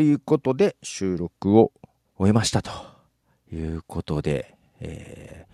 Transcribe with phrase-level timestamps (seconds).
[0.00, 1.72] ということで、収録を
[2.16, 2.70] 終えましたと
[3.52, 5.44] いうことで、え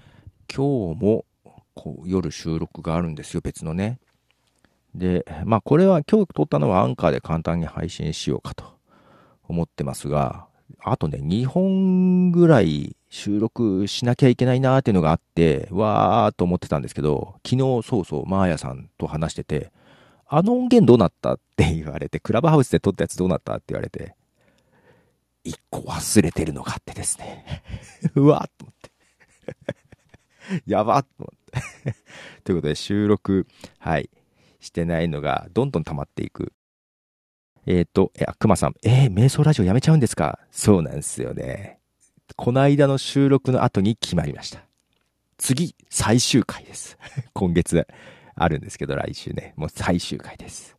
[0.47, 1.25] ー、今日も
[1.75, 3.99] こう夜収録があるんですよ、別のね。
[4.95, 8.79] で、まあこれは今日撮ったのはアンカーで簡単に配信しようかと
[9.49, 10.47] 思ってますが、
[10.78, 19.73] あとね、2本ぐらい収録しなきゃいけないなーっていうのがあって、わーと思ってたんですけど、昨日そうそう、マーヤさんと話してて、
[20.29, 24.15] あの音源どうなったって言われて、クラブハウスで撮ったやつどうなったって言われて、
[25.47, 27.63] 一個忘れてるのがあってですね。
[28.15, 28.91] うわっと思って。
[30.67, 31.39] やばっと思っ
[31.85, 31.95] て。
[32.45, 33.47] ということで収録、
[33.79, 34.11] はい、
[34.61, 36.53] してないのがどんどん溜まっていく。
[37.67, 40.39] えっ、ー、と、え、くまさん、えー、瞑想ラジオやめちゃうんですか？
[40.51, 41.79] そうなんですよね。
[42.37, 44.65] この間の収録の後に決まりました。
[45.39, 46.99] 次、最終回です。
[47.35, 47.87] 今月
[48.35, 50.77] あるんですけど、来週ね、もう最終回です。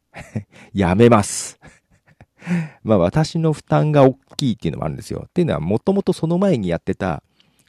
[0.73, 1.59] やめます。
[2.83, 5.25] まあ私の負担が大きいっていうのもあるんですよ。
[5.27, 7.23] っていうのは、もともとその前にやってた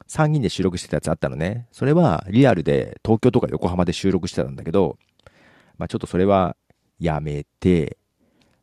[0.08, 1.66] 3人で収録してたやつあったのね。
[1.72, 4.98] それはリアルで東京とか横浜で収録してたんだけど、
[5.78, 6.56] まあちょっとそれは
[6.98, 7.98] やめて、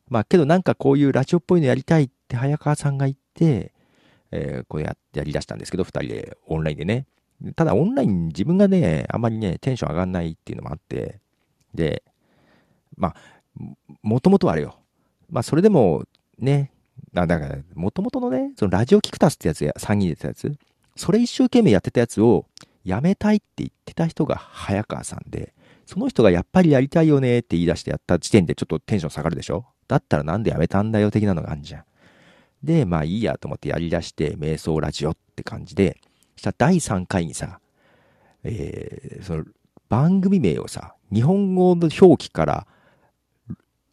[0.08, 3.72] まあけどなんかこういうラジオっぽいのやりたいって早川さんが言って、
[4.30, 7.06] えー、こうやってやりだしたんですけど、二人でオンラインでね。
[7.54, 11.20] ただオンライン自分がね、あんまりね、テンション上がんないっていうのもあって、
[11.74, 12.02] で、
[12.96, 13.14] まあ、
[14.02, 14.78] もともとはあれよ。
[15.30, 16.04] まあそれでも
[16.38, 16.72] ね、
[17.14, 20.52] あだから、もともとのね、そのラジオキクタスってやつや、3人でやってたやつ、
[20.96, 22.46] それ一生懸命やってたやつを
[22.84, 25.52] やめたいって言ってた人が早川さんで、
[25.86, 29.66] その人がやっぱりやりたいよねって言い出してやった時点でちょっとテンション下がるでしょ？
[29.88, 31.84] だったらなんでやめたんだよ的なのがあるじゃん。
[32.62, 36.00] で、まあいいやと思ってやり出して、瞑想ラジオって感じで、
[36.36, 37.60] した第3回にさ、
[38.42, 39.44] えー、その
[39.88, 42.66] 番組名をさ、日本語の表記から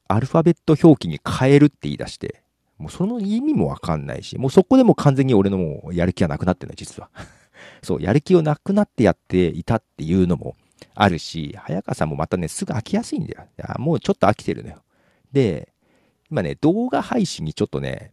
[0.08, 2.44] アルファベット表記に変えるって言い出して、
[2.78, 7.10] もうその意味もわかんないし、もうそこでも完全に俺のもうやる気がなくなってるの、実は。
[7.82, 10.56] そう、やる気をなくなってやっていたっていうのも
[10.96, 13.44] あるし、早川さんもまたね、すぐ飽きやすいんだよ。
[13.58, 14.84] いやもうちょっと飽きてるのよ。
[15.32, 15.70] で、
[16.30, 18.12] 今ね、動画配信にちょっとね、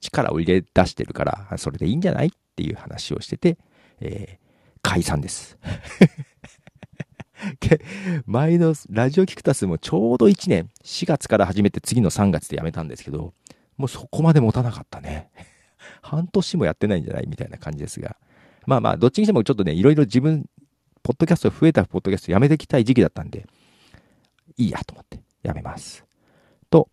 [0.00, 3.58] 力を入れ出してるから、それでいいんじゃないっていう話をしてて、
[4.00, 5.58] えー、解散です。
[8.26, 13.34] 前のラジオキクタスもちょうど1年、4月から始めて次の3月で辞めたんですけど、
[13.76, 15.30] もうそこまで持たなかったね。
[16.02, 18.16] 半年もやってないんじゃないみたいな感じですが。
[18.66, 20.46] まあまあ、どっちにしてもちょっとね、いろいろ自分、
[21.02, 23.46] ポッドキャスト増えたポッドキャストやめてきたい時期だったんで、
[24.56, 26.04] いいやと思ってやめます。
[26.68, 26.88] と、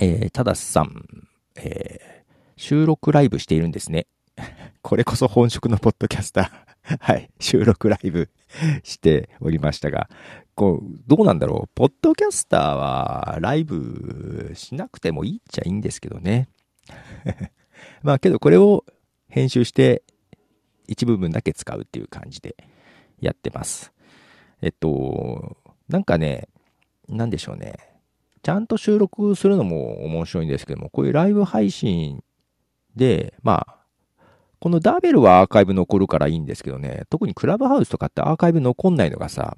[0.00, 4.06] えー、たださん、えー、収録ライブしているんですね。
[4.82, 8.28] これこそ本職のポッドキャスター はい、収録ライブ
[8.82, 10.08] しておりましたが、
[10.54, 11.70] こう、どうなんだろう。
[11.74, 16.48] ポッドキャスターはライブしなくてもいいっちゃいいんですけどね。
[18.02, 18.84] まあけどこれを
[19.28, 20.02] 編集して
[20.86, 22.56] 一部分だけ使うっていう感じで
[23.20, 23.92] やってます。
[24.60, 25.56] えっと、
[25.88, 26.48] なんかね、
[27.08, 27.74] なんでしょうね。
[28.42, 32.22] ちゃんと収録するのも面白いんですけども、こういうライブ配信
[32.96, 33.81] で、まあ、
[34.62, 39.56] このダーベルはアーカイブ残るからいいんですけどね、特にクラブハウスとかってアーカイブ残んないのがさ、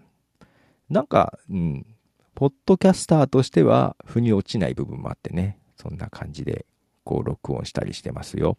[0.88, 1.86] なんか、うん、
[2.34, 6.64] ポッドキャスターとしては腑に落ちない部分もあってね、そんな感じで、
[7.04, 8.56] こう、録音したりしてますよ。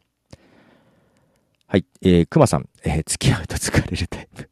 [1.66, 4.50] はい、えー、熊さん、えー、付き合うと疲れるタイプ。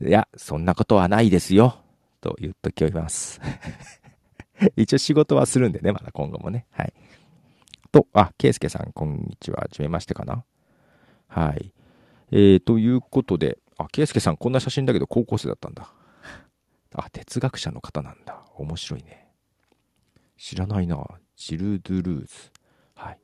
[0.08, 1.76] いや、そんなことはないですよ。
[2.22, 3.38] と言っときます。
[4.76, 6.64] 一応仕事はするんでね、まだ今後もね。
[6.70, 6.94] はい。
[7.90, 9.60] と、あ、ケイスケさん、こんにちは。
[9.60, 10.44] はじめましてかな。
[11.26, 11.72] はい。
[12.30, 15.92] えー、ということで、あ、ケイスケさん、こんな写真だけど高校生だったんだ。
[16.94, 18.42] あ、哲学者の方なんだ。
[18.56, 19.28] 面白いね。
[20.36, 21.04] 知らないな。
[21.36, 22.26] ジル・ドゥルーズ。
[22.94, 23.18] はい。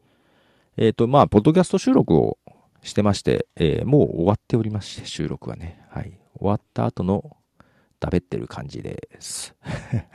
[0.77, 2.39] えっ、ー、と、まあ、ポッドキャスト収録を
[2.83, 5.85] してまして、えー、もう終わっておりまして、収録はね。
[5.91, 6.19] はい。
[6.39, 7.37] 終わった後の
[8.05, 9.55] 食べってる感じです。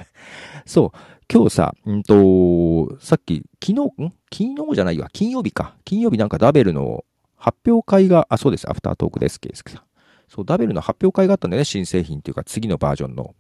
[0.66, 0.98] そう。
[1.32, 4.14] 今日さ、んと、さっき、昨日、ん？
[4.32, 5.10] 昨日じゃないわ。
[5.12, 5.76] 金曜日か。
[5.86, 7.04] 金曜日なんかダベルの
[7.36, 8.70] 発表会が、あ、そうです。
[8.70, 9.40] アフタートークです。
[9.40, 9.84] ケースさん。
[10.28, 11.66] そう、ダベルの発表会があったんだよね。
[11.66, 13.34] 新製品っていうか、次のバージョンの。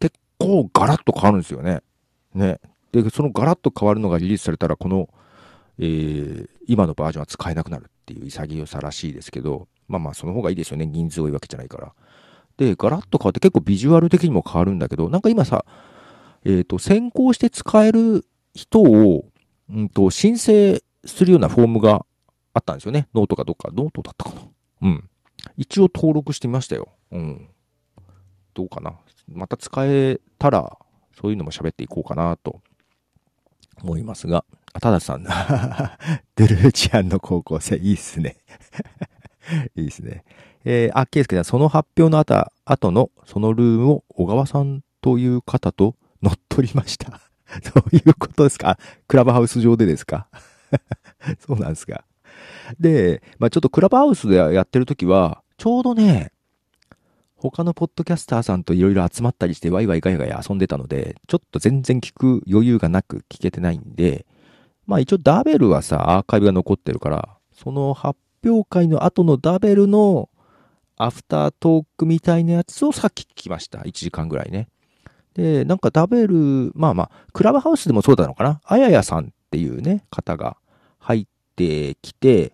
[0.00, 1.82] 結構ガラッと変わるんですよね。
[2.34, 2.60] ね。
[2.92, 5.10] で、そのガラッと変わるのがリリースされたら、この、
[5.78, 10.86] えー、今のバージョンは使えなくなるっていう潔さらしいですけど、まあまあ、その方がいいですよね。
[10.86, 11.92] 人数多いわけじゃないから。
[12.62, 15.64] で、ガラッと変わって結構ビジュアル的にも変わるんだけど、なんか今さ、
[16.44, 18.24] えっ、ー、と、先行して使える
[18.54, 19.24] 人を、
[19.68, 22.06] うんと、申請するようなフォームが
[22.54, 23.08] あったんですよね。
[23.14, 24.42] ノートかどっか、ノートだったかな。
[24.82, 25.08] うん。
[25.56, 26.88] 一応登録してみましたよ。
[27.10, 27.48] うん。
[28.54, 28.94] どうかな。
[29.28, 30.78] また使えたら、
[31.20, 32.60] そういうのも喋っていこうかなと
[33.82, 35.24] 思いますが、あ、たださん、
[36.36, 38.36] ドゥルーチアンの高校生、いいっすね。
[39.76, 40.24] いいっすね。
[40.64, 47.20] えー、あ、ケイスケさん、その発表の後、後の、そのルームを小川さんという方と乗っ取りました。
[47.62, 48.78] そういうことですか？
[49.08, 50.28] クラブハウス上でですか？
[51.44, 52.04] そうなんですか。
[52.78, 56.32] で、まあちょっとクラブハウスでやってる時は、ちょうどね、
[57.36, 64.24] 他のポッドキャスターさんといろいろ集まったりしてワイワイガヤガヤ遊んでたので、ちょっと全然聞く余裕がなく聞けてないんで、
[64.86, 70.28] まあ一応ダベルはさ、アーカイブが残ってるから、その発表会の後のダベルの
[70.96, 73.80] アフタートークみたいなやつをさっき聞きました。
[73.80, 74.68] 1時間ぐらいね。
[75.34, 80.56] で、なんかダベル、まあまあ、クラブハウスでもそうだのかなあややさんっていうね、方が
[80.98, 82.52] 入ってきて、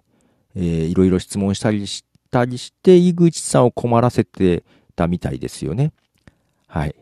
[0.54, 4.64] えー、いろいろ質問したりしたりして、井口さんを困らせて
[4.94, 5.92] たみたいですよね。
[6.66, 6.94] はい。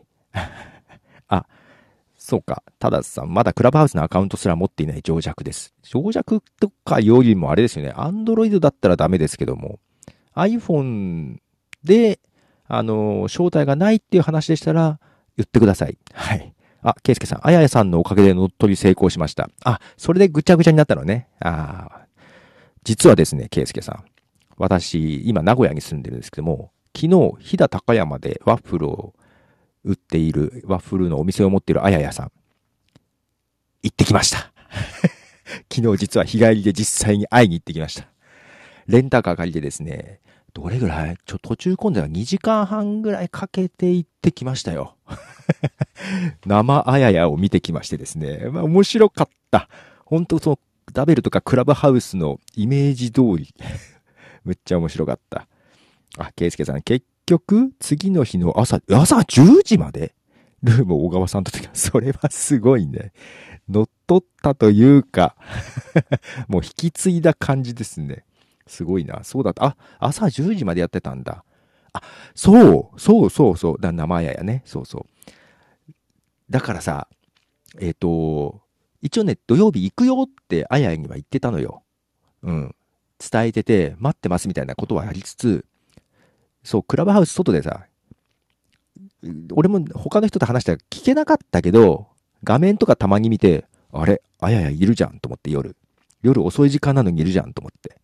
[2.27, 2.61] そうか。
[2.77, 5.73] たださん、まだクラブハウスのアカウントすら持っていない情弱です。
[5.81, 7.93] 情弱とかよりもあれですよね。
[7.95, 9.79] アンドロイドだったらダメですけども、
[10.35, 11.37] iPhone
[11.85, 12.19] で、
[12.67, 14.99] あの、招待がないっていう話でしたら、
[15.37, 15.97] 言ってください。
[16.11, 16.53] はい。
[16.81, 19.49] あ、ケイスケさん、あややさんのおかげで乗っ取り成功しました。
[19.63, 21.29] あ、それでぐちゃぐちゃになったのね。
[21.39, 22.01] あ
[22.83, 24.03] 実はですね、ケイスケさん。
[24.57, 27.09] 私、今名古屋に住んでるんですけども、昨日、
[27.39, 29.13] 飛騨高山でワッフルを
[29.87, 32.31] 売っている、ワッフルのお店を持っているあややさん。
[33.81, 34.51] 行ってきました。
[35.73, 38.07] 昨日実は日帰りで実際に会いに行ってきました。
[38.87, 40.19] レンタカー借りてですね、
[40.53, 41.17] どれぐらい？
[41.25, 44.95] ちょ、途中混んでは2時間半ぐらいかけて行ってきましたよ。
[46.45, 48.49] 生あややを見てきましてですね。
[48.51, 49.69] まあ面白かった。
[50.05, 50.59] 本当その、
[50.93, 53.53] ダベルとかクラブハウスのイメージ通り。
[54.43, 55.47] むっちゃ面白かった。
[56.17, 60.15] あ、ケイスケさん、結局、次の日の朝、朝10時まで
[60.63, 63.11] ルームを小川さんと それはすごいね。
[63.69, 65.35] 乗っ取ったというか
[66.47, 68.25] もう引き継いだ感じですね。
[68.65, 69.23] すごいな。
[69.23, 69.65] そうだった。
[69.65, 71.43] あ、朝10時までやってたんだ。
[71.93, 72.01] あ、
[72.33, 73.81] そう、そうそうそう。
[73.81, 74.61] だ生ややね。
[74.65, 75.93] そうそう。
[76.49, 77.07] だからさ、
[77.79, 78.61] えっ、ー、と、
[79.01, 81.83] 一応ね、土曜日行くよってあややには言ってたのよ。
[82.41, 82.75] うん。
[83.19, 85.65] 伝えてて、待ってますみたいなことはやりつつ、
[86.67, 87.85] そう、クラブハウス外でさ、
[89.53, 92.07] 俺も他の人と話したら聞けなかったけど、
[92.43, 95.77] 画面とかたまに見て、あれ、あややいるじゃんと思って夜。
[96.23, 98.01] 夜遅い時間なのにいるじゃんと思って。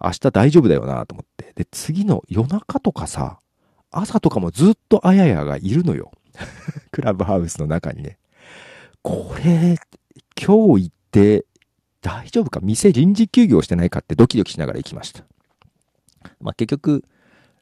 [0.00, 1.52] 明日大丈夫だよなと思って。
[1.56, 3.40] で、次の夜中とかさ、
[3.90, 6.12] 朝とかもずっとあややがいるのよ。
[6.92, 8.18] クラブハウスの中にね。
[9.02, 9.80] これ、
[10.40, 11.44] 今日行って
[12.02, 12.60] 大丈夫か？
[12.60, 15.24] 店臨時休業してないかってドキドキしながら行きました。
[16.40, 17.04] まあ、結局、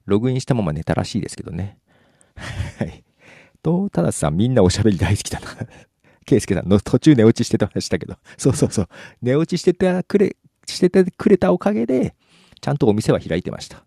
[0.08, 1.78] ログインしたまま寝たらしいですけどね。
[2.78, 3.05] はい。
[3.62, 5.46] と、たださんみんなおしゃべり大好きだな。
[6.25, 8.16] ケイスケさんの途中寝落ちしてましたけど。
[8.37, 8.88] そうそうそう。
[9.22, 12.14] 寝落ちしててくれ、しててくれたおかげで、
[12.60, 13.84] ちゃんとお店は開いてました。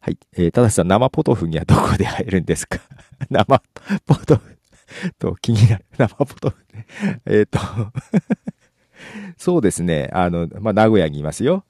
[0.00, 0.18] はい。
[0.36, 2.78] えー、ただしさん、生ポトフにはどこで会えるんですか？
[3.30, 3.62] 生
[4.06, 4.58] ポトフ
[5.18, 5.84] と気になる。
[5.98, 6.86] 生ポトフね。
[7.26, 7.58] えっ、と
[9.36, 10.08] そうですね。
[10.12, 11.64] あの、まあ、名古屋にいますよ。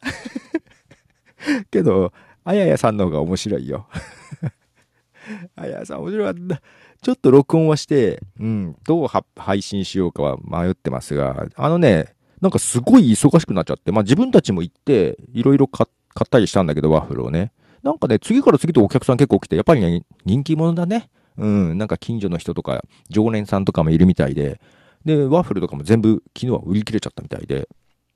[1.71, 2.13] けど、
[2.45, 3.89] あややさんの方が面白いよ。
[5.57, 6.63] あややさん面白かった。
[7.03, 17.53] ちょっと録音はして、うん、どう配信しようかは迷ってますが、あのね、なんかすごい忙しくなっちゃって、まあ自分たちも行って、いろいろ買ったりしたんだけど、ワッフルをね。
[17.83, 21.11] なんかね、次から次とお客さん結構来て、やっぱりね、人気者だね。
[21.37, 24.61] うん、なんか近所の人とか、常連さんとかもいるみたいで、
[25.05, 27.69] で、ワッフルとかも全部昨日は売り切れちゃったみたいで、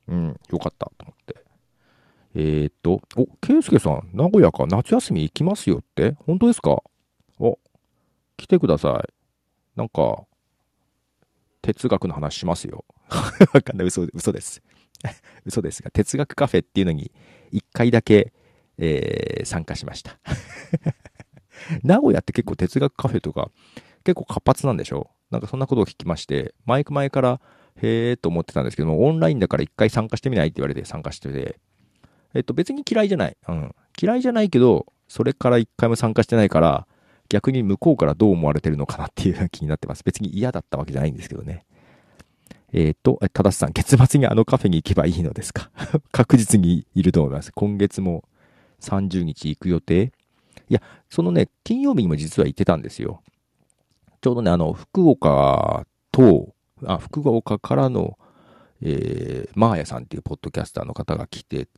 [0.09, 1.48] うん、よかったと思って。
[2.41, 6.15] えー、っと、お、ケイスケさん、名古屋か夏休み行きますよって？
[6.25, 6.85] 本当ですか？
[7.41, 7.59] お、
[8.37, 9.13] 来てください。
[9.77, 10.23] なんか、
[11.63, 12.85] 哲学の話しますよ。
[13.53, 13.89] わかんない。
[13.89, 14.63] 嘘、嘘です。
[15.45, 17.11] 嘘ですが、哲学カフェっていうのに
[17.51, 18.33] 一回だけ、
[18.79, 20.21] えー、参加しました。
[21.83, 23.51] 名古屋って結構哲学カフェとか
[24.05, 25.11] 結構活発なんでしょ？
[25.33, 27.41] なんかそんなことを聞きまして、マイク前から
[27.83, 31.59] へーと思ってたんですけども、オンラインだから一回参加してみないって言われて参加してて、
[32.35, 33.37] えっと別に嫌いじゃない。
[33.49, 33.75] うん。
[34.01, 36.87] 嫌いじゃないけど、それから一回も参加してないから、
[37.29, 40.05] 逆に向こうからどう思われてるのかなっていう気になってます。
[40.05, 41.65] 別に嫌だったわけじゃないんですけどね。
[42.73, 45.71] えっ、ー、と、ただしさん、月末にあのカフェに行けばいいのですか？
[46.13, 47.53] 確実にいると思います。
[47.53, 48.25] 今月も
[48.81, 50.13] 30日行く予定
[50.71, 53.23] いや、そのね、金曜日にも実は行ってたんですよ。
[54.21, 56.55] ちょうどね、あの、福岡と、
[56.85, 58.19] あ、福岡からの、
[58.83, 61.69] えー、マーヤさんっていうポッドキャスターの方が来て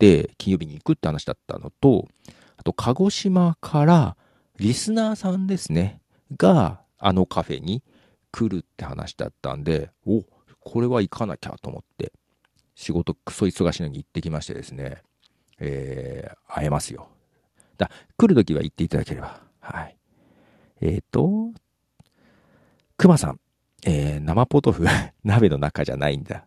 [0.00, 2.08] て、金曜日に行くって話だったのと、
[2.56, 4.16] あと、鹿児島から
[4.58, 6.00] リスナーさんですね、
[6.36, 7.82] が、あのカフェに
[8.32, 10.22] 来るって話だったんで、お、
[10.60, 12.12] これは行かなきゃと思って、
[12.74, 15.02] 仕事クソ忙しいのに行ってきましてですね、
[15.58, 17.08] えー、会えますよ。
[17.76, 19.40] だ、来るときは行っていただければ。
[19.60, 19.96] はい。
[20.80, 21.52] えっ、ー、と、
[22.96, 23.40] 熊さん、
[23.84, 24.84] えー、生ポトフ、
[25.24, 26.44] 鍋の中じゃないんだ。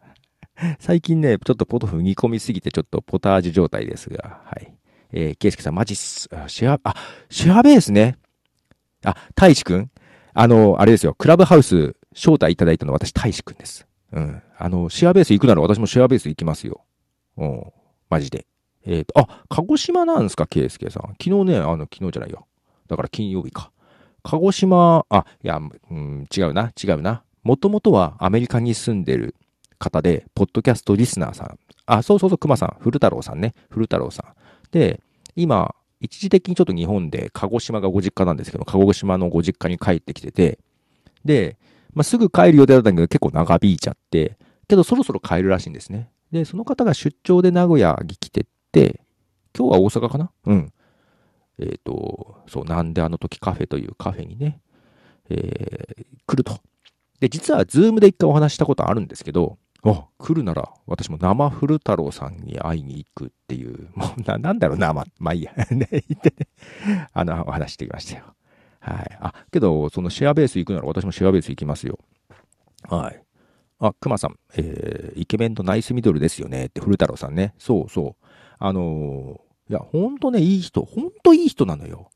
[0.79, 4.74] 最近ね、ちょっとポトフ煮込みすぎて、ちょっとポタージュ状態ですが、はい。
[5.12, 6.29] えー、ケイスケさん、マジっす。
[6.48, 6.95] シェア、あ、
[7.29, 8.17] シェアベースね。
[9.03, 9.91] あ、大志くん
[10.33, 13.88] あの、あれですよ、クラブハウス招待いただいたのは私、大志くんです。
[14.12, 14.41] うん。
[14.57, 16.81] あの、シェアベース行くなら私もシェアベース行きますよ。
[17.38, 17.63] うん。
[18.10, 18.45] マジで。
[18.86, 21.15] えっ、ー、と、あ、鹿児島なんですか、ケイスケさん。
[21.22, 22.48] 昨日ね、あの、昨日じゃないよ。
[22.88, 23.72] だから金曜日か。
[24.24, 27.24] 鹿児島、あ、いや、うん、違うな、違うな。
[27.43, 29.36] もともとはアメリカに住んでる
[29.84, 31.60] 方で、ポッドキャストリスナーさん。
[31.86, 32.78] あ、そうそうそう、熊さん。
[32.80, 33.54] 古太郎さんね。
[33.70, 34.34] 古太郎さん。
[34.72, 35.02] で、
[35.36, 40.60] 今、一時的にちょっと日本で鹿児島がご実家なんですけど、鹿児島のご実家に帰ってきてて、
[41.24, 41.58] で、
[41.94, 44.38] まあ、すぐ帰る予定だったんだけど結構長引いちゃって、
[44.68, 46.10] けどそろそろ帰るらしいんですね。
[46.32, 49.02] で、その方が出張で名古屋に来てって、
[49.58, 50.32] 今日は大阪かな？
[50.46, 50.74] うん。
[51.60, 54.60] えっ、ー、と、そう、なんであの時カフェというカフェにね、
[55.30, 56.60] えー、来ると。
[57.20, 65.54] で、実は Zoom で一回お話したことあるんですけど、あ、来るなら、私も生古太郎さんに会いに行くっていう、 もうな、なんだろうな、ま、まあいいや。
[65.72, 66.48] ね、言ってね、
[67.12, 68.25] あの、お話してきましたよ。
[68.80, 69.18] はい。
[69.20, 72.00] あ、けど、そのシェアベース行くなら私もシェアベース行きますよ。
[72.90, 73.24] はい。
[73.80, 77.54] あ、熊さん、えー、イケメンとナイスミドルですよねって古太郎さんね。
[77.58, 78.25] そうそう。
[78.60, 82.10] あのー、いや、ほんとね、いい人、ほんといい人なのよ。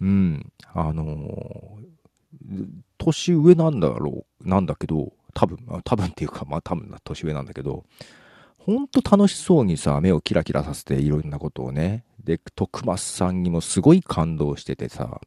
[0.00, 0.52] うん。
[0.74, 2.66] あのー、
[2.98, 7.84] 年上なんだろう、なんだけど、多分、多分っていうか、まあ多分な年上なんだけど、
[8.58, 12.04] ほんと楽しそうにさ、目をキラキラさせていろんなことをね。
[12.24, 15.20] で、徳松さんにもすごい感動しててさ、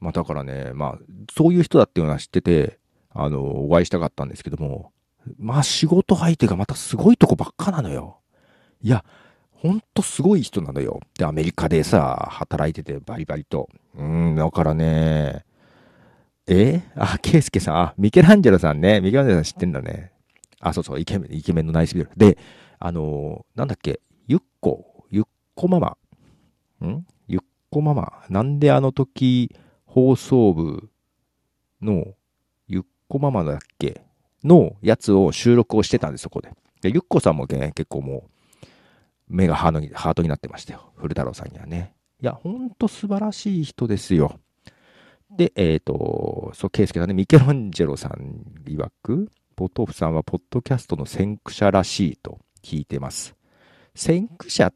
[0.00, 0.98] まあだからね、まあ、
[1.30, 2.78] そういう人だっていうのは知ってて、
[3.10, 4.90] あの、お会いしたかったんですけども、
[5.38, 8.20] まあ仕事相手がまたすごいとこばっかなのよ。
[8.80, 9.04] いや、
[9.52, 11.00] ほんとすごい人なのよ。
[11.18, 13.68] で、アメリカでさ、働いててバリバリと。
[13.94, 15.44] うん、だからね、
[16.46, 16.82] え？
[16.96, 19.00] あ、ケイスケさん、あ、ミケランジェロさんね。
[19.00, 20.12] ミケランジェロさん知ってんだね。
[20.60, 22.10] あ、そうそう、イケメン、イケメンのナイスビル。
[22.16, 22.38] で、
[22.78, 25.96] あのー、なんだっけ、ゆっこ、ゆっこママ。
[26.86, 27.06] ん？
[27.28, 28.24] ゆっこママ。
[28.28, 30.90] なんであの時、放送部
[31.80, 32.06] の、
[32.66, 34.02] ゆっこママだっけ？
[34.42, 36.50] のやつを収録をしてたんです、そこで。
[36.80, 38.64] で、ゆっこさんもね、結構もう、
[39.28, 40.92] 目がハートになってましたよ。
[40.96, 41.94] 古太郎さんにはね。
[42.20, 44.40] いや、ほんと素晴らしい人ですよ。
[45.36, 53.34] で、えっ、ー、と、そう、ケイスケさんね、ミケランジェロさん曰く、ポトフさんはポッドキャストの先駆者らしいと聞いてます。
[53.94, 54.74] 先駆者っ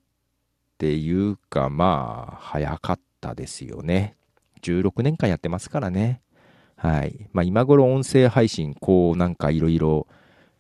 [0.79, 4.17] ていうか、まあ、早かったですよね。
[4.63, 6.23] 16年間やってますからね。
[6.77, 7.29] はい。
[7.33, 10.07] まあ、今頃音声配信、こう、なんかいろいろ、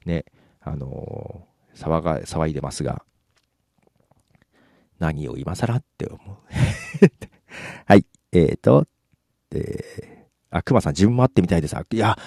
[0.04, 0.24] ね、
[0.60, 3.02] あのー、騒が、騒いでますが、
[4.98, 6.36] 何を今更って思う？
[7.84, 8.06] はい。
[8.32, 8.86] えっ、ー、と、
[9.50, 11.76] で、あ、熊さん自分も会ってみたいです。
[11.92, 12.18] いや、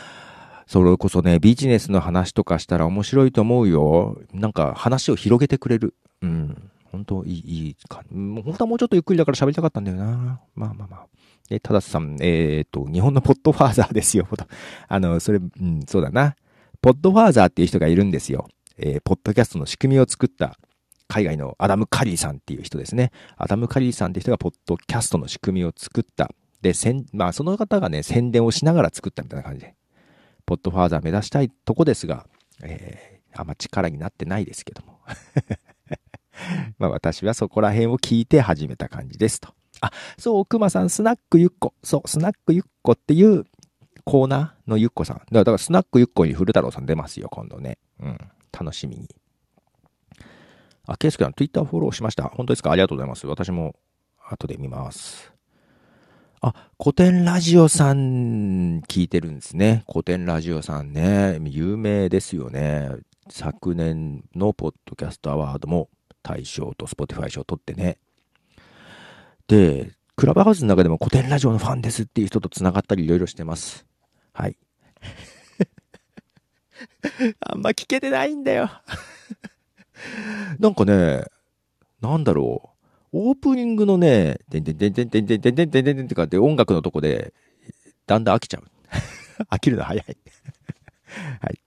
[0.67, 4.19] それこそね、ビジネスの話とかしたら面白いと思うよ。
[4.33, 5.95] なんか話を広げてくれる。
[6.21, 6.69] うん。
[6.91, 8.03] 本当いい、いいか。
[8.11, 10.39] 本当はもうちょっとゆっくりだから喋りたかったんだよな。
[10.55, 11.05] まあまあまあ。
[11.49, 14.27] え、たださん、えっ、と、日本のポッドファーザーですよ。
[14.87, 16.35] あの、それ、うん、そうだな。
[16.81, 18.47] ポッドファーザーっていう人がいるんですよ。
[18.77, 20.57] えー、ポッドキャストの仕組みを作った
[21.07, 23.11] 海外のアダム・カリーさんっていう人ですね。
[23.37, 29.75] アダム・カリーさんって人がポッドキャストの仕組みを作ったで、せん、まあ、その方がね、宣伝をしながら作ったみたいな感じで、
[30.45, 32.25] ポッドファーザー目指したいとこですが、
[32.63, 34.99] えー、あんま力になってないですけども。
[36.77, 39.53] まあ、私はそこら辺を聞いて始めた感じですと。
[39.81, 41.73] あ、そう、熊さん、スナックゆっこ。
[41.83, 43.45] そう、スナックゆっこっていう
[44.03, 45.21] コーナーのゆっこさん。
[45.31, 47.77] だから、スナックゆっこに古太郎さん出ますよ、今度ね。
[47.99, 48.17] うん。
[48.51, 49.07] 楽しみに。
[50.85, 52.23] あ、ケイスケさん、ツイッターフォローしました。
[52.23, 52.71] 本当ですか？
[52.71, 53.27] ありがとうございます。
[53.27, 53.75] 私も
[54.17, 55.31] 後で見ます。
[56.41, 59.83] あ、古典ラジオさん聞いてるんですね。
[59.91, 61.37] 古典ラジオさんね。
[61.43, 62.89] 有名ですよね。
[63.29, 65.89] 昨年のポッドキャストアワードも
[66.23, 67.97] 大賞と Spotify賞を取ってね。
[69.47, 73.85] で、クラブハウスの中でもコテンラジオのファンですっていう人と繋がったりいろいろしてます。
[74.31, 74.55] はい。
[77.41, 78.69] あんま聞けてないんだよ
[80.57, 81.25] なんかね、
[81.99, 82.68] なんだろう。
[83.11, 87.33] オープニングのね、てんてんてんてんてんてんてんてんてんてんてんてかって音楽のとこで、
[88.05, 88.63] だんだん飽きちゃう。
[89.49, 90.17] 飽きるの早い
[91.41, 91.59] はい。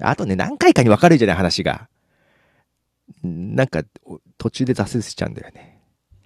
[0.00, 1.88] あとね、何回かに分かるじゃない、話が。
[3.22, 3.82] なんか、
[4.38, 5.80] 途中で挫折しちゃうんだよね。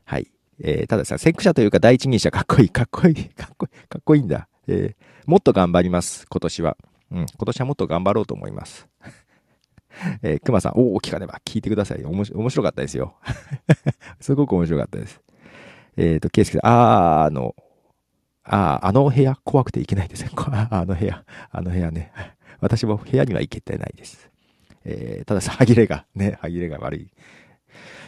[0.05, 0.31] はい。
[0.61, 4.49] えー、たださ、先駆者というか第一人者かっこいい、かっこいい、かっこいい、かっこいいんだ。
[4.67, 6.77] えー、もっと頑張ります、今年は。
[7.11, 8.89] うん、今年はもっと頑張ろうと思います。
[10.23, 12.05] えー、熊さん、おお、聞かねば、聞いてください。
[12.05, 13.15] おもし、面白かったですよ。
[14.21, 15.21] すごく面白かったです。
[15.97, 17.55] えっ、ー、と、ケイスケさん、あー、あの、
[18.45, 20.31] あー、あの部屋、怖くて行けないですね。
[20.71, 22.13] あの部屋、あの部屋ね。
[22.61, 24.31] 私も部屋には行けてないです。
[24.85, 27.11] えー、たださ、歯切れが、ね、歯切れが悪い。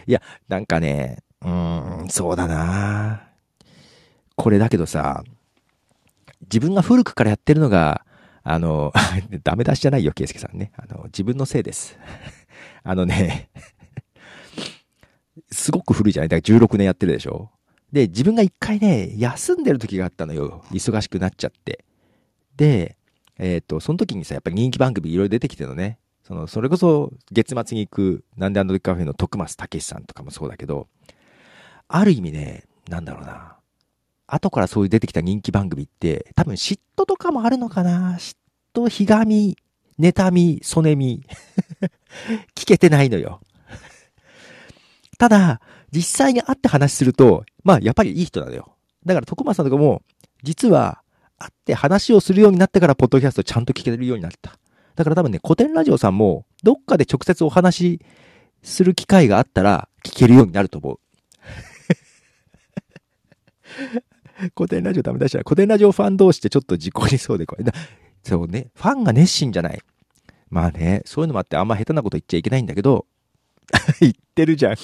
[0.07, 3.23] いや、なんかね、うーん、そうだな
[4.37, 5.23] これだけどさ、
[6.43, 8.05] 自分が古くからやってるのが、
[8.43, 8.93] あの、
[9.45, 10.73] ダメ出しじゃないよ、ケイスケさんね。
[10.77, 11.99] あの、自分のせいです。
[12.83, 13.51] あのね、
[15.51, 16.29] すごく古いじゃない？
[16.29, 17.51] だから16年やってるでしょ？
[17.93, 20.65] で、自分が一回ね、休んでる時があったのよ。
[20.71, 21.85] 忙しくなっちゃって。
[22.57, 22.97] で、
[23.39, 25.99] えっ、ー、と、その時にさ、やっぱり人気番組いろいろ出てきてるのね。
[26.23, 30.89] その、それこそ月末に行く、なんであの時カフェの徳松武さんとかもそうだけど、
[31.89, 33.57] ある意味ね、なんだろうな。
[34.35, 38.37] 後からそういう出てきた人気番組って、多分嫉妬とかもあるのかな嫉
[38.75, 39.57] 妬、ひがみ、
[39.99, 41.23] 妬み、そねみ。
[42.55, 43.41] 聞けてないのよ。
[45.19, 45.61] ただ、
[45.93, 48.77] 実際に会って話すると、まあ、やっぱりいい人なのよ。
[49.05, 50.03] だから、徳間さんとかも、
[50.43, 51.03] 実は、
[51.39, 54.59] 会って話をするようになってから、ポッドキャストちゃんと聞けるようになった。
[54.95, 58.01] だから多分ね、古典ラジオさんも、どっかで直接お話し
[58.63, 61.01] する機会があったら、聞けるようになると思う。
[64.57, 67.65] 古典ラジオダメ出したら、古典ラジオファン同士ってちょっと事故りそうで怖い。
[68.23, 69.81] そうね、ファンが熱心じゃない。
[70.51, 73.07] まあね、そういうのもあってあんま下手なこと言っちゃいけないんだけど、
[74.01, 74.75] 言ってるじゃん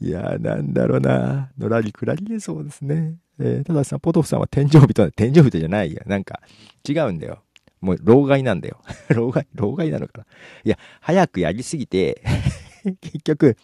[0.00, 1.50] いやー、なんだろうな。
[1.58, 3.16] のらりくらりでそうですね。
[3.38, 6.02] えー、たださ、ポトフさんは天井人は天井人じゃないや。
[6.06, 6.40] なんか、
[6.88, 7.42] 違うんだよ。
[7.80, 8.80] もう、老害なんだよ。
[9.10, 10.26] 老害、老害なのかな。
[10.64, 12.22] いや、早くやりすぎて
[13.00, 13.56] 結局、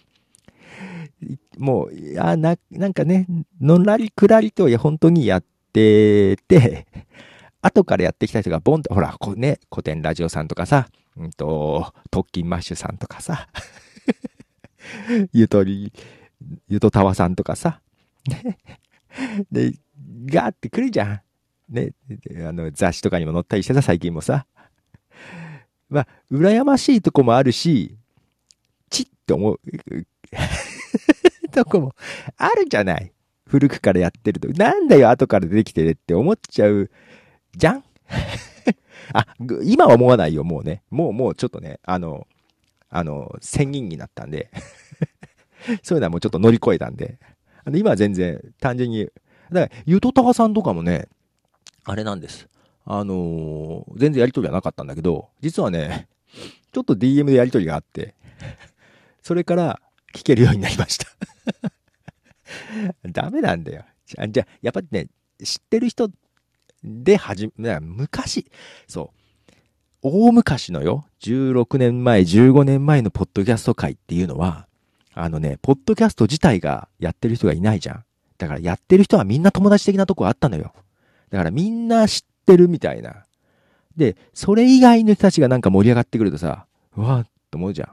[1.59, 3.26] もう、いや、な、なんかね、
[3.61, 6.87] のんらりくらりと、本当にやってて、
[7.62, 13.49] 後からやってきた人がボンと、ほら、こうね、古典ラジオさんとかさ、うんと、特勤マッシュさんとかさ、
[15.33, 15.92] ゆとり、
[16.68, 17.81] ゆとたわさんとかさ、
[19.51, 19.75] で、
[20.27, 21.20] ガーって来るじゃん。
[21.68, 21.92] ね、
[22.47, 24.47] あの、雑誌とかにも載ったりしてさ、最近もさ。
[25.88, 27.97] まあ、羨ましいとこもあるし、
[28.90, 29.61] ちって思う、
[31.53, 31.95] とこも
[32.37, 33.12] あるじゃない。
[33.47, 34.49] 古くからやってると。
[34.49, 36.91] なんだよ、後から出てきてねって思っちゃう、
[37.57, 37.85] じゃん？
[39.12, 39.27] あ、
[39.65, 40.83] 今は思わないよ、もうね。
[40.91, 42.27] もう、もうちょっとね、あの、
[42.88, 44.51] あの、仙人になったんで
[45.83, 47.19] そういうのはもうちょっと乗り越えたんで。
[47.65, 49.05] あの今は全然、単純に、
[49.51, 51.09] だから、ゆとたわさんとかもね、
[51.85, 52.49] あれなんです。
[52.85, 56.09] あのー、全然やりとりはなかったんだけど、実はね、
[56.73, 58.15] ちょっと DM でやりとりがあって、
[59.23, 59.81] それから
[60.15, 61.07] 聞けるようになりました
[63.11, 63.85] ダメなんだよ。
[64.07, 65.09] じゃ、じゃやっぱりね、
[65.42, 66.11] 知ってる人
[66.85, 68.46] で始め、昔、
[68.87, 69.22] そう、
[70.02, 74.66] 大昔のよ、16年前、15年前のポッドキャスト界っていうのは、
[75.14, 78.05] あのね、ポッドキャスト自体がやってる人がいないじゃん。
[78.38, 80.72] だからやってる人はみんな友達的なとこあったのよ。
[81.31, 83.24] だからみんな知ってるみたいな。
[83.96, 87.88] で、それ以外の人たちがなんか盛り上がってくるとさ、うわーって思うじゃん。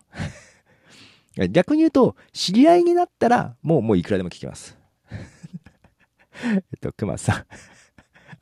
[1.50, 4.78] 逆に言うと、知り合いになったら、もう、もういくらでも聞きます。
[6.44, 7.46] えっと、熊さん。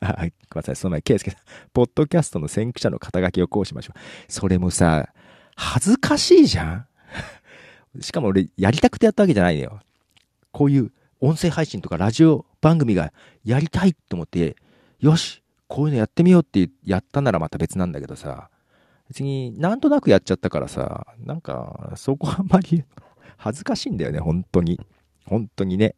[0.00, 1.40] あ、ごめん、その前、ケイスケさん。
[1.72, 4.32] ポッドキャストの先駆者の肩書きをこうしましょう。
[4.32, 5.12] それもさ、
[5.56, 6.86] 恥ずかしいじゃん
[8.00, 9.80] しかも俺、やりたくてやったわけじゃないのよ。
[10.52, 13.12] こういう音声配信とかラジオ番組が
[13.44, 14.56] やりたいと思って、
[15.00, 18.50] よし、こういうのやってみようってやったならまた別なんだけどさ、
[19.08, 22.84] 別になんとなくやっちゃったからさ、なんか、そこあんまり
[23.36, 24.80] 恥ずかしいんだよね、本当に。
[25.24, 25.94] 本当にね。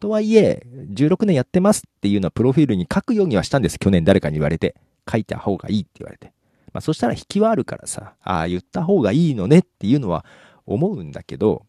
[0.00, 3.78] とはいえ、16年やってますっていうのはプロフィールに書くようにはしたんです。
[3.78, 4.74] 去年誰かに言われて。
[5.10, 6.32] 書いた方がいいって言われて。
[6.72, 10.24] まあそしたら引きはあるからさ、ああ、言った方がいいのねっていうのは
[10.66, 11.64] 思うんだけど、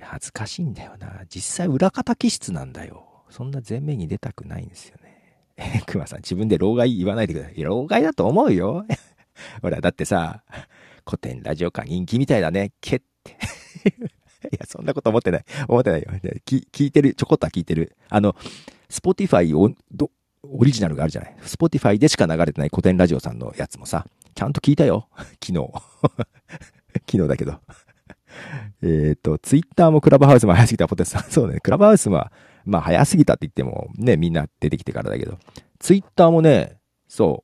[0.00, 1.24] 恥ずかしいんだよな。
[1.28, 3.04] 実際裏方気質なんだよ。
[3.30, 5.07] そんな前面に出たくないんですよね。
[5.86, 7.62] 熊さん自分で老害言わないでください。
[7.62, 8.86] 老害だと思うよ。
[9.62, 10.42] ほら、だってさ、
[11.04, 12.72] コテンラジオ館人気みたいだね。
[12.80, 13.32] けって。
[14.52, 15.44] いや、そんなこと思ってない。
[15.66, 16.08] 思ってないよ。
[16.44, 17.96] 聞いてる、ちょこっとは聞いてる。
[18.08, 18.36] あの、
[18.88, 21.36] Spotifyオリジナルがあるじゃない。
[21.42, 25.08] Spotifyでしか流れてないコテンラジオさんのやつもさ、ちゃんと聞いたよ。
[25.44, 25.72] 昨日。
[27.10, 27.60] 昨日だけど。
[28.82, 31.24] えっ、と、ツイッターもクラブハウスも早すぎたポテトさん。
[31.24, 32.30] そうね、クラブハウスは、
[32.68, 35.38] まあ早すぎたって言ってもね、みんな出てきてからだけど、
[35.78, 36.78] ツイッターもね、
[37.08, 37.42] そ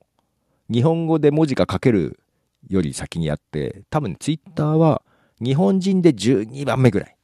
[0.70, 2.20] う、日本語で文字が書ける
[2.68, 5.02] より先にやって、多分ツイッターは
[5.40, 7.16] 日本人で12番目ぐらい。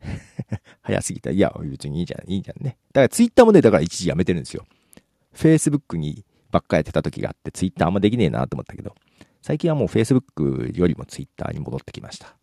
[0.82, 1.30] 早すぎた。
[1.30, 2.78] いや、別にいいじゃん、いいじゃんね。
[2.92, 4.66] だからツイッターもね、だから一時やめてるんですよ。
[5.34, 8.94] Facebook にばっかやってた時があって、ツイッターあんまできねえなと思ったけど、
[9.42, 12.34] 最近はもう Facebook よりもツイッターに戻ってきました。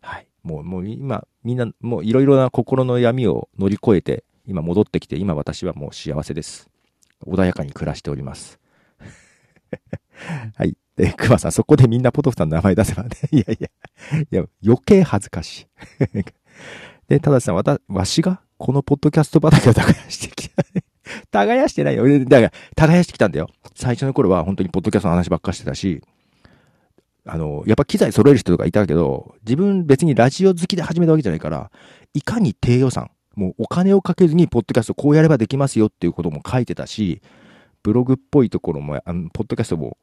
[0.00, 0.26] はい。
[0.42, 6.68] もう、もう今、みんな、もういろいろな心の闇を乗り越えて、今戻ってきて、今私はもう幸せです。
[7.26, 8.58] 穏やかに暮らしております。
[10.56, 10.76] はい。
[10.96, 13.10] で、熊さん、そこでみんなポトフさんの名前出せばね。
[13.30, 13.68] いやいや、
[14.30, 15.66] いや、余計恥ずかしい。
[17.08, 20.64] で、ただしさん、わた、わしがこのポッドキャスト畑を耕してきた。
[21.30, 22.04] 耕してないよ。
[22.24, 23.48] だから、耕してきたんだよ。
[23.74, 26.02] 最初の頃は本当にポッドキャストの話ばっかしてたし、
[27.26, 31.70] あの、やっぱ機材揃える人とかいたけど、自分別にラジオ好きで始めたわけじゃないから、
[32.14, 37.20] いかに低予算、もうお金をかけずにポッドキャストこうやればできますよっていうことも書いてたし、
[37.82, 39.98] ブログっぽいところも、あの、ポッドキャストも、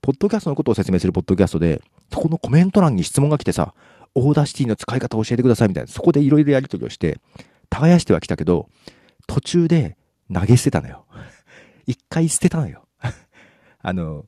[0.00, 3.74] ポッドキャストのことを説明するポッドキャストで、そこのコメント欄に質問が来てさ、
[4.14, 7.20] Audacity の使い方を教えてくださいみたいな、そこでいろいろやり取りをして、
[7.68, 8.68] 耕してはきたけど、
[9.26, 9.96] 途中で
[10.32, 11.04] 投げ捨てたのよ。
[11.86, 12.86] 一回捨てたのよ。
[13.82, 14.26] あの、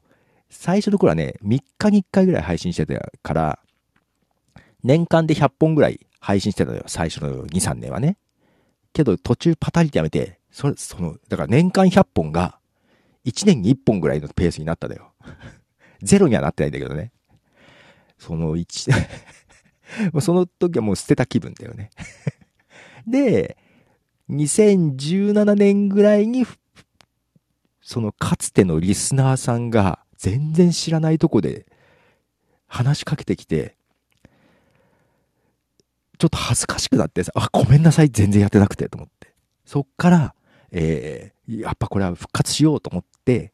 [0.50, 3.58] 最初の頃はね、3日に1回ぐらい配信してたから、
[4.82, 6.84] 年間で100本ぐらい配信してたのよ。
[6.88, 8.16] 最初の2、3年はね。
[8.92, 12.58] けど途中パタリってやめて、それ、その、だから年間100本が、
[13.24, 15.12] 1年に1本ぐらいのペースになったのよ。
[16.02, 17.12] ゼロにはなってないんだけどね。
[18.18, 18.92] その1、
[20.20, 21.90] その時はもう捨てた気分だよね。
[23.06, 23.56] で、
[24.30, 26.46] 2017年ぐらいに、
[27.80, 31.66] そのかつてのリスナーさんが、全然知らないとこで
[32.68, 33.76] 話しかけてきて、
[36.22, 39.34] ちょっと恥ずかしくなってさ、あ、ごめんなさい、全然やってなくて、と思って。
[39.64, 40.34] そっから、
[40.70, 43.52] えー、やっぱこれは復活しようと思って、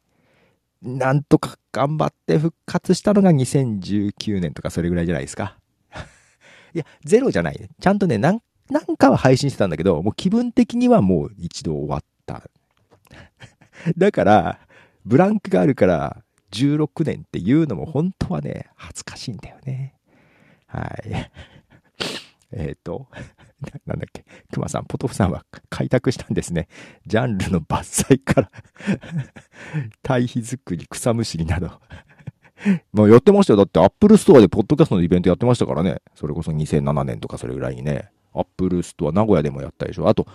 [0.83, 5.57] なんとか頑張って復活したのが2019年とかそれぐらいじゃないですか。
[6.74, 7.70] いや、ゼロじゃない。
[7.81, 12.50] ちゃんとね、なん、なんかは配信してたんだけど、もう気分的にはもう一度終わった。
[13.96, 14.59] だから、
[15.07, 19.94] ブランクがあるから、16年っていうのも本当はね、恥ずかしいんだよね。
[20.66, 21.31] はい。
[22.52, 23.08] えっと、
[23.87, 26.68] なんだっけ、熊さん、ポトフさんは開拓したんですね。
[27.06, 28.50] ジャンルの伐採から
[30.02, 31.80] 堆肥作り、草むしりなど
[32.92, 33.56] まあやってましたよ。
[33.56, 35.98] だってアップルストアでポッドキャストのイベントやってましたからね。
[36.14, 38.11] それこそ2007年とかそれぐらいにね。
[38.35, 40.08] Apple Store、名古屋でもやったでしょ。
[40.08, 40.26] あと、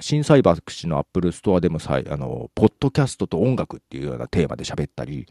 [0.00, 0.52] 心斎橋
[0.88, 5.26] の Apple Store でもさ、あの、ポッドキャストと音楽っていうようなテーマで喋ったり、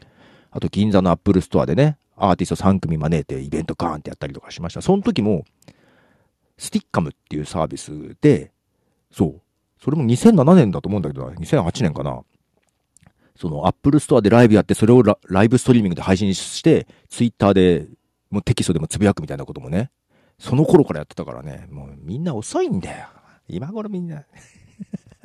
[0.50, 4.80] あと銀座の Apple Store でね、アーティスト3組招いてイベントガーンってやったりとかしました。
[4.80, 5.44] その時も、
[6.58, 8.52] Stickam っていうサービスで、
[9.10, 9.42] そう。
[9.82, 12.22] それも2007年だと思うんだけど、2008年かな。
[13.36, 17.86] その Apple Store でライブやって、それをライブストリーミングで配信して、ツイッターで
[18.30, 19.90] もうテキストでもつぶやくみたいなこともね、
[20.38, 23.08] その頃からやってたからね、もうみんな遅いんだよ。
[23.48, 24.24] 今頃みんな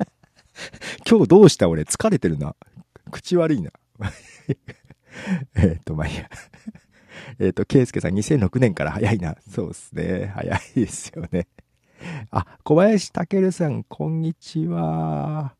[1.08, 2.54] 今日どうした俺疲れてるな。
[3.10, 3.72] 口悪いな。
[5.56, 6.28] えっと、まあいいや。
[7.38, 9.36] えっと、ケイスケさん2006年から早いな。
[9.48, 10.32] そうっすね。
[10.34, 11.46] 早いですよね。
[12.30, 15.54] あ、小林健さん、こんにちは。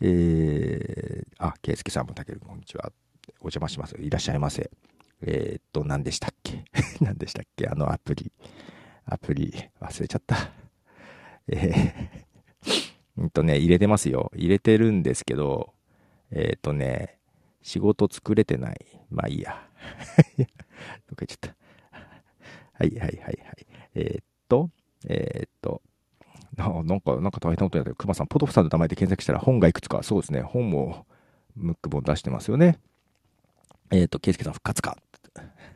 [0.00, 2.92] えー、あ、ケイスケさんも健こんにちは。
[3.40, 3.96] お邪魔します。
[4.00, 4.70] いらっしゃいませ。
[5.22, 6.64] えー、っと、何でしたっけ？
[7.00, 7.68] 何でしたっけ？
[7.68, 8.32] あのアプリ。
[9.04, 10.50] アプリ、忘れちゃった。
[11.48, 14.30] えー、 んとね、入れてますよ。
[14.34, 15.74] 入れてるんですけど、
[16.30, 17.18] えー、っとね、
[17.62, 18.86] 仕事作れてない。
[19.10, 19.68] まあいいや。
[20.38, 20.52] どっか
[21.20, 21.56] 行っちゃった。
[22.74, 23.38] はいはいはいはい。
[23.94, 24.70] えー、っと、
[25.08, 25.82] えー、っと、
[26.56, 27.94] なんか、なんか大変なことやってる。
[27.96, 31.06] 熊さん、ポトフさんの名前で検索したら本がいくつか、そうですね、本も
[31.56, 32.78] ムック本出してますよね。
[33.90, 34.96] えっ、と、ケイスケさん復活か。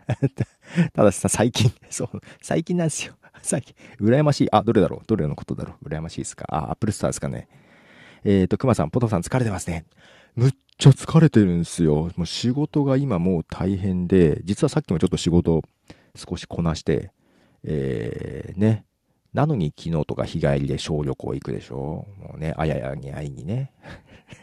[0.94, 3.14] ただしさ、最近、そう、最近なんですよ。
[3.42, 4.48] 最近、羨ましい。
[4.54, 5.06] あ、どれだろう？
[5.06, 5.88] どれのことだろう？
[5.88, 6.46] 羨ましいですか？
[6.48, 7.48] あ、アップルスターですかね。
[8.24, 9.84] えっ、と、熊さん、ポトフさん疲れてますね。
[10.36, 12.10] むっちゃ疲れてるんですよ。
[12.16, 15.62] もう仕事が今もう大変で、実はさっきもちょっと仕事
[16.14, 17.10] 少しこなして、
[17.64, 18.84] えー、ね。
[19.32, 23.72] なのに昨日とか日帰りで小旅行行くでしょもうね、あややに会いにね。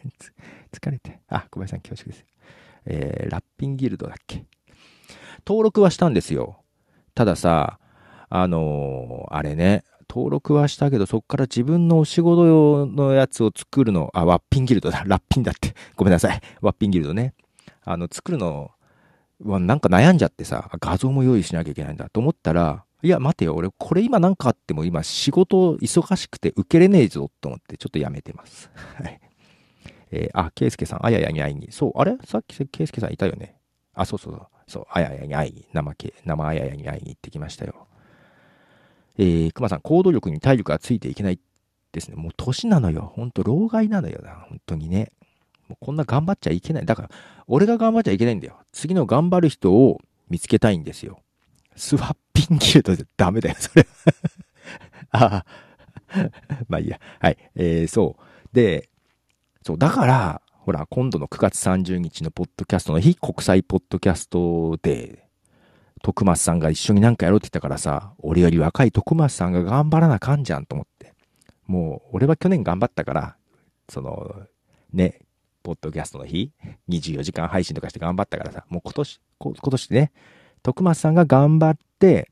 [0.71, 1.19] 疲れて。
[1.27, 2.25] あ、小林さん恐縮です。
[2.86, 4.45] えー、ラッピンギルドだっけ
[5.47, 6.63] 登録はしたんですよ。
[7.13, 7.79] たださ、
[8.29, 15.04] あのー、あれね、登録はしたけど、そこから自分のお仕事用のやつを作るの、あ、ワッピンギルドだ。
[15.08, 15.74] ラッピンだって。
[15.96, 16.42] ごめんなさい。
[16.62, 17.34] ワッピンギルドね。
[17.84, 18.72] あの、作るの
[19.44, 23.56] はなんか悩んじゃってさ、画像も用意しなきゃいけないんだと思ったら、いや、待てよ。
[23.56, 28.72] 俺、これ今なんかあっても今仕事忙しくて受けれねえぞと思ってちょっとやめてます。
[28.96, 29.20] はい。
[30.12, 31.72] えー、あ、ケイスケさん、あややに会いに。
[31.72, 32.18] そう、あれ？
[32.24, 33.58] さっきケイスケさんいたよね。
[33.94, 34.48] あ、そうそうそう。
[34.68, 35.68] そう、あややに会いに。
[35.74, 37.88] 生け、生あややに会いに行ってきましたよ。
[39.17, 41.39] えー、熊さん、行動力に体力がついていけない
[41.91, 42.15] ですね。
[42.15, 43.13] もう年なのよ。
[43.15, 44.45] ほんと、老害なのよな。
[44.49, 45.12] 本当にね。
[45.67, 46.86] もうこんな頑張っちゃいけない。
[46.86, 47.10] だから、
[47.47, 48.58] 俺が頑張っちゃいけないんだよ。
[48.71, 49.99] 次の頑張る人を
[50.30, 51.19] 見つけたいんですよ。
[51.76, 53.88] スワッピンギルドじゃダメだよ、それ。
[55.12, 55.45] ああ。
[56.67, 56.99] まあいいや。
[57.19, 57.38] はい。
[57.56, 58.56] えー、そう。
[58.56, 58.89] で、
[59.63, 65.23] そう、だから、ほら、今度の9月30日のポッドキャストの日、国際ポッドキャストで、
[66.04, 71.13] 徳松さんが一緒になんかやろうって言ったからさ、俺より若い徳松さんが頑張らなあかんじゃんと思って。
[71.66, 73.38] もう、俺は去年頑張ったから、
[73.88, 74.36] その、
[74.92, 75.22] ね、
[75.63, 76.52] ポッドキャストの日、
[76.89, 80.12] 24時間配信とかして頑張ったからさ、もう今年、今年ね、
[80.62, 82.30] 徳松さんが頑張って、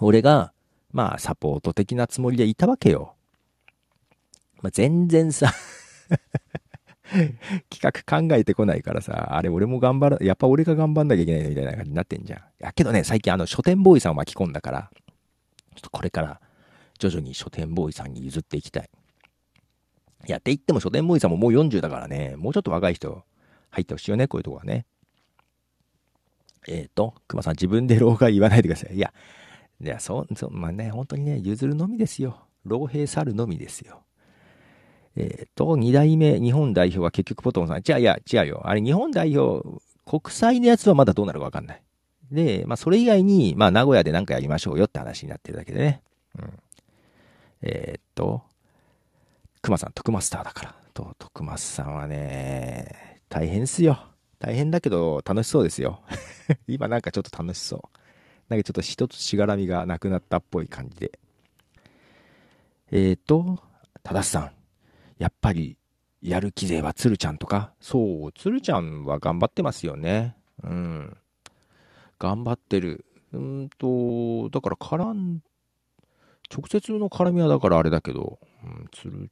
[0.00, 0.52] 俺が、
[0.90, 3.14] まあ、サポート的なつもりでいたわけよ。
[4.60, 5.54] まあ、全然さ
[7.70, 12.40] 企画考えてこないからさ、あれ俺も頑張ら、やっぱ俺が頑張んなきゃいけないのみたいな感じになってんじゃん。
[12.58, 14.90] やけどね、最近あの書店ボーイさんを巻き込んだから、
[15.74, 16.40] ちょっとこれから
[16.98, 18.90] 徐々に書店ボーイさんに譲っていきたい。
[20.26, 23.22] いやって言っても書店ボーイさんももう40だからね、もうちょっと若い人
[23.70, 24.86] 入ってほしいよね、こういうとこはね。
[26.68, 28.96] えっ、ー、と、熊さん自分で老害言わないでください。
[28.96, 29.12] いや、
[29.80, 32.46] いや、そう、そう、まあね、本当にね、譲るのみですよ。
[32.64, 34.02] 老兵去るのみですよ。
[35.16, 37.82] えっ、ー、と、二代目日本代表は結局ポトンさん。
[37.82, 38.62] じゃあ、いや、違うよ。
[38.64, 39.66] あれ、日本代表、
[40.04, 41.82] 国際のやつはまだどうなるかわかんない。
[42.30, 46.02] で、まあ、それ以外に、まあ、名古屋で何かやりましょうよって話になってるだけでね。
[46.38, 46.52] うん。
[47.62, 48.42] えっ、と、
[49.62, 50.74] 熊さん、徳マスターだから。
[50.92, 53.98] と、徳マスさんはね、大変っすよ。
[54.38, 56.00] 大変だけど、楽しそうですよ。
[56.68, 57.98] 今なんかちょっと楽しそう。
[58.48, 61.18] なんかちょっと一つしがらみがなくなったっぽい感じで。
[62.92, 63.58] えっ、と、
[64.02, 64.50] ただしさん。
[65.18, 65.78] やっぱり、
[66.22, 70.36] やる気勢は鶴ちゃんとかそう、鶴ちゃんは頑張ってますよね。
[70.62, 71.16] うん。
[72.18, 73.04] 頑張ってる。
[73.32, 75.42] うんと、だから絡ん、
[76.50, 79.30] 直接の絡みはだからあれだけど、うん、鶴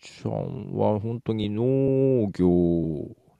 [0.00, 2.46] ちゃんは本当に農業、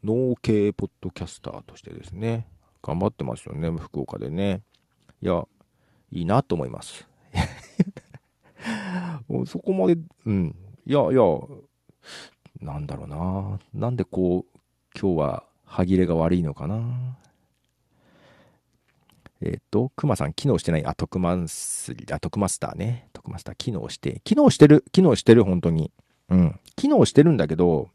[0.05, 2.49] 農系ポッドキャスターとしてですね、
[2.83, 4.62] 頑張ってますよね、福岡でね。
[5.23, 5.45] いや、
[6.11, 7.07] いいなと思います。
[9.47, 10.57] そこまで、うん。
[10.87, 11.23] いやいや、
[12.61, 13.59] なんだろうな。
[13.75, 14.59] なんでこう、
[14.99, 17.16] 今日は歯切れが悪いのかな。
[19.42, 20.87] えっ、ー、と、クマさん機能してない。
[20.87, 23.09] あ、特マス、あ、特マスターね。
[23.12, 24.21] 特マスター機能して。
[24.25, 24.85] 機能してる。
[24.92, 25.92] 機能してる、本当に。
[26.31, 26.61] うん。
[26.77, 27.90] 機能してるんだけど、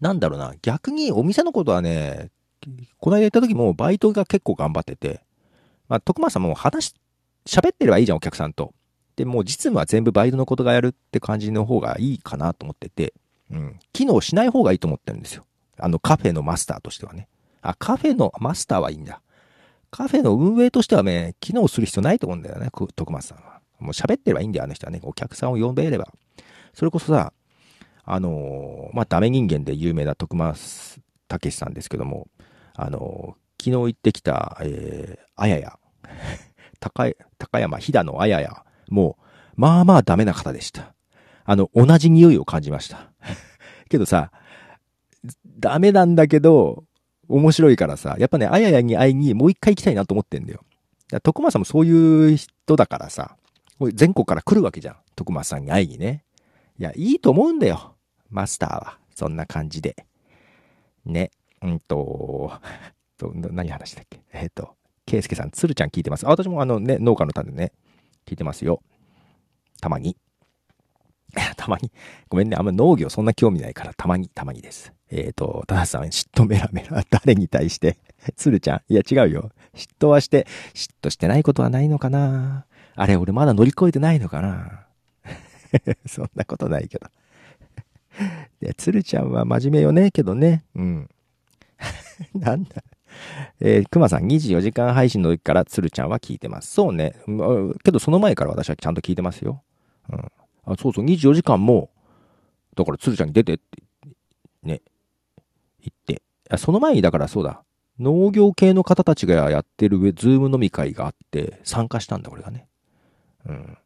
[0.00, 0.54] なんだろうな。
[0.62, 2.30] 逆にお店のことはね、
[2.98, 5.22] この間行った時もバイトが結構頑張ってて、
[5.88, 6.94] まあ、徳間さんも話、
[7.46, 8.72] 喋ってればいいじゃん、お客さんと。
[9.16, 13.14] で、もう実務は全部バイトのことがやるって感じの方がいいかなと思ってて、
[13.50, 13.78] うん。
[13.92, 15.44] 機能しない方がいいと思ってるんですよ。
[15.78, 17.28] あの、カフェのマスターとしてはね。
[17.62, 19.20] あ、カフェのマスターはいいんだ。
[19.90, 23.60] カフェの運営としてはね、機能する必要ないと思うんだよね、徳松さんは。
[23.78, 25.00] もう喋ってればいいんだよ、あの人はね。
[25.02, 26.12] お客さんを呼べれば。
[26.72, 27.32] それこそさ、
[28.04, 32.28] あのー、まあ、ダメ人間で有名な徳松武さんですけども、
[32.74, 35.78] あのー、昨日行ってきた、えー、あやや、
[36.80, 37.06] 高
[37.38, 39.24] 高山、飛騨のあやや、もう、
[39.56, 40.94] まあまあダメな方でした。
[41.44, 43.10] あの、同じ匂いを感じました。
[43.88, 44.30] けどさ、
[45.58, 46.84] ダメなんだけど、
[47.28, 50.64] 面白いからさ、やっぱね、あややに会いにもう一回行きたいなと思ってんだよ。
[51.22, 53.36] 徳間さんもそういう人だからさ、
[53.92, 54.96] 全国から来るわけじゃん。
[55.16, 56.24] 徳間さんに会いにね。
[56.78, 57.94] いや、いいと思うんだよ。
[58.30, 58.98] マスターは。
[59.14, 60.06] そんな感じで。
[61.04, 61.30] ね。
[61.62, 62.52] うんと、
[63.16, 64.20] と何話したっけ？
[64.32, 64.74] えっ、ー、と、
[65.06, 66.26] ケイスケさん、つるちゃん聞いてます。
[66.26, 67.72] あ、私もあのね、農家の種ね、
[68.26, 68.82] 聞いてますよ。
[69.80, 70.16] たまに。
[71.56, 71.90] たまに。
[72.28, 72.56] ごめんね。
[72.56, 74.92] あんま農業そんな興味ないから、たまに、たまにです。
[75.10, 77.98] えっ、ー、と、たださん、嫉妬メラメラ、 誰に対して？
[78.36, 78.82] つるちゃん。
[78.88, 79.50] いや、違うよ。
[79.74, 82.66] 嫉妬はして、嫉妬してないことはないのかな？
[82.94, 84.86] あれ、俺まだ乗り越えてないのかな？
[86.06, 87.08] そんなことないけど。
[88.60, 90.64] で、つるちゃんは真面目よね、けどね。
[90.74, 91.10] うん。
[92.34, 92.82] なんだ？
[93.60, 96.70] えー、熊さん24時間配信の時からつるちゃんは聞いてます。
[96.72, 97.14] そうね。
[97.84, 99.62] けどその前から私はちゃんと聞いてますよ。
[100.10, 100.18] うん。
[100.66, 101.90] あそうそう、24時間も、
[102.76, 103.82] だからつるちゃんに出てって、
[104.62, 104.80] ね、
[105.80, 106.22] 言って。
[106.50, 107.62] あその前にだからそうだ。
[108.00, 112.66] 農業系の方たちがやってるズーム飲み会があって参加したんだ、これがね。
[113.46, 113.78] うん。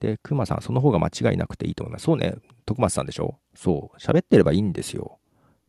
[0.00, 2.04] で、くまさん、その方が間違いなくていいと思います。
[2.04, 2.34] そうね、
[2.66, 3.38] 徳松さんでしょ？
[3.54, 3.96] そう。
[3.98, 5.18] 喋ってればいいんですよ。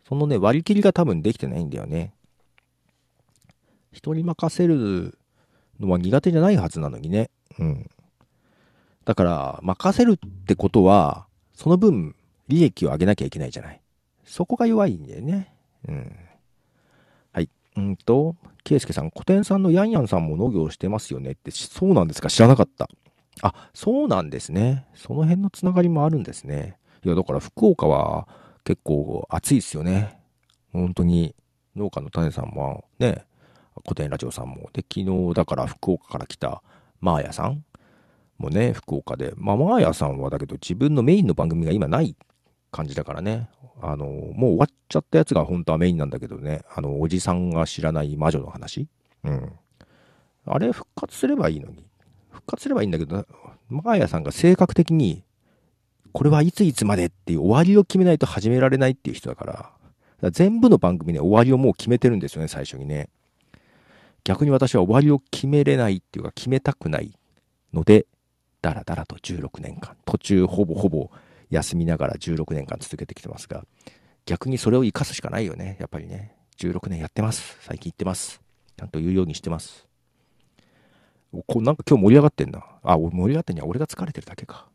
[0.08, 2.14] そのね、割り切りが多分できてないんだよね。
[3.92, 5.18] 人に任せる
[5.80, 7.30] のは苦手じゃないはずなのにね。
[7.60, 7.90] うん。
[9.06, 12.16] だから、任せるってことは、その分、
[12.48, 13.82] 利益を上げなきゃいけないじゃない。
[14.26, 15.54] そこが弱いんだよね。
[15.88, 16.16] うん。
[17.32, 17.50] はい。
[17.76, 22.30] うんと、ケイスケさん、古典さんのヤンヤンさんも農業してますよねって、そうなんですか？
[22.30, 22.90] 知らなかった。
[23.42, 24.86] あ、そうなんですね。
[24.94, 26.78] その辺のつながりもあるんですね。
[27.06, 28.28] いや、だから福岡は
[28.66, 30.20] 結構暑いですよね。
[30.74, 31.34] 本当に、
[31.76, 33.26] 農家の種さんもね、
[33.84, 34.70] 古典ラジオさんも。
[34.74, 36.62] で、昨日だから福岡から来た
[37.00, 37.64] マーヤさん
[38.38, 39.34] もね、福岡で。
[39.36, 42.16] まあ、マーヤさんはだけど自分のメインの番組が今ない
[42.72, 43.50] 感じだからね。
[43.82, 46.62] あの、もう終わっちゃったやつが本当はメインなんだけどね。
[46.76, 48.88] あの、おじさんが知らない魔女の話。
[49.24, 49.52] うん。
[50.46, 51.86] あれ復活すればいいのに。
[52.30, 53.26] 復活すればいいんだけど、
[53.70, 55.24] マーヤさんが性格的に、
[56.14, 59.72] これはいついつまでっていう終わりを決めないと始められないっていう人だから、か
[60.22, 63.10] ら全部の番組で終わりをもう決めてるんですよね、最初にね。
[64.28, 67.18] 逆に私は終わりを決めれないっていうか決めたくない
[67.74, 68.08] ので、
[68.62, 71.10] だらだらと16年間、途中ほぼほぼ
[71.50, 73.64] 休みながら16年間続けてきてますが、
[74.26, 76.36] 逆にそれを生かすしかないよね、やっぱりね。
[76.58, 77.58] 16年やってます。
[77.62, 78.42] 最近言ってます。
[78.76, 79.88] ちゃんと言うようにしてます。
[81.48, 82.66] こなんか今日盛り上がってんな。
[82.84, 83.64] あ、俺盛り上がってんや。
[83.64, 84.68] 俺が疲れてるだけか。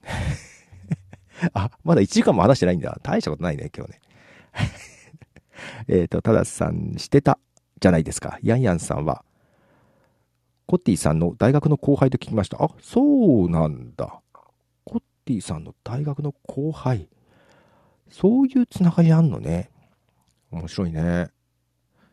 [1.52, 2.98] あ、まだ1時間も話してないんだ。
[3.02, 4.00] 大したことないね、今日ね。
[5.88, 7.38] えっと、たださん、してた
[7.82, 8.38] じゃないですか。
[8.42, 9.24] ヤンヤンさんは、
[10.66, 12.62] コッティさんの大学の後輩と聞きました。
[12.62, 14.20] あ、そうなんだ。
[14.84, 17.08] コッティさんの大学の後輩。
[18.08, 19.70] そういうつながりあんのね。
[20.52, 21.30] 面白いね。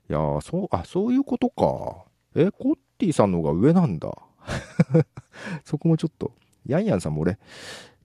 [0.10, 2.05] いやそう、あ、そういうことか。
[2.36, 4.12] え、コッティさんの方が上なんだ。
[5.63, 6.32] そこもちょっと、
[6.65, 7.38] ヤンヤンさんも俺、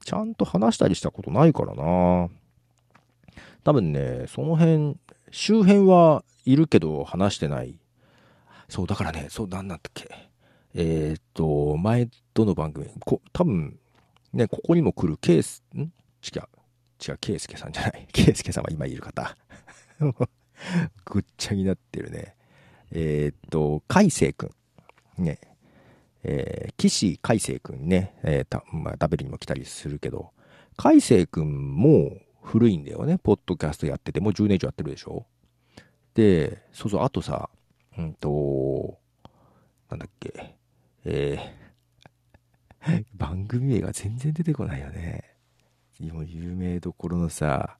[0.04, 2.28] ちゃんと話したりしたことないからな。
[3.64, 4.98] 多分ね、その辺、
[5.34, 7.80] 周辺はいるけど話してない。
[8.68, 10.08] そう、だからね、そう、なんだっけ。
[10.74, 13.76] えー、っと、前、どの番組、こ多分、
[14.32, 15.80] ね、ここにも来るケース、ん？
[15.80, 16.42] 違う。
[17.04, 18.06] 違う、ケイスケさんじゃない。
[18.14, 19.36] ケイスケさんは今いる方。
[21.04, 22.36] ぐっちゃになってるね。
[22.92, 24.52] えー、っと、海星く
[25.18, 25.24] ん。
[25.24, 25.40] ね。
[26.22, 28.14] えー、岸海星くんね。
[28.22, 30.30] えー、た、まあ、ダベルにも来たりするけど、
[30.76, 33.18] 海星くんも古いんだよね。
[33.18, 35.26] ポッドキャストやってて、もう10年以上やってるでしょ。
[36.14, 37.48] で、そうそう、あとさ、
[37.98, 38.98] うんと、
[39.90, 40.56] なんだっけ。
[41.06, 45.24] えー、 番組名が全然出てこないよね。
[45.98, 47.78] 今有名どころのさ、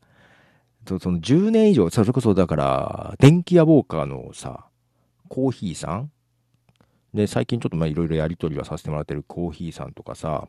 [0.87, 4.67] その10年以上、それこそだから、電気屋ウォーカーのさ、
[5.29, 6.11] コーヒーさん？
[7.13, 10.49] で、最近ちょっとまあいろいろやりとりはさせてもらってるコーヒーさんとかさ、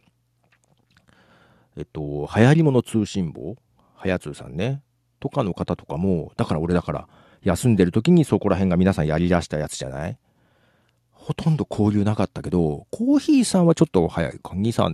[1.78, 3.58] えっと、流行り物通信簿？
[4.06, 4.82] はやつさんね。
[5.20, 7.08] とかの方とかも、だから俺だから、
[7.42, 10.18] 休んでる時にそこら辺が皆さんやり出したやつじゃない？
[11.12, 14.90] ほとんど交流なかったけど、コーヒーさんはちょっと早いか、2、3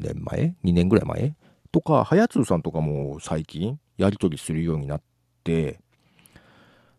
[0.00, 1.34] 年前 ?2 年ぐらい前？
[1.72, 5.02] とか、はやつさんとかも最近やりとりするようになっ
[5.44, 5.80] て、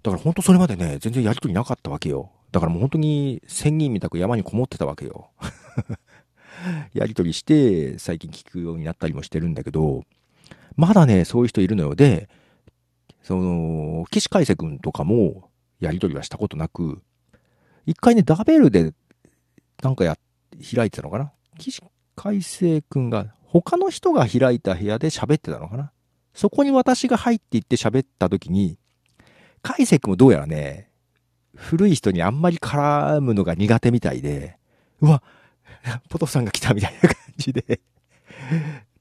[0.01, 2.31] だから本当それまでね、全然やりとりなかったわけよ。
[2.51, 5.29] だからもう本当に仙人みたく山にこもってたわけよ。
[6.93, 10.03] やりとりして、最近聞くようになったりもしてるんだけど、
[10.79, 11.93] まだね、そういう人いるのよ。
[11.93, 12.29] で、
[13.21, 15.49] その、岸海瀬くんとかも
[15.81, 17.01] やりとりはしたことなく、
[17.85, 18.93] 一回ね、ダベルで、
[19.83, 20.17] なんかや、
[20.73, 21.33] 開いてたのかな？
[21.57, 21.83] 岸
[22.15, 25.91] 海星くんが、他の人が開いた部屋で喋ってたのかな？
[26.33, 28.77] そこに私が入っていって喋った時に、
[29.61, 30.89] 海星くんもどうやらね、
[31.55, 34.57] 古い人にあんまり絡むのが苦手みたいで、
[35.01, 35.21] うわ、
[36.07, 37.81] ポトフさんが来たみたいな感じで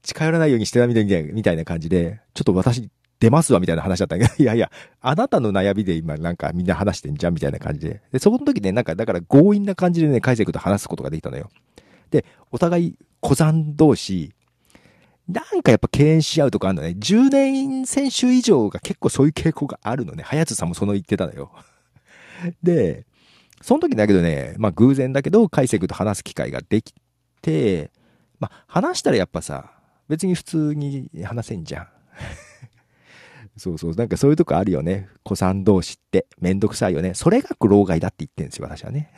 [0.09, 8.01] 近寄らないようにしてたみたい、みたいな感じで、ちょっと私出ますわみたいな話だったんだけど、 いやいや、あなたの悩みで今なんかみんな話してんじゃんみたいな感じで。
[8.11, 11.49] で、そこの時ね、なんかだから強引な感じでね、カイセクと話すことができたのよ。
[12.11, 14.33] で、お互い小山同士、
[15.27, 16.95] なんかやっぱ敬遠し合うとかあるのね。
[16.97, 20.23] 10年選手以上が結構そういう傾向があるのね。
[20.23, 21.51] 早津さんもその言ってたのよ。
[22.63, 23.05] で、
[23.61, 26.95] その時だけどね、まあ偶然だけど、カイセクと話す機会ができ
[27.41, 27.91] て、
[28.39, 29.71] まあ話したらやっぱさ、
[30.09, 31.87] 別に普通に話せんじゃん。
[33.57, 33.95] そうそう。
[33.95, 35.07] なんかそういうとこあるよね。
[35.23, 37.13] 子さん同士ってめんどくさいよね。
[37.13, 39.13] それが老害だって言ってんですよ、私はね。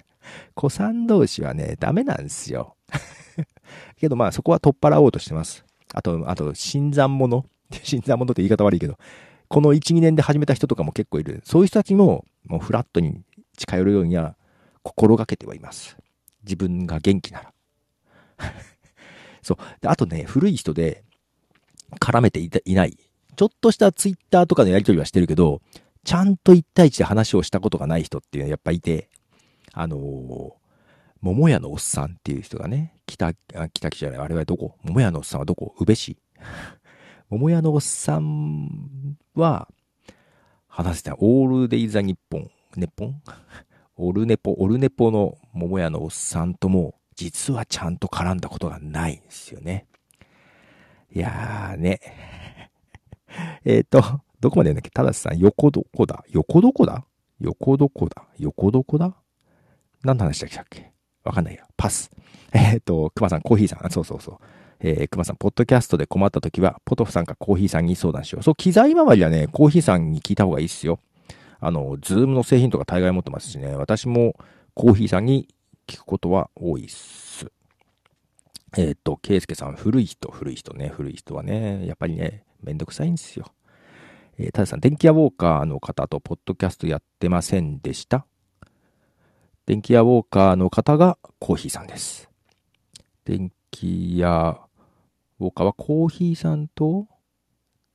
[0.54, 2.76] 子さん同士はね、ダメなんですよ。
[3.96, 5.64] けどまあそこは取っ払おうとしてます。
[5.92, 7.44] あと、あと、新参者。
[7.82, 8.96] 新参者って言い方悪いけど、
[9.48, 11.42] この1、2年で始めた人とかも結構いる。
[11.44, 13.22] そういう人たちも、もうフラットに
[13.56, 14.36] 近寄るようには
[14.82, 15.96] 心がけてはいます。
[16.44, 17.52] 自分が元気なら。
[19.42, 19.58] そう。
[19.86, 21.04] あとね、古い人で
[22.00, 22.96] 絡めていない。
[23.36, 25.62] ちょっとしたツイッターとかのやりとりはしてるけど、
[26.04, 29.08] ちゃんと1対1で話をしたことがない人っていうのはやっぱいて、
[29.72, 30.52] あのー、
[31.20, 34.76] 桃屋のおっさんっていう人がね、北、あ北木じゃない、あれはどこ？
[34.82, 35.74] 桃屋のおっさんはどこ？
[35.78, 36.16] 宇部市。
[37.28, 39.68] 桃屋のおっさんは、
[40.66, 43.22] 話してた、オールデイザ日本、ネポン？
[43.96, 49.84] オルネポ、オルネポの桃屋のおっさんとも、実はちゃんと絡んだことがないんですよね。
[51.14, 52.00] いやーね。
[53.66, 54.00] えっと、
[54.40, 54.88] どこまで言うんだっけ？
[54.88, 56.24] ただしさん、横どこだ？
[56.30, 57.04] 横どこだ？
[57.38, 58.24] 横どこだ？
[58.38, 59.14] 横どこだ？
[60.02, 60.92] 何の話でしたっけ？
[61.22, 61.66] わかんないや。
[61.76, 62.10] パス。
[62.54, 63.90] えっ、と、熊さん、コーヒーさん。
[63.90, 64.38] そうそうそう。
[64.80, 68.42] えー、熊さん、ポッドキャストで困った時は、ポトフさんかコーヒーさんに相談しよう。
[68.42, 71.00] そう、機材周りはね、コーヒーさんに聞いた方がいいっすよ。
[71.60, 74.36] あの、ズームの製品とか大概持ってますしね、私も
[74.72, 75.48] コーヒーさんに
[75.90, 77.50] 聞くことは多いっす。
[78.76, 83.52] えっ、ー、と、ケイスケさん、古い人、古い人ね、古い人はね、やっぱりね、めんどくさいんですよ。
[84.38, 88.24] えー、たださん、電気屋ウォーカーの方とポッドキャストやってませんでした？
[89.66, 92.30] 電気屋ウォーカーの方がコーヒーさんです。
[93.24, 94.60] 電気屋
[95.40, 97.08] ウォーカーはコーヒーさんと、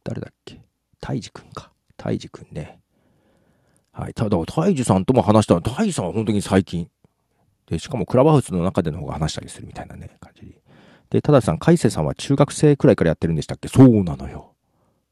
[0.03, 0.59] 誰だっけ？
[0.99, 1.71] タイジくんか。
[1.95, 2.81] タイジくんね。
[3.93, 4.13] はい。
[4.13, 6.89] ただ、タイジさんとも話したタイジさんは本当に最近。
[7.67, 10.55] で、しかもクラブハウスの中での方が話したりするみたいなね、感じ
[11.09, 13.67] で、たださん、海瀬さんは中学生くらいからやってるんでしたっけ？
[13.67, 14.53] そうなのよ。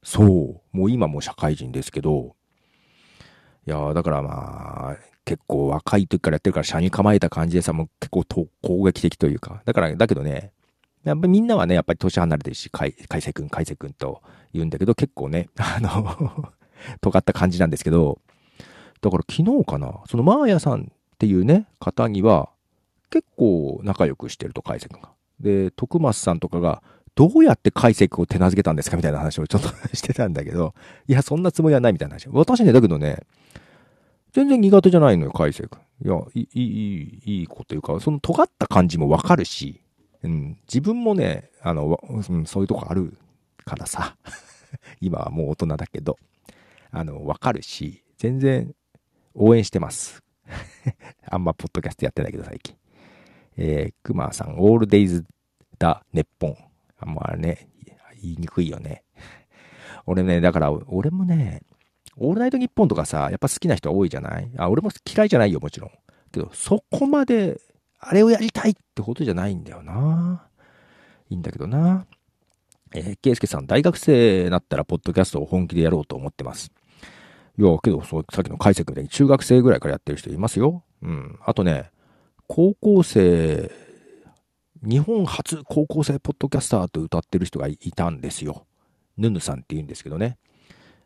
[0.04, 0.78] そう。
[0.78, 2.36] もう今も社会人ですけど、
[3.66, 9.62] いやだからまあ、結構若い時からやってるから、車に構えた感じでさ、もう結構と攻撃的というか。
[9.66, 10.51] だから、だけどね、
[11.04, 14.22] やっぱみんなはね、やっぱり年離れてるし、海瀬くん、海瀬くんと
[14.54, 16.51] 言うんだけど、結構ね、あの
[17.01, 18.20] 尖った感じなんですけど、
[19.01, 22.49] だから昨日かな、そのマーヤさんっていうね、方には、
[23.09, 25.11] 結構仲良くしてると、海瀬くんが。
[25.39, 26.82] で、徳松さんとかが、
[27.16, 30.74] どうやって解析を手なずけたんですかみたいな話をちょっとしてたんだけど、
[31.07, 32.28] いや、そんなつもりはないみたいな話。
[32.30, 33.20] 私ね、だけどね、
[34.32, 35.80] 全然苦手じゃないのよ、海星君。
[36.03, 39.82] いや、いい、いい、いい子というか、その尖った感じもわかるし、
[40.24, 43.16] うん、自分もね、あの、うん、そういうとこある
[43.64, 44.18] からさ、
[45.01, 46.18] 今はもう大人だけど、
[46.89, 48.74] あの、わかるし、全然
[49.36, 50.24] 応援してます。
[51.30, 52.76] あんまポッドキャストやってないけど、最近。
[53.58, 55.26] えー、クマさん、オールデイズ
[55.80, 56.58] だ、ネッポン。
[56.99, 57.68] あんまあね、
[58.22, 59.04] 言いにくいよね。
[60.06, 61.62] 俺ね、だから、俺もね、
[62.18, 64.51] オールナイトニッポンとかさ、やっぱ好きな人多いじゃない？
[64.58, 65.91] あ、俺も嫌いじゃないよ、もちろん。
[66.32, 67.60] けど、そこまで、
[67.99, 70.47] あれをやりたいってことじゃないんだよな。
[71.30, 72.06] いいんだけどな。
[72.93, 76.72] えー、ケイスケさん、大学生になったら、ポッドキャストを本気でやろうと思ってます。
[77.58, 80.84] いや、けど、そう、さっきの解釈みたいに中学生ぐらいからやってる人いますよ。
[81.01, 81.39] うん。
[81.45, 81.91] あとね、
[82.47, 83.72] 高校生、
[84.82, 88.66] 日本初高校生ポッドキャスターと歌ってる人がいたんですよ。
[89.18, 90.38] ヌヌさんって言うんですけどね。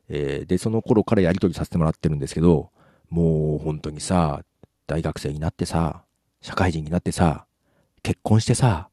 [0.10, 2.72] えー、で、その頃からやりとりさせてもらってるんですけど、
[3.10, 4.42] もう本当にさ、
[4.88, 6.04] 大学生になってさ、
[6.42, 7.46] 社会人になってさ、
[8.04, 8.90] 結婚してさ、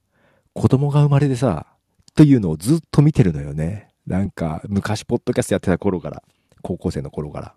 [0.53, 1.67] 子供が生まれてさ、
[2.15, 3.89] というのをずっと見てるのよね。
[4.07, 6.23] なんか、昔ポッドキャストやってた頃から、
[6.65, 7.55] 高校生の頃から。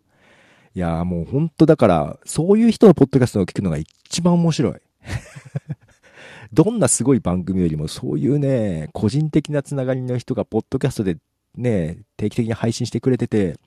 [0.76, 4.74] いやもう本当だから、そういう人のポッドキャストを聞くのが一番面白い。
[6.54, 11.18] どんなすごい番組よりもそういうね、個人的なつながりの人がポッドキャストで
[11.56, 13.58] ね、定期的に配信してくれてて、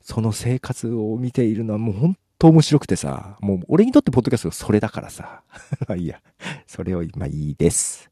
[0.00, 5.42] その生活を見ているのはもう本当面白くてさ、もう俺にとってポッドキャストはそれだからさ。
[5.88, 6.22] まあいいや。
[6.66, 8.10] それを、まあいいです。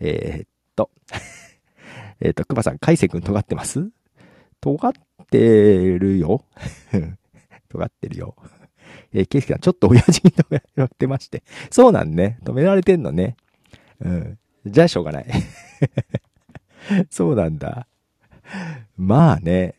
[0.00, 0.90] えー、っと。
[2.20, 3.90] えっと、熊さん、海星くん尖ってます？
[4.60, 4.92] 尖っ
[5.30, 6.44] てるよ。
[7.68, 8.36] 尖ってるよ。
[9.12, 11.42] えー、ケイスケさん、ちょっと親父に止められてまして。
[11.70, 12.38] そうなんね。
[12.44, 13.36] 止められてんのね。
[14.00, 14.38] うん。
[14.66, 15.26] じゃあしょうがない。
[17.10, 17.86] そうなんだ。
[18.96, 19.74] まあね。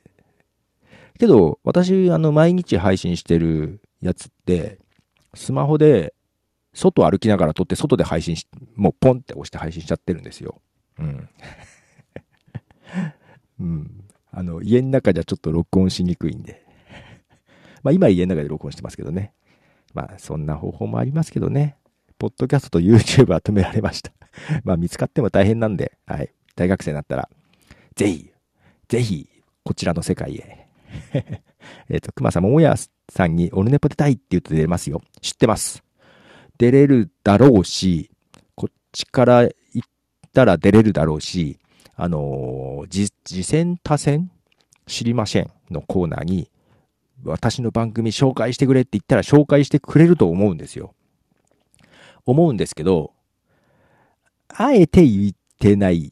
[1.20, 4.80] けど、私、あの、毎日配信してるやつって、
[5.34, 6.14] スマホで、
[6.74, 10.62] 外歩きながら撮って、外で配信し、もうポンって押して配信しちゃってるんですよ。
[10.98, 11.30] うん。
[13.60, 14.04] うん。
[14.32, 16.66] あの、家の中じゃちょっと録音しにくいんで。
[17.84, 19.34] まあ今家の中で録音してますけどね。
[19.94, 21.78] まあそんな方法もありますけどね。
[22.18, 24.12] ポッドキャストと YouTube は止められました。
[24.64, 26.32] まあ見つかっても大変なんで、はい。
[26.56, 27.30] 大学生になったら、
[27.96, 28.32] ぜひ
[28.92, 29.30] ぜひ、
[29.64, 30.68] こちらの世界へ。
[31.88, 32.76] えっと、熊さん、桃屋
[33.10, 35.02] さんにオルネポ出たいって言うと出れますよ。
[35.22, 35.82] 知ってます。
[36.58, 38.12] 出れるだろうし、
[38.54, 39.90] こっちから行っ
[40.34, 41.58] たら出れるだろうし、
[41.96, 44.32] あのー、次戦多戦
[44.88, 46.50] 知りませんのコーナーに、
[47.24, 50.94] 私の番組紹介してくれって言ったら紹介してくれると思うんですよ。
[52.26, 53.14] 思うんですけど、
[54.50, 56.12] あえて言ってない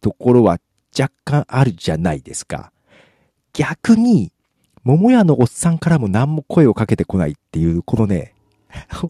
[0.00, 0.58] ところは
[0.98, 2.72] 若干あるじゃないですか。
[3.52, 4.32] 逆に、
[4.82, 8.34] 桃屋のおっさんからも何も声をかけてこないっていう、このね、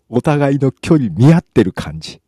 [0.09, 2.20] お互いの距離見合ってる感じ。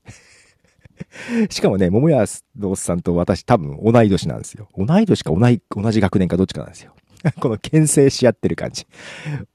[1.50, 2.24] しかもね、桃屋
[2.58, 4.68] のおっさんと私多分同い年なんですよ。
[4.76, 6.94] 同い年か同い同じ学年かどっちかなんですよ。
[7.40, 8.86] この牽制し合ってる感じ。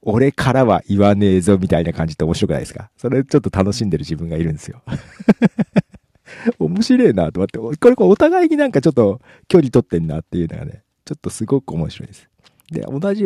[0.02, 2.90] 俺からは言わねえぞみたいな感じって面白くないですか？
[2.98, 4.82] それちょっと楽しんでる自分がいるんですよ。
[6.60, 12.30] 面白いなと思って、これお互いになんかちょっと距離取ってんなっていうのがね、ちょっとすごく面白いです。
[12.72, 13.26] で、同じ、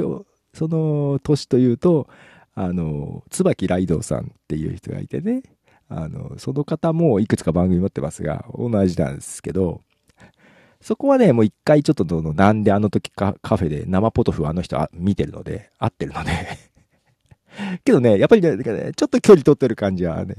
[0.54, 2.08] その年というと、
[2.54, 5.42] あの、椿ライドさんっていう人がいてね、
[5.94, 9.82] あの、その方もいくつか番組持ってますが、同じなんですけど、
[10.80, 16.32] そこはね、もう一回ちょっとどの、なんであの時カカフェで生ポトフあの人見てるので、会ってるので
[17.84, 18.58] けどね、やっぱりね、
[18.96, 20.36] ちょっと距離取ってる感じはね、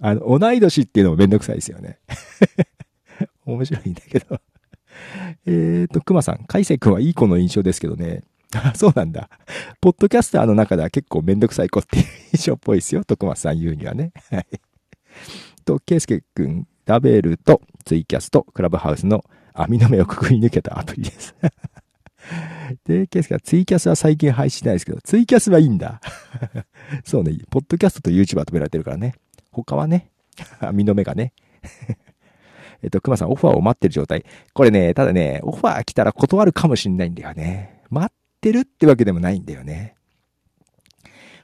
[0.00, 1.98] あの、同い年っていうのもめんどくさいですよね。
[3.44, 4.40] 面白いんだけど
[5.46, 8.22] えっと、熊さん、海星君はいい子の印象ですけどね。
[8.54, 9.28] あ、そうなんだ。
[9.80, 13.04] ポッドキャスターの中では結構めんどくさい子っていう印象っぽいですよ。
[13.04, 14.12] 徳松さん言うにはね。
[14.30, 14.46] はい。
[15.64, 21.34] と、ケイスケ君、ダベルとツイキャスとクラブハウスの網の目をくぐり抜けたアプリです。
[22.84, 26.00] で、ケースがツイキャスは最近配信しないですけど、ツイキャスはいいんだ。
[27.04, 29.14] そうね、ポッドキャストと YouTube は止められてるからね。
[29.50, 30.10] 他はね、
[30.60, 31.32] 網の目がね。
[32.82, 34.24] えっと、熊さん、オファーを待ってる状態。
[34.52, 37.80] これね、ただね、オファー来たら断るかもしんないんだよね。
[37.90, 39.94] 待ってるってわけでもないんだよね。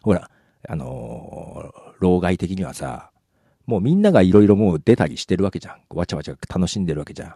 [0.02, 0.30] ほら、
[0.68, 3.12] あのー、老害的にはさ、
[3.68, 5.76] もうみんながいろいろもう出たりしてるわけじゃん。
[5.94, 7.34] わちゃわちゃ楽しんでるわけじゃん。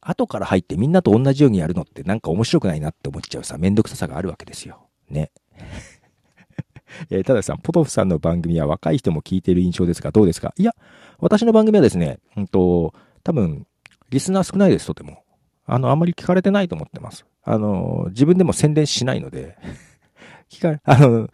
[0.00, 4.86] 後から入ってみんなと同じようにやるのってなんか面白くないなって思っちゃうさ、めんどくささがあるわけですよ。
[5.10, 5.32] ね。
[7.10, 10.54] えー、たださん、ポトフさんの番組は若い人も聞いてる印象ですが、どうですか？
[10.56, 10.74] いや、
[11.18, 12.94] 私の番組はですね、うんと、
[13.24, 13.66] 多分、
[14.10, 15.24] リスナー少ないです、とても。
[15.66, 17.26] あの、あんまり聞かれてないと思ってます。
[17.42, 19.58] あの、自分でも宣伝しないので
[20.48, 21.28] 聞かれ、あの、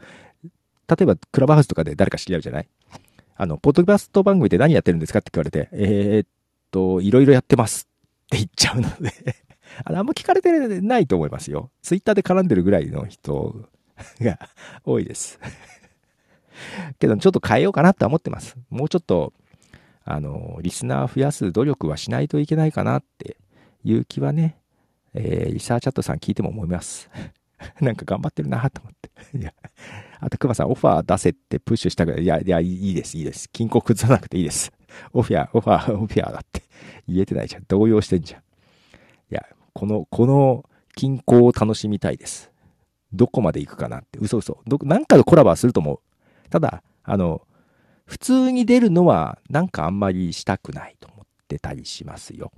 [0.88, 2.68] 例えば、クラブハウスとかで誰か知り合うじゃない？
[3.36, 6.28] あの、ポッドキャスト番組で何やってるんですかって聞かれて、えー、っ
[6.70, 7.88] と、いろいろやってます
[8.26, 9.36] って言っちゃうので
[9.84, 11.70] あの、あんま聞かれてないと思いますよ。
[11.82, 13.68] ツイッターで絡んでるぐらいの人
[14.20, 14.38] が
[14.84, 15.40] 多いです
[17.00, 18.56] けど、ちょっと変えようかなって思ってます。
[18.70, 19.32] もうちょっと、
[20.04, 23.36] あの、リスナー増やす努力はしないといけないかなって
[23.82, 24.58] いう気はね、
[25.14, 27.08] えー、リサーチャットさん聞いても思います
[27.80, 29.52] なんか頑張ってるなと思って いや、
[30.20, 33.48] あと、熊さん、オファー出せってプッシュしたぐらい、や、いや、いいです、いいです。
[33.50, 34.72] 金庫崩さなくていいです。
[35.12, 36.62] オフィア、オファー、オフィアだって
[37.08, 37.64] 言えてないじゃん。
[37.68, 38.40] 動揺してんじゃん。
[38.40, 38.42] い
[39.30, 42.50] や、この、この均衡を楽しみたいです。
[43.12, 44.18] どこまで行くかなって。
[44.20, 44.58] 嘘嘘。
[44.66, 46.00] ど、なんかのコラボはすると思う。
[46.50, 47.46] ただ、あの、
[48.06, 52.52] 普通に出るのはなんかあんまりしたくないと思ってたりしますよ。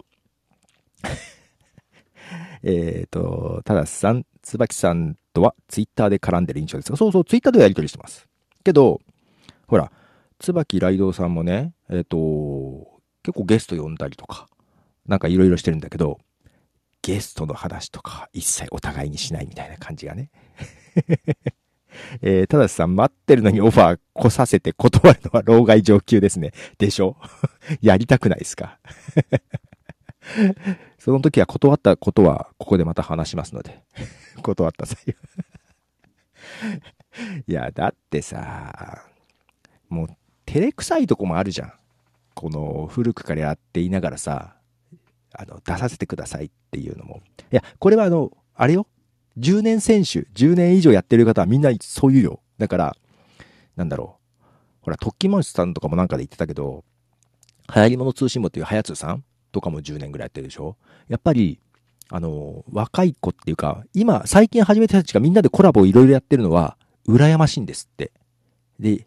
[2.63, 8.27] えっと、たださん、椿さんとはツイッターで絡んでる印象ですが、そうそう、ツイッターでやり取りしてます。
[8.65, 9.01] けど、
[9.67, 9.91] ほら、
[10.39, 14.49] 椿ライドさんもね、えっ、ー、と、結構ゲスト呼んだりとか、
[15.07, 16.19] なんかいろいろしてるんだけど、
[17.03, 20.31] ゲストの話とか一切お互いにしないみたいな感じがね。
[22.21, 26.53] えー、ただしさん、待ってるのにオファー来させて断るのは老害上級ですね。
[26.79, 27.17] でしょ？
[27.81, 28.79] やりたくないですか？
[30.99, 33.83] その時は断ったことは、ここでまた話しますので。
[34.43, 35.17] 断った際
[37.47, 39.05] いや、だってさ、
[39.89, 40.09] もう
[40.45, 41.73] 照れくさいとこもあるじゃん。
[42.35, 44.57] この古くからやっていながらさ、
[45.33, 47.23] あの、出させてくださいっていうのも。
[47.53, 48.87] いや、これはあの、あれよ。
[49.39, 52.41] 10年選手、10年以上やってる方はみんなそう言うよ。
[52.59, 52.97] だから、
[53.77, 54.45] なんだろう。
[54.83, 56.85] ほら、トッキーマウスさんとかもなんかで言ってたけど、
[57.75, 59.25] 流行り物通信簿っていうはやつさん
[59.57, 60.77] とかも10年ぐらいやってるでしょ？
[61.09, 61.59] やっぱり、
[62.11, 66.77] あの、若い子っていうか、今、最近始めた人たちがみんなでコラボをいろいろやってるのは、
[67.09, 68.13] 羨ましいんですって。
[68.79, 69.07] で、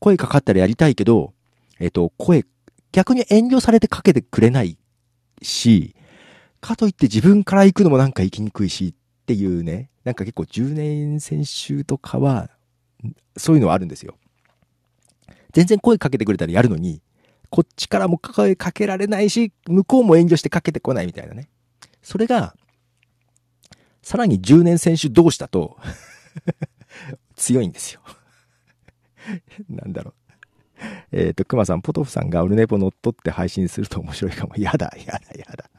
[0.00, 1.32] 声かかったらやりたいけど、
[1.78, 2.44] えっ、と、声、
[2.90, 4.76] 逆に遠慮されてかけてくれない
[5.42, 5.94] し、
[6.60, 12.50] かといって自分から行くのもなんか行きにくいしっていうね、なんか結構10年選手とかは、
[13.36, 14.16] そういうのはあるんですよ。
[15.52, 17.00] 全然声かけてくれたらやるのに、
[17.54, 21.48] こっちからも声かけられないし、向こうも遠慮してかけてこないみたいなね。
[22.02, 22.56] それが、
[24.02, 25.76] さらに10年選手同士だと
[27.36, 28.00] 強いんですよ
[29.70, 30.14] なんだろう。
[31.12, 34.54] えっ、ー、と、熊さん、ポトフさんがオルネポ乗っ取って配信すると面白いかも。
[34.58, 35.70] やだ、やだ、やだ。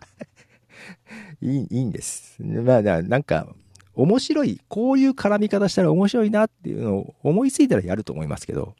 [1.42, 2.42] いい、いいんです。
[2.42, 3.54] まあ、なんか、
[3.96, 8.76] 面白い、こういう絡み方したら面白いなっていうのを思いついたらやると思いますけど、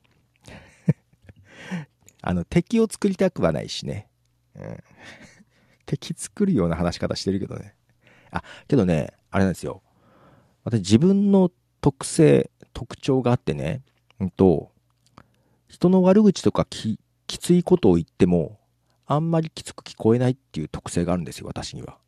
[2.28, 4.08] あの、敵を作りたくはないしね。
[4.56, 4.78] うん、
[5.86, 7.76] 敵作るような話し方してるけどね。
[8.32, 9.84] あ、けどね、あれなんですよ。
[10.64, 11.52] 私自分の
[11.82, 13.84] 特性、特徴があってね、
[14.20, 14.72] うんと、
[15.68, 18.60] 人の悪口とかききついことを言っても、
[19.06, 22.00] あんまりきつく聞こえないっていう特性があるんですよ、私には。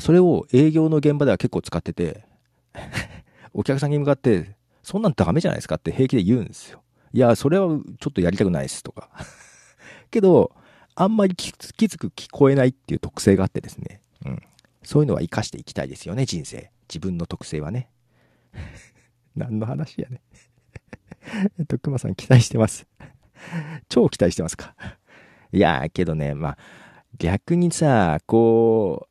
[0.00, 2.24] それを営業の現場では結構使ってて
[3.54, 6.82] お客さんに向かって、そんなんダメじゃないですかって平気で言うんですよ。
[7.12, 9.10] いや、それはちょっとやりたくないですとか
[10.10, 10.54] けど、
[10.94, 14.00] あんまりきつく聞こえないっていう特性があってですね。
[14.24, 14.42] うん。
[14.82, 16.70] そういうのは活かしていきたいですよね、人生。
[16.88, 17.88] 自分の特性はね。
[19.36, 20.20] 何の話やね。
[21.58, 22.86] えっと、熊さん期待してます。
[23.88, 24.74] 超期待してますか。
[25.52, 26.58] いやけどね、まあ、
[27.18, 29.08] 逆にさ、こ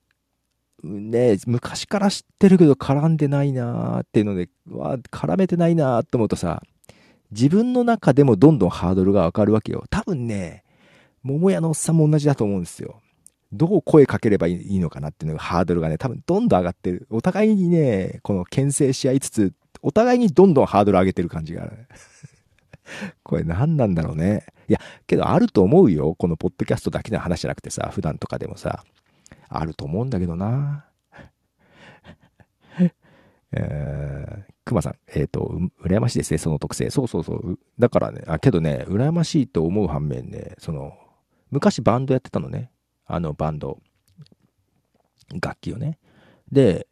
[0.84, 6.64] う、ね、昔から知ってるけど絡んでないなーっていうので、わ絡めてないなーって思うとさ、
[7.32, 9.86] 自分の中でもどんどんハードルが上がるわけよ。
[9.90, 10.64] 多分ね、
[11.24, 13.02] 桃屋のおっさんも同じだと思うんですよ。
[13.52, 17.08] どう声かければいいのかなっていうのがハードルがね、多分どんどん上がってる。
[17.10, 21.88] お互いにね、この牽制し合いつつ、お互いにどんどんハードル上げてる感じがある。
[23.24, 24.46] これ何なんだろうね。
[24.68, 26.16] いや、けどあると思うよ。
[26.16, 28.84] このポッドキャストだけの話じゃなくてさ、普段とかでもさ、
[29.48, 30.86] あると思うんだけどな。
[33.52, 35.52] えー、熊さん、えっ、ー、と、
[35.84, 36.90] 羨ましいですね、その特性。
[36.90, 37.60] そうそうそう。
[37.78, 40.94] だからね、あ、けどね、羨ましいと思う反面ね、その、
[41.52, 42.72] 昔バンドやってたのね。
[43.06, 43.80] あのバンド。
[45.42, 45.98] 楽器をね。
[46.52, 46.88] で、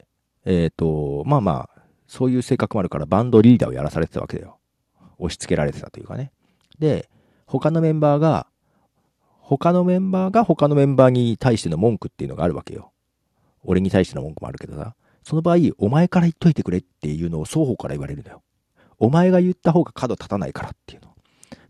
[0.45, 4.57] えっ、ー、と、まあまあ、そういう性格もあるからバンドリーダーをやらされてたわけだよ。
[5.19, 6.31] 押し付けられてたというかね。
[6.79, 7.09] で、
[7.45, 8.47] 他のメンバーが、
[9.39, 12.91] 他のメンバーが他のメンバーに対しての文句っていうのがあるわけよ。
[13.63, 14.95] 俺に対しての文句もあるけどさ。
[15.27, 18.43] その場合、お前から言っといてくれっていうのを双方から言われるのよ。
[18.97, 21.13] お前が言った方が角立たないからっていうの。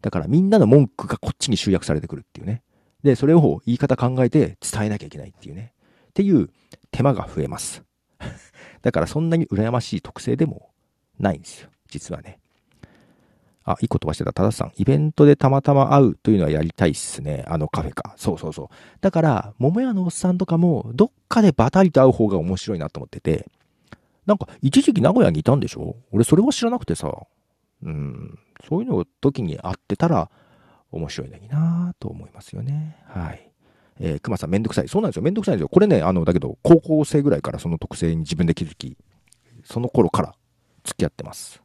[0.04, 2.62] だからみんなの文句がこっちに集約されてくるっていうね。
[3.02, 5.74] で、それを言い方考えて伝えなきゃいけないっていうね。
[6.10, 6.52] っていう
[6.92, 7.84] 手間が増えます。
[8.84, 10.70] だからそんなに羨ましい特性でも
[11.18, 11.72] ないんですよ。
[11.90, 12.38] 実はね。
[13.70, 14.72] あ、一個飛ばしてた、たださん。
[14.78, 17.44] イベントでたまたま会うというのはやりたいっすね。
[17.48, 18.14] あのカフェか。
[18.16, 18.68] そうそうそう。
[19.02, 23.46] だから、桃屋のおっさんとかも、どっかでバタリと会う方が面白いなと思ってて。
[24.26, 25.98] なんか、一時期名古屋にいたんでしょ？
[26.12, 27.12] 俺それは知らなくてさ。
[27.84, 28.40] うん。
[28.68, 30.32] そういうの時に会ってたら、
[30.92, 32.96] 面白いのになと思いますよね。
[33.08, 33.52] はい。
[34.00, 34.88] えー、熊さんめんどくさい。
[34.88, 35.24] そうなんですよ。
[35.24, 35.68] めんどくさいんですよ。
[35.70, 38.98] これね、あの、だけど、高校生ぐらいからその特性に自分で気づき、
[39.66, 40.36] その頃から
[40.86, 41.62] 付き合ってます。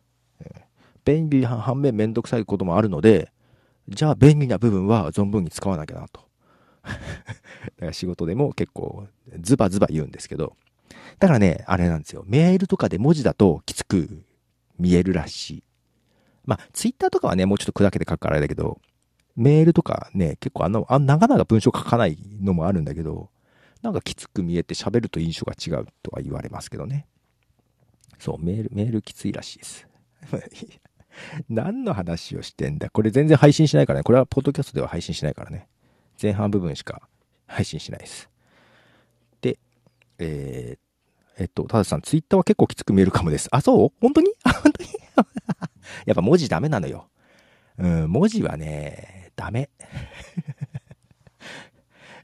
[1.05, 3.33] 便利反面めんどくさいこともあるので、
[3.89, 6.21] じゃあ便利な部分は存分に使わなきゃなと。
[6.83, 6.97] だか
[7.87, 9.07] ら仕事でも結構
[9.41, 10.57] ズバズバ言うんですけど、
[11.19, 12.25] だからね、あれなんですよ。
[12.27, 14.25] メールとかで文字だときつく
[14.79, 15.65] 見えるらしい。
[16.45, 18.81] まあ、ツイッターとかはね、もうちょっと砕けて書くからあれだけど、
[19.37, 23.31] メールとかね、結構あの、あ長々文章書かないのもあるんだけど、
[23.83, 27.07] なんかきつく見えて喋ると印象が違うとは言われますけどね。
[28.19, 29.89] そう、メール、メールきついらしいです。
[31.49, 32.91] 何の話をしてんだ？
[32.91, 34.05] これ全然配信しないからね。
[34.05, 35.69] これはポッドキャストでは配信しないからね。
[36.21, 37.03] 前半部分しか
[37.47, 38.31] 配信しないです。
[39.41, 39.59] で、
[40.19, 43.49] えー、えっと、たださん、ツイッターは結構きつく見えるかもです。
[43.51, 43.93] あ、そう？
[44.01, 44.89] 本当に、 本当に？
[46.07, 47.09] やっぱ文字ダメなのよ。
[47.79, 49.71] うん、文字はね、ダメ。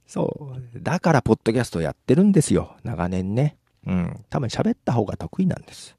[0.06, 0.80] そう。
[0.80, 2.76] だから、ポッドキャストやってるんですよ。
[2.82, 3.58] 長年ね。
[3.86, 4.24] うん。
[4.30, 5.97] 多分喋った方が得意なんです。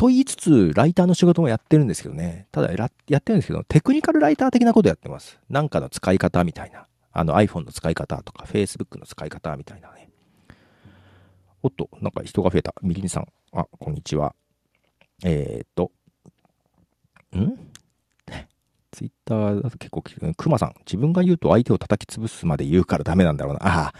[0.00, 2.46] と言いつつ、ライターの仕事もやってるんですけどね。
[2.52, 2.90] ただやっ
[3.20, 5.38] てるんですけど、テクニカルライター的なことやってます。
[5.50, 6.86] なんかの使い方みたいな。
[7.12, 10.08] あの iPhone の使い方とか、Facebook の使い方みたいなね。
[11.62, 12.74] おっと、なんか人が増えた。
[12.80, 13.26] みりんさん。
[13.52, 14.34] あ、こんにちは。
[15.22, 15.92] えー、っと。
[17.36, 17.58] ん？
[18.92, 20.74] ツイッターだと結構聞、くまさん。
[20.86, 23.66] 自分が言うと相手を叩き潰すまで言うからダメなんだろうな。
[23.66, 23.94] ああ。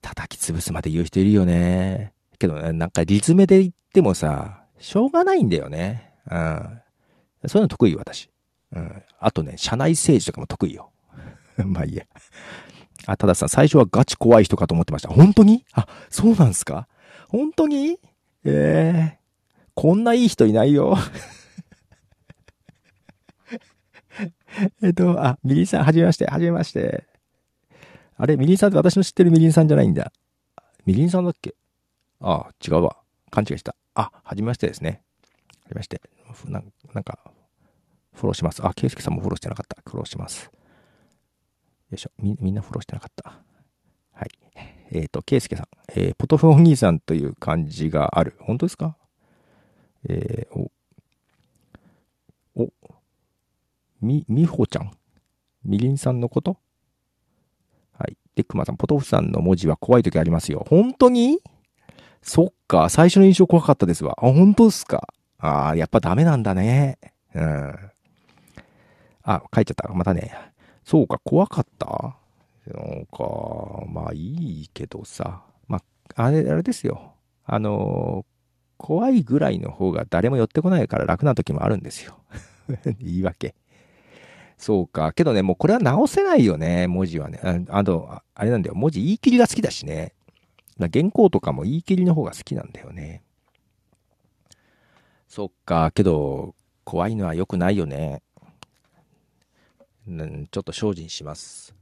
[0.00, 2.14] 叩き潰すまで言う人いるよね。
[2.38, 6.12] けど、ね、なんかリズムで言ってもさ、しょうがないんだよね。
[6.30, 6.80] うん。
[7.46, 8.30] そういうの得意私。
[8.72, 9.02] うん。
[9.18, 10.92] あとね、社内政治とかも得意よ。
[11.64, 12.04] まあいいや。
[13.06, 15.08] あ、たださん、最初はガチ怖い人かと思ってました。
[15.10, 15.64] 本当に？
[15.72, 16.88] あ、そうなんすか？
[17.28, 17.98] 本当に？
[18.46, 20.96] ええー、こんないい人いないよ。
[24.82, 27.06] えっと、あ、ミリンさん、はじめまして、はじめまして。
[28.16, 30.12] あれ、ミリンさんって私の知ってるミリンさんじゃないんだ。
[30.86, 31.54] ミリンさんだっけ？
[32.20, 32.96] ああ、違うわ。
[33.34, 33.74] 勘違いした。
[33.94, 35.02] あ、はじめましてですね。
[35.64, 36.00] はじめまして。
[36.46, 36.62] な
[36.92, 37.18] なんか、
[38.12, 38.64] フォローします。
[38.64, 39.82] あ、ケイスケさんもフォローしてなかった。
[39.84, 40.44] フォローします。
[40.44, 40.50] よ
[41.92, 42.10] いしょ。
[42.18, 43.40] み、みんなフォローしてなかった。
[44.12, 44.30] はい。
[44.92, 45.66] えっ、ー、と、ケイスケさん。
[45.96, 48.36] えー、ポトフお兄さんという感じがある。
[48.40, 48.96] 本当ですか？
[50.08, 50.70] えー、お、
[52.54, 52.68] お、
[54.00, 54.92] み、みほちゃん？
[55.64, 56.58] みりんさんのこと？
[57.98, 58.16] はい。
[58.36, 60.64] で、くまさん、ポトフさんの文字は怖い時ありますよ。
[60.68, 61.40] 本当に？
[62.24, 64.16] そっか、最初の印象怖かったですわ。
[64.18, 65.08] あ、本当っすか？
[65.38, 66.98] ああ、やっぱダメなんだね。
[67.34, 67.74] うん。
[69.22, 69.92] あ、書いちゃった。
[69.92, 70.34] またね。
[70.84, 72.16] そうか、怖かった？
[72.66, 75.42] なんか、まあいいけどさ。
[75.68, 75.82] ま
[76.16, 77.12] あ、あれ、あれですよ。
[77.44, 78.24] あの
[78.78, 82.18] 怖いぐらいの方が誰も寄ってこないから楽な時もあるんですよ。
[82.98, 83.54] 言い訳。
[84.56, 85.12] そうか。
[85.12, 87.40] けどね、もうこれは直せないよね、文字はね。
[87.68, 88.74] ああと、あれなんだよ。
[88.74, 90.14] 文字言い切りが好きだしね。
[90.78, 93.22] な原稿とかも言い切りの方が好きなんだよね。
[95.28, 96.54] そっか、けど、
[96.84, 98.22] 怖いのは良くないよね。
[100.06, 101.74] うん、ちょっと精進します。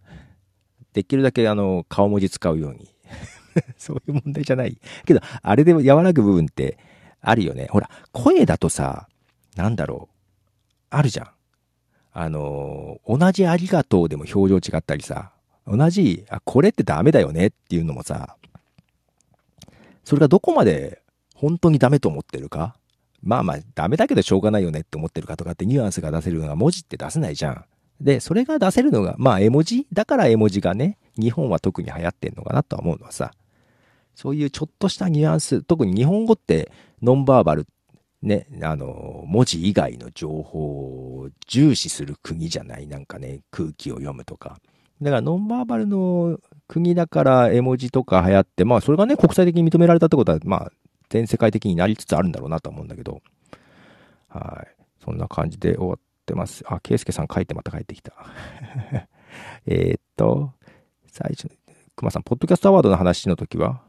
[0.92, 2.88] できるだけあの、顔文字使うように。
[3.76, 4.78] そういう問題じゃない。
[5.04, 6.78] けど、あれで和らぐ部分って
[7.20, 7.66] あるよね。
[7.70, 9.08] ほら、声だとさ、
[9.56, 10.14] なんだろう。
[10.90, 11.30] あるじゃん。
[12.12, 15.32] あの、同じありがとうでも表情違ったりさ、
[15.66, 18.36] 同じ、あ、これってダメだよねっていうのもさ、
[20.04, 21.02] それがどこまで
[21.34, 22.76] 本当にダメと思ってるか？
[23.22, 27.64] まあまあ、ダメだけどしょうがないよねって思ってるかとかってニュアンスが出せるのが文字って出せないじゃん。
[28.00, 29.86] で、それが出せるのが、まあ絵文字？
[29.92, 33.32] だから絵文字がね、日本は特に流行ってんのかなとは思うのはさ、
[34.16, 37.68] そういうちょっとしたニュアンス、特に日本語ってノンバーバル、
[38.22, 44.58] ね、あの、文字以外の情報を重視する国じゃない、なんかね、空気を読むとか。
[45.00, 46.40] だからノンバーバルの
[46.72, 50.72] 国だから絵文字とか流行って、まあそれがね、国際的に認められたってことは、まあ
[51.10, 53.20] 全世界的になりつつあるんだろうなと思うんだけど、
[54.28, 54.82] はい。
[55.04, 56.64] そんな感じで終わってます。
[56.66, 58.14] あ、ケイスケさん書いてまた帰ってきた。
[59.66, 60.52] えっと、
[61.08, 61.50] 最初、
[61.94, 63.82] クマさん、ポッドキャストアワードの話の時は、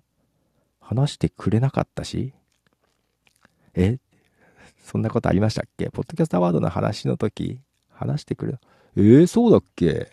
[0.82, 2.34] 話してくれなかったし、
[3.76, 4.00] え？
[4.84, 5.90] そんなことありましたっけ？
[5.90, 8.60] ポッドキャストアワードの話の時、話してくれ、
[8.98, 10.12] えー、そうだっけ？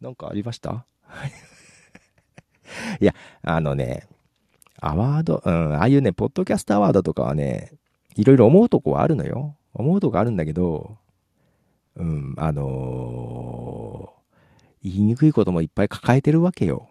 [0.00, 0.86] なんかありました？
[3.00, 4.06] いや、あのね、
[4.80, 7.72] アワード、うん、ああいうね、ポッドキャストアワードとかはね、
[8.14, 9.56] いろいろ思うとこはあるのよ。
[9.74, 10.96] 思うとこあるんだけど、
[11.96, 16.88] うん、あのー、言いにくいこともいっぱい抱えてるわけよ。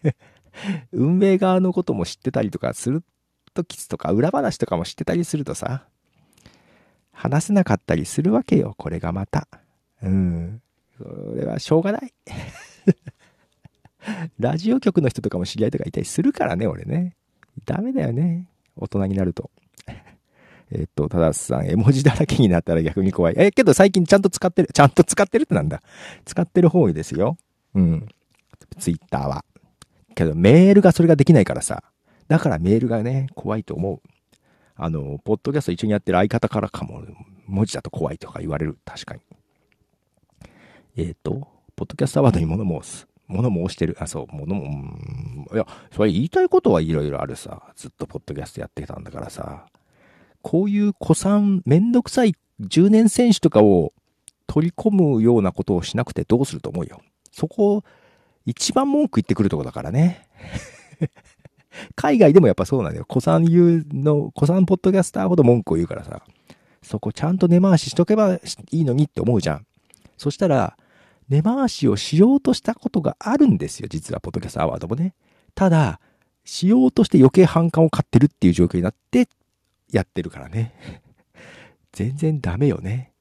[0.92, 3.04] 運営側のことも知ってたりとかする
[3.54, 5.86] ときとか、裏話とかも知ってたりするとさ、
[7.12, 9.48] 話せなかったりするわけよ、これがまた。
[10.02, 10.62] うん。
[10.98, 11.04] そ
[11.34, 12.12] れはしょうがない。
[14.38, 17.16] ラジオ局の人とかも知り合いとかいたりするからね、俺ね。
[17.64, 18.48] ダメだよね。
[18.76, 19.50] 大人になると。
[20.70, 23.34] えっと、たださん、絵文字だらけになったら逆に怖い。
[23.36, 24.68] え、けど最近ちゃんと使ってる。
[24.72, 25.82] ちゃんと使ってるってなんだ。
[26.24, 27.36] 使ってる方ですよ。
[27.74, 28.08] うん。
[28.78, 29.44] ツイッターは。
[30.14, 31.84] けどメールがそれができないからさ。
[32.28, 34.00] だからメールがね、怖いと思う。
[34.74, 37.02] あの、ポッドキャスト一緒にやってる相方からかも、
[37.46, 38.78] 文字だと怖いとか言われる。
[38.84, 39.20] 確かに。
[40.96, 43.06] えっ、ー、と、ポッドキャストアワードに物申す。
[43.28, 43.96] 物申してる。
[44.00, 44.98] あ、そう、物も、
[45.52, 47.62] いや、それ言いたいことはいろいろあるさ。
[47.76, 49.66] ずっとポッドキャストやってたんだからさ。
[50.40, 53.92] こういう古参、めんどくさい10年選手とかを
[54.46, 57.02] 取り込むようなことをしなくてどうすると思うよ。
[57.30, 57.84] そこ、
[58.46, 60.26] 一番文句言ってくるとこだからね。
[61.94, 63.06] 海外でもやっぱそうなんだよ。
[63.06, 66.22] 古参言うの、古参ポッドキャスターほど文句を言うからさ。
[66.82, 69.66] そこちゃんと根回ししとけばいいのにって思うじゃん。
[70.16, 70.76] そしたら、
[71.28, 73.88] 根回しをしようとしたことがあるんですよ。
[73.90, 75.14] 実は、ポッドキャストアワードもね。
[75.54, 76.00] ただ、
[76.44, 79.28] しようとして余計反感を買ってるっていう状況になって、
[79.90, 80.74] やってるからね。
[81.92, 83.12] 全然ダメよね。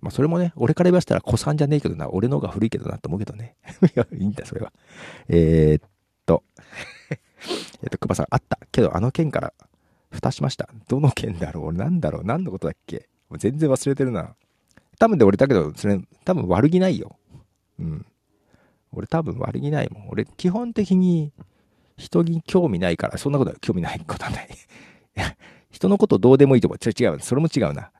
[0.00, 3.56] まあそれもね、俺から言わせたら子さんじゃねえけどな、俺の方が古いけどなと思うけどね。
[3.82, 4.72] いや、いいんだ、それは。
[5.28, 5.88] えー、っ
[6.26, 6.42] と、
[7.82, 8.58] えっと、熊さん、あった。
[8.72, 9.52] けどあの件から
[10.10, 10.68] 蓋しました。
[10.88, 11.72] どの件だろう？
[11.72, 12.24] なんだろう？
[12.24, 13.08] 何のことだっけ？
[13.38, 14.34] 全然忘れてるな。
[14.98, 17.16] 多分で俺だけど、それ、多分悪気ないよ。
[17.78, 18.06] うん。
[18.92, 20.08] 俺多分悪気ないもん。
[20.08, 21.32] 俺基本的に
[21.96, 24.48] 人に興味ないから、そんなことは興味ないことはない。
[25.70, 26.78] 人のことどうでもいいと思う。
[26.88, 27.20] 違う。
[27.20, 27.90] それも違うな。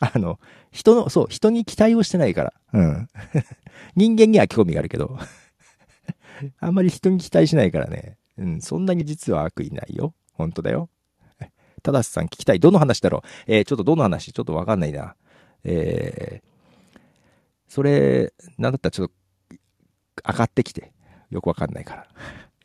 [0.00, 0.38] あの、
[0.70, 2.52] 人の、そう、人に期待をしてないから。
[2.72, 3.08] うん。
[3.96, 5.18] 人間には興味があるけど。
[6.58, 8.16] あんまり人に期待しないからね。
[8.38, 10.14] うん、そんなに実は悪意ないよ。
[10.32, 10.88] 本当だよ。
[11.82, 12.60] ただしさん聞きたい。
[12.60, 13.28] どの話だろう？
[13.46, 14.32] えー、ちょっとどの話？
[14.32, 15.16] ちょっとわかんないな。
[15.64, 16.49] えー、
[17.70, 19.12] それ、なんだったらちょっと、
[20.32, 20.92] 上がってきて。
[21.30, 22.06] よくわかんないから。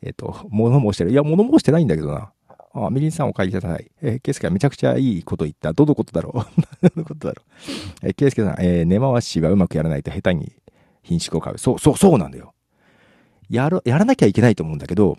[0.02, 1.12] えっ、ー、と、物申してる。
[1.12, 2.32] いや、物申してないんだけどな。
[2.74, 3.88] あ、みりんさんお帰りください。
[4.02, 5.72] えー、ケイスケはめちゃくちゃいいこと言った。
[5.72, 6.60] どのことだろう？
[6.90, 7.42] どのことだろ
[8.02, 8.06] う？
[8.06, 10.52] えー、ケイスケさん、えー、根回しはうまくやらないと下手に
[11.04, 11.58] 品種を買う。
[11.58, 12.52] そう、そう、そうなんだよ。
[13.48, 15.16] やる、やらなきゃいけないと思うんだけど、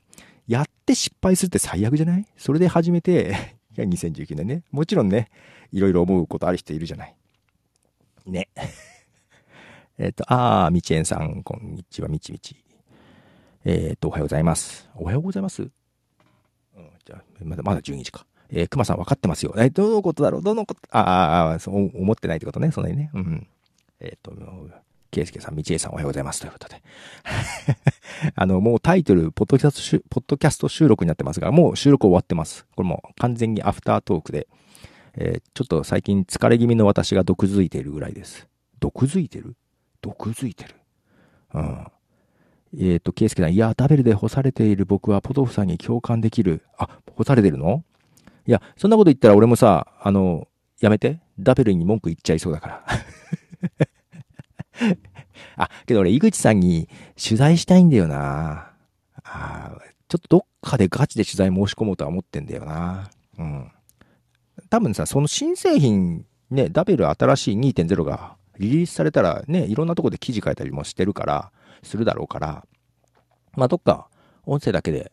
[0.48, 2.26] やって失敗するって最悪じゃない？
[2.36, 4.64] それで始めて、 いや、2019年ね。
[4.72, 5.30] もちろんね、
[5.72, 7.16] いろいろ思うことある人いるじゃない。
[8.26, 8.50] ね。
[10.00, 12.64] えっと、あー、みちえんさん、こんにちは、みちみち。
[13.66, 14.88] えっ、と、おはようございます。
[14.96, 15.64] おはようございます？
[15.64, 15.70] うん
[17.04, 18.28] じゃ、まだ、まだ12時か。
[18.50, 19.56] えー、熊さん分かってますよ。
[19.58, 20.44] えどのことだろう？
[20.44, 22.72] どのこと、ああ、そう思ってないってことね。
[22.72, 23.10] そんなにね。
[23.16, 23.48] うん。
[24.00, 24.34] えっ、ー、と、
[25.10, 26.42] ケイスケさん、道恵さんおはようございます。
[26.42, 26.84] ということで。
[28.36, 32.68] あの、もうタイトル、ポッドキャスト、ポッドキャスト収録になってますが、もう収録終わってます。
[32.76, 34.48] これも完全にアフタートークで、
[35.16, 38.48] えー、ちょっと最近疲れ気味の私が毒づいているぐらいです。
[38.80, 39.56] 毒づいてる？
[40.08, 40.76] 毒づいてる
[41.54, 41.88] うん。
[42.80, 46.64] えっ、ー、と、ケイスケさん、いや、ダベルで干されている僕はポトフさんに共感できる。
[46.78, 47.84] あ、干されてるの？
[48.46, 50.48] いや、そんなこと言ったら俺もさ、あの、
[50.80, 51.20] やめて。
[51.40, 52.84] ダベルに文句言っちゃいそうだから。
[55.58, 56.88] あ、けど俺、井口さんに
[57.22, 58.72] 取材したいんだよな。
[59.24, 59.78] あ
[60.08, 63.10] ちょっとどっかでガチで取材申し込もうとは思ってんだよな。
[63.38, 63.72] うん。
[64.70, 71.52] 多分さ、その新製品、ね、ダベル新しい2.0がリリースされたらね、いろんなとこで記事書いたりもしてるから、
[71.84, 72.66] するだろうから、
[73.56, 74.10] まあ、どっか
[74.46, 75.12] 音声だけで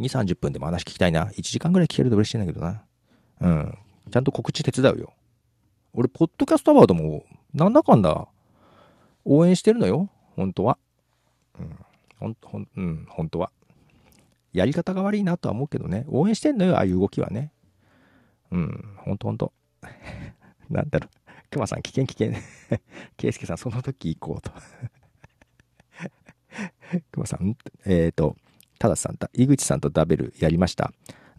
[0.00, 1.26] 2、30分でも話聞きたいな。
[1.26, 2.82] 1時間ぐらい聞けると嬉しいんだけどな。
[3.40, 3.78] うん。
[4.10, 5.14] ちゃんと告知手伝うよ。
[5.92, 7.24] 俺、ポッドキャストアワードも、
[7.54, 8.28] なんだかんだ、
[9.24, 10.10] 応援してるのよ。
[10.36, 10.78] 本当は。
[11.58, 11.78] うん。
[12.18, 13.50] ほん、ほん、うん、本当は。
[14.52, 16.04] やり方が悪いなとは思うけどね。
[16.08, 17.52] 応援してんのよ、ああいう動きはね。
[18.50, 19.52] うん、ほんとほんと。
[20.68, 21.15] なんだろう。
[21.50, 22.32] 熊さん、危険危険。
[23.16, 24.50] 圭介さん、その時行こうと。
[27.12, 28.36] 熊さん、えっ、ー、と、
[28.78, 30.92] たださん、井口さんとダベルやりました。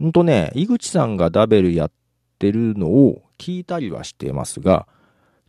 [0.03, 1.91] んとね、井口さんがダベルやっ
[2.39, 4.87] てるのを聞いたりはしてますが、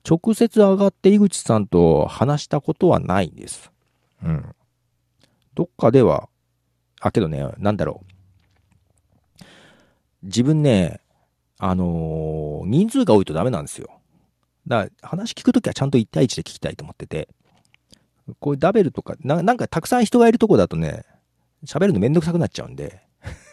[0.08, 3.70] 直接上がって井口さんと話したことはないんです。
[4.22, 4.54] うん。
[5.54, 6.28] どっかでは、
[7.00, 9.44] あ、けどね、なんだろう。
[10.22, 11.00] 自分ね、
[11.58, 13.97] あのー、人数が多いとダメなんですよ。
[14.68, 17.28] だから話聞くときはちゃんと1対1で聞きたいと思ってて、
[18.38, 21.04] こういうダベルとかな、んかたくさん人がいるとこだとね、
[21.64, 23.00] 喋るのめんどくさくなっちゃうんで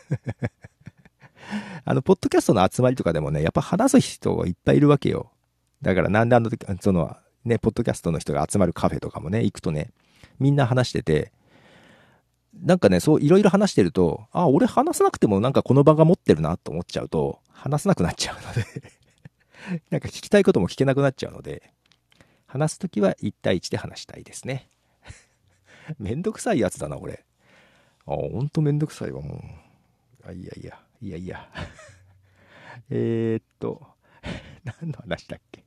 [1.86, 5.32] あの、ポッドキャストの集まりとかでもね、やっぱ話す人がいっぱいいるわけよ。
[5.82, 9.92] だからなんであの時、その、ね、ポッドキャストの人が集まるカフェとかもね、行くとね、
[10.40, 11.32] みんな話してて、
[12.54, 18.66] なんかね、そういろいろ話してると、あ、俺話さなくてもなんかこの場が持ってるなと思っちゃうと、話さなくなっちゃうので
[19.90, 21.72] なんか聞きたいことも聞けなくなっちゃうので、
[22.48, 24.70] 話すときは1対1で話したいですね。
[26.00, 27.24] めんどくさいやつだな、これ。
[28.06, 29.36] あ、ほんとめんどくさいわ、も
[30.26, 30.28] う。
[30.28, 31.50] あ、いやいや、いやいや。
[32.90, 33.88] えっと、
[34.64, 35.64] 何の話だっけ？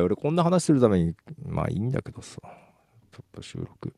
[0.00, 1.14] 俺こんな話するために、
[1.44, 2.40] まあいいんだけどさ。
[3.12, 3.94] ちょっと収録。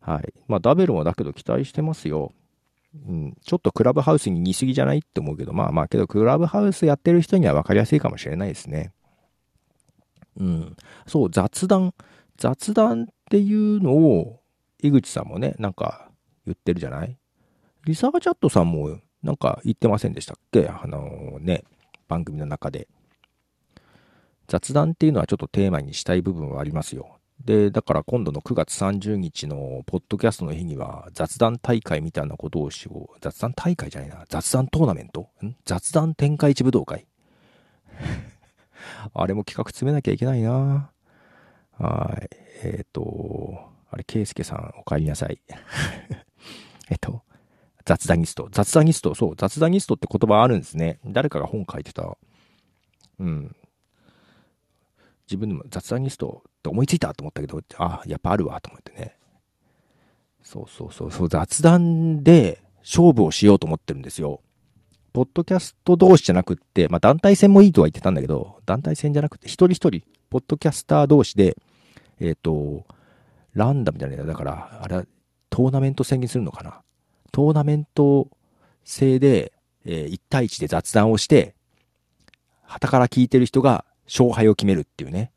[0.00, 0.34] はい。
[0.46, 2.32] まあダベルもだけど期待してますよ。
[2.92, 8.92] うん、ちょっとクラブハウスに似すぎじゃないって思うけど、まあまあけどクラブハウスやってる人には分かりやすいかもしれないですね。
[10.36, 10.76] うん。
[11.06, 11.94] そう、雑談。
[12.36, 14.40] 雑談っていうのを、
[14.82, 16.10] 井口さんもね、なんか
[16.46, 17.16] 言ってるじゃない？
[17.84, 20.66] リサーチャットさんもなんか言ってませんでしたっけ？
[20.68, 21.62] あのね、
[22.08, 22.88] 番組の中で。
[24.48, 27.19] 雑談っていうのはちょっとテーマにしたい部分はありますよ。
[27.44, 33.18] で、だから今度の9月30日のポッドキャストの日には雑談大会みたいなことをしよう。
[33.20, 34.24] 雑談大会じゃないな。
[34.28, 35.30] 雑談トーナメント？
[35.44, 35.56] ん？
[35.64, 37.06] 雑談天下一武道会？
[39.14, 40.90] あれも企画詰めなきゃいけないな
[41.78, 42.28] はい。
[42.62, 43.58] えっ、ー、と、
[43.90, 45.40] あれ、ケイスケさんお帰りなさい。
[46.90, 47.22] えっと、
[47.86, 48.48] 雑談ニスト。
[48.52, 49.14] 雑談ニスト。
[49.14, 51.00] そう、雑談ニストって言葉あるんですね。
[51.06, 52.18] 誰かが本書いてた。
[53.18, 53.56] うん。
[55.26, 59.16] 自分でも雑談ニスト思いついたと思ったけど、あ、やっぱあるわと思ってね。
[60.42, 64.42] そうそうそうそう、雑談で勝負をしようと思ってるんですよ。
[65.12, 71.56] ポッドキャスト同士じゃなくって、まあ団体戦もいいとは言ってたんだけど、団体戦じゃなくて一人一人、ポッドキャスター同士で、
[72.20, 72.84] えっ、ー、と、
[73.54, 75.04] ランダムじゃないだから、あれは
[75.50, 76.82] トーナメント戦にするのかな。
[77.32, 78.28] トーナメント
[78.84, 79.52] 制で、
[79.84, 81.54] えー、1対1で雑談をして、
[82.62, 85.32] 旗から聞いてる人が勝敗を決めるっていうね。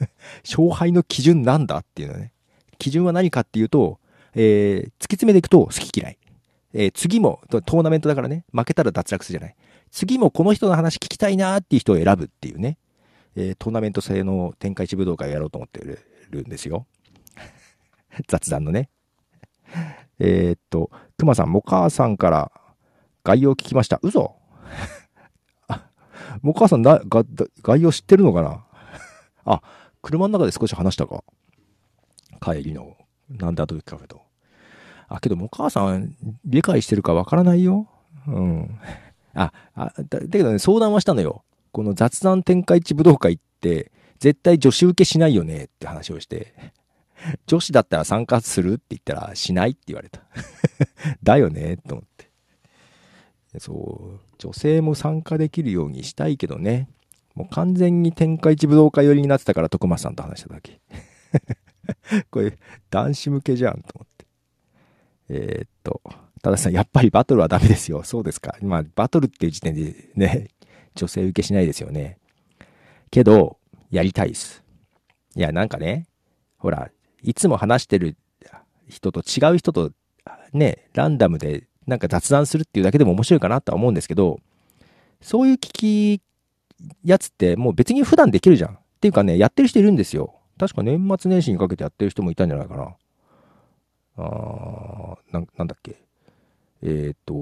[0.44, 2.32] 勝敗の基準なんだっていうのね。
[2.78, 3.98] 基準は何かっていうと、
[4.34, 6.18] えー、突き詰めていくと好き嫌い。
[6.74, 9.56] えー、次も、トーナメントだからね、負けたら脱落するじゃない。
[9.90, 12.78] 次もこの人の話聞きたいなーっていう人を選ぶっていうね、
[13.36, 15.80] えー、トーナメント制の天下一武道会をやろうと思って
[16.30, 16.86] るんですよ。
[18.28, 18.90] 雑談のね。
[20.18, 22.52] えー、っと、熊さん、も母さんから
[23.24, 23.98] 概要聞きました。
[24.02, 24.36] 嘘？
[26.42, 27.24] も母さんだが
[27.62, 28.64] 概要知ってるのかな？
[29.44, 29.62] あ、
[30.08, 31.22] 車の中で少し話したか？
[32.40, 32.96] 帰りの、
[33.28, 34.22] なんだとカフェと。
[35.06, 37.86] あ、けどもお母さん理解してるかわからないよ。
[38.26, 38.80] うん。
[39.34, 41.44] あ、あだだけどね、相談はしたのよ。
[41.72, 46.54] この雑談展開地武道会って、絶対女子受けしないよねって話をして、
[47.46, 50.22] 女子だったら参加するって言ったら、しないって言われた。
[51.22, 52.30] だよねと思って。
[53.60, 56.88] そう、女性も参加できるようにしたいけどね。
[57.38, 60.80] もう完全に天下一武道会寄りになってたから徳松さんと話しただけ。
[62.30, 62.58] これ
[62.90, 64.26] 男子向けじゃんと思って。
[65.28, 66.02] えー、っと、
[66.42, 68.02] たださん、やっぱりバトルはダメですよ。
[68.02, 68.56] そうですか。
[68.60, 70.48] まあ、バトルっていう時点でね、
[70.96, 72.18] 女性受けしないですよね。
[73.12, 73.58] けど、
[73.92, 74.64] やりたいです。
[75.36, 76.08] いや、なんかね、
[76.56, 76.90] ほら、
[77.22, 78.16] いつも話してる、
[78.88, 79.92] 人と違う人と
[80.52, 84.40] ね、ランダムでなんか雑談するっていうだけでも面白いかなとは思うんですけど、
[85.20, 86.22] そういう聞き
[87.04, 88.70] やつってもう別に普段できるじゃん。
[88.70, 90.34] っていうかね、やってる人いるんですよ。
[90.58, 92.96] 確か年末年始にかけてやってる人もいたんじゃないかな。
[94.16, 96.02] あーななんだっけ。
[96.82, 97.34] えっ、と、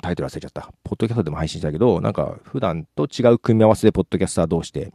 [0.00, 0.72] タイトル忘れちゃった。
[0.84, 4.92] ポッドキャストでも配信したけど、なんか普段と違う組み合わせでポッドキャスター同士で、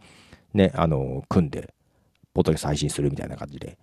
[0.54, 1.74] ね、あの、組んで、
[2.34, 3.68] ポッドキャスト配信するみたいな感じで。
[3.68, 3.78] だか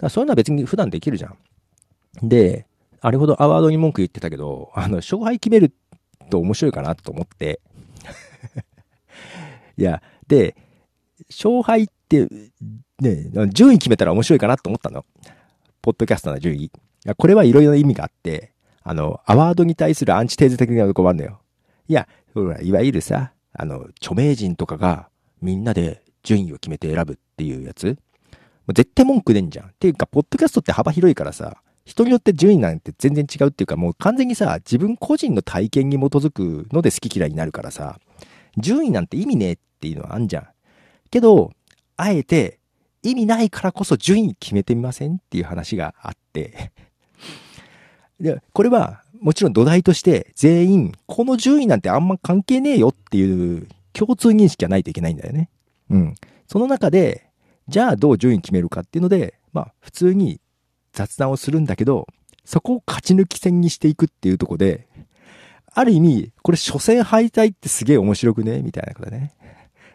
[0.00, 2.28] らそういうのは別に普段できるじゃん。
[2.28, 2.66] で、
[3.00, 5.72] あれほどアワードに文句言ってたけど、あの、勝敗決める
[6.30, 7.60] と面白いかなと思って。
[9.76, 10.56] いや、で、
[11.30, 12.28] 勝敗って、
[13.00, 15.04] ね、順位決めたら面白いかなと思ったの。
[15.82, 16.64] ポッドキャストの順位。
[16.64, 16.70] い
[17.04, 18.52] や、これはいろいろな意味があって、
[18.82, 21.40] あの、アワードに対するアンチテーゼ的なとこもあるのよ。
[21.88, 25.08] いや、ほら、いわゆるさ、あの、著名人とかが
[25.40, 27.86] みんなで順位を決めて選ぶっていうやつ。
[27.86, 27.92] も
[28.68, 29.66] う絶対文句出んじゃん。
[29.66, 37.98] っていうか、ポッドキャストって幅広いからさ、人によって順位なんて全然違うっていうか、もう完全にさ、自分個人の体験に基づくので好き嫌いになるからさ、
[38.56, 40.46] 順位なんて意味ねえっていうのはあんじゃん。
[41.10, 41.52] けど、
[41.96, 42.58] あえて
[43.02, 46.72] 意味ないからこそ順位決めてみませんっていう話があって
[48.20, 55.50] で、これはもちろん土台として全員この順位なんてあんま関係ねえよっていう共通認識がないといけないんだよね。
[55.90, 56.14] うん。
[56.48, 57.30] その中で、
[57.68, 60.40] じゃあどう順位決めるかっていうので、まあ普通に
[60.92, 62.06] 雑談をするんだけど、
[62.44, 64.88] そこを勝ち抜き戦にしていくっていうとこで、
[65.74, 68.62] ある意味、これ初戦敗退ってすげえ面白くね？
[68.62, 69.32] みたいなことね。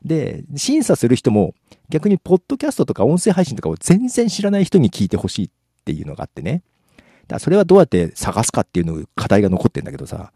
[0.04, 1.54] で、審査する人も
[1.90, 5.50] 逆にポッドキャストとか音声配信とかを全然知らない人に聞いてほしいっ
[5.86, 6.64] ていうのがあってね。
[6.96, 7.06] だか
[7.36, 10.32] らそれはどうやって探すかっていうの課題が残ってんだけどさ、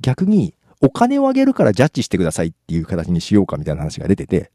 [0.00, 4.50] 逆にお金をあげるからジャッジしてくださいっていう形にしようかみたいな話が出てて、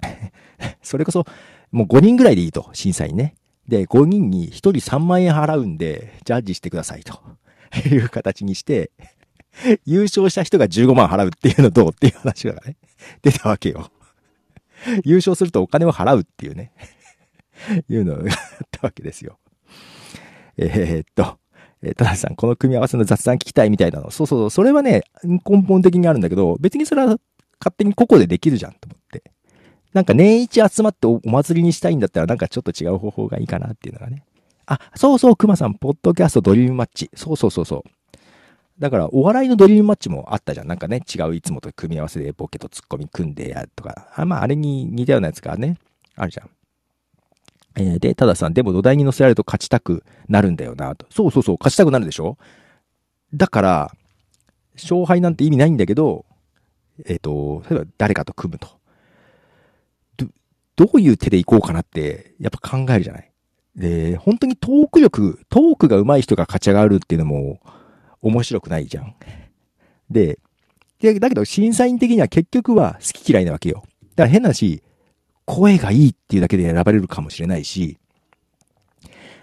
[0.82, 1.24] それこそ
[1.70, 3.34] もう5人ぐらいでいいと、審査員ね。
[3.68, 7.20] で、5人に1人3万円払うんで、ジャッジしてくださいと
[7.88, 8.90] いう形にして、
[9.84, 12.76] 優勝した人が15万払うっていうのどうっていう話がね、
[13.22, 13.90] 出たわけよ。
[15.04, 16.72] 優勝するとお金を払うっていうね、
[17.88, 19.38] いうのがあったわけですよ。
[20.56, 21.38] えー、っと、
[21.82, 24.10] えー、田中さん、この組み合わせの雑談聞きたいみたいなの。
[24.10, 27.18] そうそう、それはね、根本的にあるんだけど、別にそれは
[27.60, 29.22] 勝手に個々でできるじゃんと思って。
[29.92, 34.24] なんか年一集まってお祭りにしたいんだったらなんかちょっと違う方法がいいかなっていうのがね。
[34.66, 37.10] あ、そうそう、熊さん、ポッドキャストドリームマッチ。
[37.14, 37.82] そうそうそうそう。
[38.80, 40.66] だから、お笑いのドリームマッチもあったじゃん。
[40.66, 44.08] なんかね、違ういつもと組み合わせでボケとツッコミ組んでやとか。
[44.16, 45.76] あまあ、あれに似たようなやつがね、
[46.16, 46.50] あるじゃん。
[47.76, 51.06] えー、で、たださん、でも土台に乗せられると勝ちたくなるんだよなと。
[51.10, 52.38] そうそうそう、勝ちたくなるでしょ？
[53.34, 53.92] だから、
[54.74, 56.24] 勝敗なんて意味ないんだけど、
[57.04, 58.68] えっ、ー、と、例えば誰かと組むと。
[60.16, 60.26] ど、
[60.86, 63.30] どういう手でいこうかなって、やっぱ考えるじゃない？
[63.76, 67.60] で、本当にトーク力、トークが上手い人が勝ち上がるっていうのも、
[68.22, 69.14] 面白くないじゃん。
[70.10, 70.38] で、
[71.00, 73.82] で、だけど審査員的には結局は好き嫌いなわけよ。
[74.16, 74.82] だから変な話、
[75.46, 77.98] 声がいいっていうだけで選ばれるかもしれないし、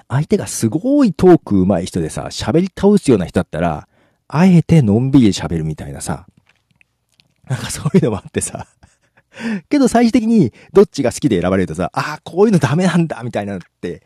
[0.08, 3.88] 相手がすごいトーク上手い人でさ、喋り倒すような人だったら、
[4.28, 6.28] あえてのんびり喋るみたいなさ、
[7.50, 8.68] なんかそういうのもあってさ、
[9.70, 14.04] けど最終的にどっちが好きで選ばれるとさ、ああ、こういうのダメなんだみたいなのって、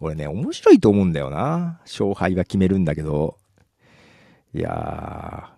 [0.00, 1.80] 俺ね、面白いと思うんだよな。
[1.82, 3.38] 勝敗が決めるんだけど、
[4.54, 5.50] いや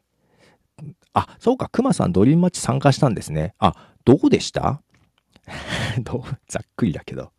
[0.80, 0.84] ー。
[1.14, 3.54] あ、そうか、熊さんドリームマッチ参加したんですね。
[3.58, 4.82] あ、どうでした？
[6.02, 7.32] どうざっくりだけど。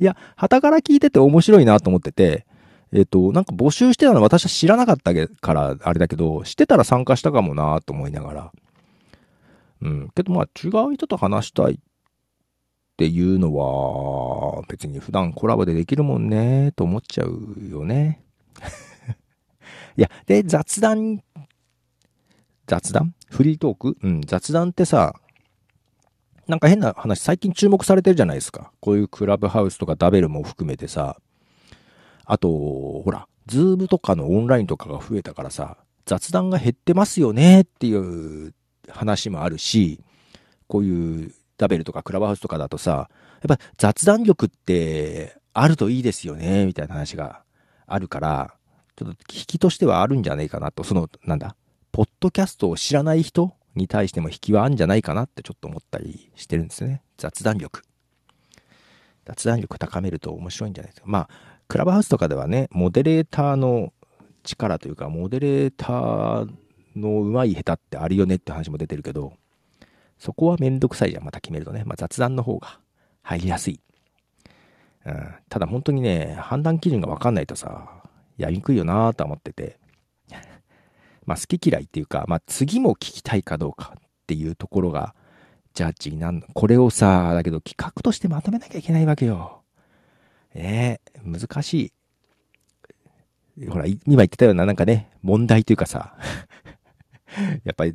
[0.00, 2.46] いや、旗から聞いてて面白いなと思ってて、
[2.92, 8.52] えっ、と、なんか募集してたの私は知らなかったからあれだけど、知ってたら参加したかもなと思いながら。
[9.82, 10.08] うん。
[10.14, 11.76] けどまあ違う人と話したいっ
[12.96, 18.22] ていうのは、別に普段コラボでできるもんねと思っちゃうよね。
[19.96, 21.22] いや、で、雑談、
[22.66, 23.14] 雑談？
[23.30, 23.96] フリートーク？
[24.02, 25.14] うん、雑談ってさ、
[26.46, 28.72] なんか変な話、最近注目されてるじゃないですか。
[28.80, 31.16] こういうクラブハウスとかダベルも含めてさ、
[32.24, 32.48] あと、
[33.02, 35.76] ほら、ズームとかのオンラインとかが増えたからさ、
[36.06, 38.54] 雑談が減ってますよねっていう
[38.88, 40.00] 話もあるし、
[40.66, 43.10] こういうダベルとかクラブハウスとかだとさ、
[43.46, 47.42] やっぱ雑談力ってあるといいですよね、みたいな話が
[47.86, 48.54] あるから、
[48.96, 51.56] ちょっと引きとしてはあるんじゃないかなと、その、なんだ、
[51.92, 57.02] ポッドキャストを知らない人に対しても引きはあるんじゃないかなってちょっと思ったりしてるんですね。
[57.16, 57.82] 雑談力。
[59.24, 61.06] 雑談力高めると面白いんじゃないですか。
[61.06, 61.28] まあ、
[61.68, 63.92] クラブハウスとかではね、モデレーターの
[64.42, 66.52] 力というか、モデレーター
[66.94, 69.32] の上手い下手ってあるよねって話も出てるけど、
[70.18, 71.82] そこはめんどくさいじゃん、また決めるとね。
[71.84, 72.78] まあ、雑談の方が
[73.22, 73.80] 入りやすい。
[75.06, 78.03] うん、ただ本当にね、判断基準がわかんないとさ、
[78.36, 79.78] やりにくいよなと思ってて。
[81.26, 85.14] まあ好き嫌いっていうか、まあ次も聞きたいかどうかっていうところが、
[85.72, 86.46] ジャッジになんの。
[86.54, 89.62] これをさ、だけど企画としてまとめなきゃいけないわけよ。
[90.54, 91.92] ええー、難し
[93.58, 93.68] い。
[93.68, 96.16] ほら、今言ってたようななんかね、問題というかさ、
[97.64, 97.94] やっぱり、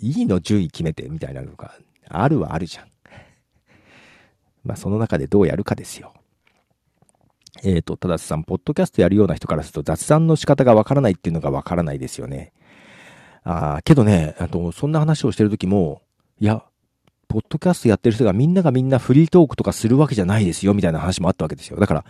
[0.00, 1.74] いいの順位決めてみたいなのが
[2.08, 2.88] あるはあるじゃん。
[4.64, 6.14] まあその中でどうやるかですよ。
[7.62, 12.52] えっ、ー、と、ただしさん、ポッドキャストやるような人からすると雑談の仕方がわからないっていうのがわからないですよね。
[13.44, 16.02] ああ、けどね、あと、そんな話をしてる時も、
[16.40, 16.62] いや、
[17.28, 21.78] ポッドキャストやってる人がみんながみんなフリートークとかするわけじゃないですよ、みたいな話もあったわけですよ。
[21.78, 22.04] だから、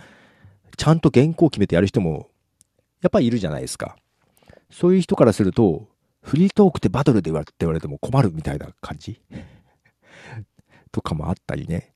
[0.77, 2.29] ちゃんと原稿を決めてやる人も、
[3.03, 3.97] やっぱりいるじゃないですか。
[4.71, 5.89] そういう人からすると、
[6.23, 9.21] フリートークってバトルで言われても困るみたいな感じ？
[10.93, 11.93] とかもあったりね。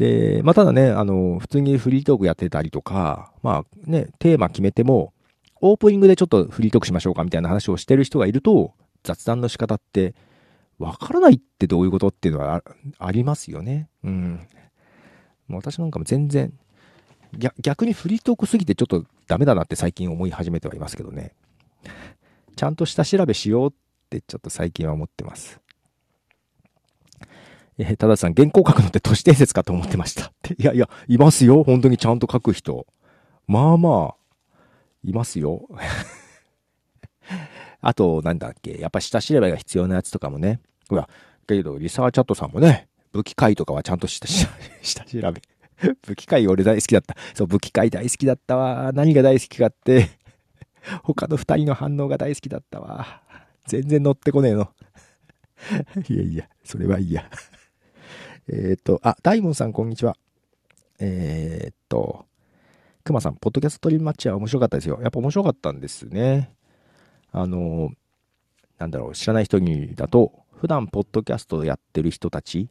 [0.00, 5.12] で、まあ、ただね、あの、普通にフリートークやってたりとか、まあね、テーマ決めても、
[5.60, 8.72] オープニングでちょっとフリートークしましょうかみたいな話をしてる人がいると、
[9.04, 10.14] 雑談の仕方って、
[10.78, 12.64] わからないってどういうことっていうのは
[12.98, 13.90] ありますよね。
[14.02, 14.40] うん。
[15.48, 16.54] もう私なんかも全然、
[17.60, 21.34] 逆にフリートークすぎてちょっとダメだなって最近思い始めてはいますけどね。
[22.56, 23.74] ちゃんと下調べしようっ
[24.08, 25.60] てちょっと最近は思ってます。
[27.82, 30.32] え、たださん、原稿書くのって都市伝説かと思ってました。
[30.58, 31.62] いやいや、いますよ。
[31.64, 32.86] 本当にちゃんと書く人。
[33.46, 34.58] まあまあ、
[35.02, 35.66] いますよ。
[37.80, 40.60] あと、なんだっけ、やっぱ下調べが必要なやつとかもね。
[40.88, 41.08] ほら、だ
[41.46, 44.26] けど、リサーチャットさんもね、武器会とかはちゃんと下
[44.82, 45.42] 下調べ。
[46.06, 47.16] 武器会俺大好きだった。
[47.34, 48.92] そう、武器会大好きだったわ。
[48.92, 50.10] 何が大好きかって、
[51.02, 53.22] 他の二人の反応が大好きだったわ。
[53.66, 54.70] 全然乗ってこねえの。
[56.08, 57.30] いやいや、それはいいや。
[58.48, 60.16] えっ、と、あ、大門さん、こんにちは。
[60.98, 62.26] えっ、と、
[63.04, 64.98] くまさん、ポッドキャストトリマッチは面白かったですよ。
[65.02, 66.52] やっぱ面白かったんですね。
[67.32, 67.90] あの、
[68.78, 72.68] なんだろう、知らない人にだと、普段ポッドキャストやってる人たち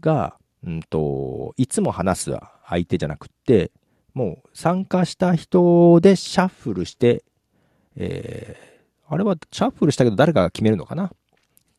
[0.00, 2.36] が、うんと、いつも話す
[2.66, 3.70] 相手じゃなくって、
[4.14, 7.24] もう参加した人でシャッフルして、
[7.96, 11.12] えー、あれはシャッフルしたけど誰かが決めるのかな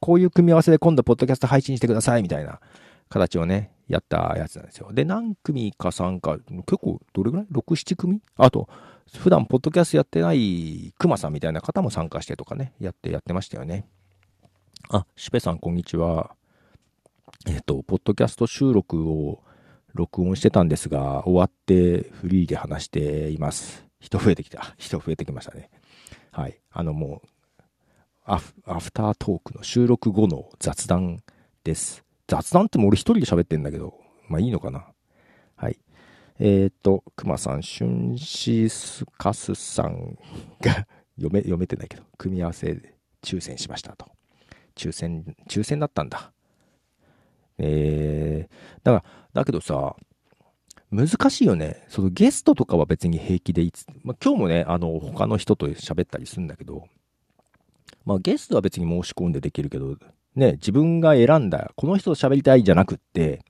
[0.01, 2.59] こういう組み合わせで今度ポッドキャスト配信してくださいみたいな
[3.09, 4.91] 形をね、やったやつなんですよ。
[4.91, 8.21] で、何組か参加、結構どれぐらい ?6、7組？
[8.37, 8.67] あと、
[9.17, 13.85] 普段ポッドキャストやってないクマさんみたいな方も参加してとかね、やってやってましたよね。
[14.89, 16.35] あ、シュペさんこんにちは。
[17.47, 19.43] えっ、と、ポッドキャスト収録を
[19.93, 23.85] 録音してたんですが、終わってフリーで話しています。
[23.99, 24.75] 人増えてきた。
[24.77, 25.69] 人増えてきましたね。
[26.31, 26.59] はい。
[26.71, 27.27] あのもう、
[28.25, 31.23] アフアフタートークの収録後の雑談
[31.63, 32.04] です。
[32.27, 33.93] 雑談っても俺一人で喋ってんだけど、
[34.27, 34.85] まあいいのかな。
[35.55, 35.79] はい。
[36.39, 40.17] えっ、ー、と、くまさん、シュンシスカスさん
[40.61, 44.07] が 読め、読めてないけど、組み合わせで抽選しましたと。
[44.75, 46.33] 抽選、抽選だったんだ。
[47.57, 49.95] えー、だから、だけどさ、
[50.91, 51.85] 難しいよね。
[51.89, 56.87] そのゲストとかは別に平気でいつ、まあ、今日もね、あの、他の人と喋ったりするんだけど、
[58.05, 59.97] まあゲストは別に申し込んでできるけど、
[60.35, 63.41] ね、自分が選んだ、この人と喋りたいじゃなくって、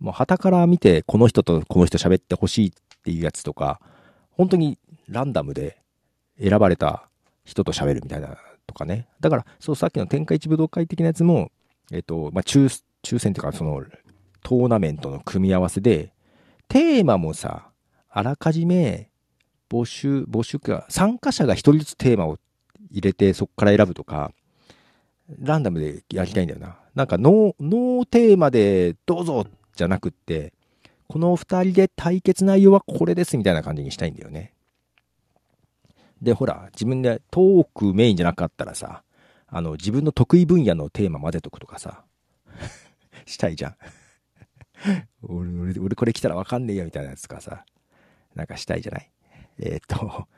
[0.00, 2.72] もう旗から見て、この人とこの人喋ってほしいっ
[3.04, 3.80] ていうやつとか、
[4.30, 4.78] 本当に
[5.08, 5.82] ランダムで
[6.42, 7.08] 選ばれた
[7.44, 8.36] 人と喋るみたいな
[8.66, 9.06] とかね。
[9.20, 11.50] だから、そう、さっきの天下一武道会的なやつも、
[11.92, 13.84] えっ、と、まあ、抽、選っていうか、その、
[14.42, 16.12] トーナメントの組み合わせで、
[16.68, 17.70] テーマもさ、
[18.08, 19.10] あらかじめ、
[19.70, 22.38] 募集、募集か、参加者が一人ずつテーマを
[22.90, 24.32] 入れて、そこから選ぶとか、
[25.38, 26.78] ランダムでやりたいんだよな。
[26.94, 30.52] なんかノー、ノーテーマでどうぞじゃなくって、
[31.08, 34.54] この二人で対決内容はこれですみたいな感じにしたいんだよね。
[36.20, 39.02] で、ほら、自分でトークメインじゃなかったらさ、
[39.48, 42.04] あの、自分の得意分野のテーマ混ぜとくとかさ、
[43.26, 43.76] したいじゃん。
[45.22, 47.64] 俺、俺、俺これ来たらわかんねえよみたいなやつとかさ、
[48.34, 49.10] なんかしたいじゃない？
[49.58, 50.28] えー、っと、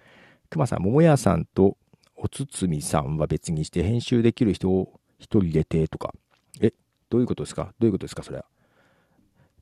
[0.51, 1.77] 熊さん、桃屋さんと
[2.25, 6.15] おつつみさんは別にして編集できる人を一人入れてとか。
[6.59, 6.73] え、
[7.11, 7.75] どういうことですか？
[7.79, 8.23] どういうことですか？
[8.23, 8.47] それは。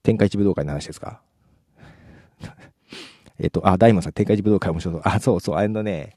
[0.05, 1.20] 天下一武道会の話ですか？
[3.40, 5.01] えっと、あ、大門さん、天下一武道会面白そう。
[5.05, 6.16] あ、そうそう、あのね、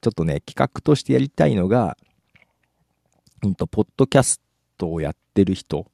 [0.00, 1.98] ちょっとね、企画としてやりたいのが、
[3.42, 4.40] うんと、ポッドキャス
[4.78, 5.90] トをやってる人、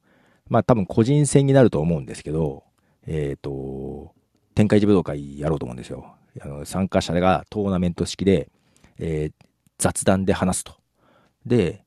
[0.49, 2.63] まあ多分個人戦になると思うんですけど、
[3.09, 4.15] えっ、ー、と、
[4.55, 6.15] 天下一武道会やろうと思うんですよ。
[6.41, 8.51] あの参加者がトーナメント式で、
[8.99, 9.44] えー、
[9.79, 10.75] 雑談で話すと。
[11.47, 11.85] で、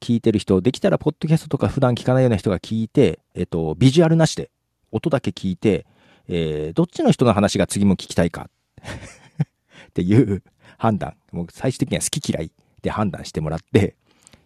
[0.00, 4.50] 聞いてる人、できたらポッドキャストとか普段聞かないような人が聞いて、えっと、ビジュアルなしで、
[4.90, 5.86] 音だけ聞いて、
[6.28, 8.50] えー、どっちの人の話が次も聞きたいか
[8.82, 10.42] っていう
[10.78, 12.52] 判断、もう最終的には好き嫌い
[12.82, 13.96] で判断してもらって、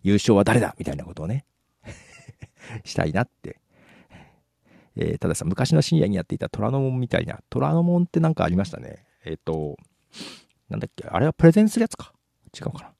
[0.02, 1.44] 優勝は誰だみたいなことをね、
[2.84, 3.60] したいなって。
[4.98, 9.04] えー、たださ、昔の深夜にやっていた虎ノ門みたいな、虎ノ門ってなんかありましたね。
[9.24, 9.76] えっ、ー、と、
[10.70, 12.12] なんだっけ、あれはプレゼンするやつか。
[12.58, 12.92] 違うかな。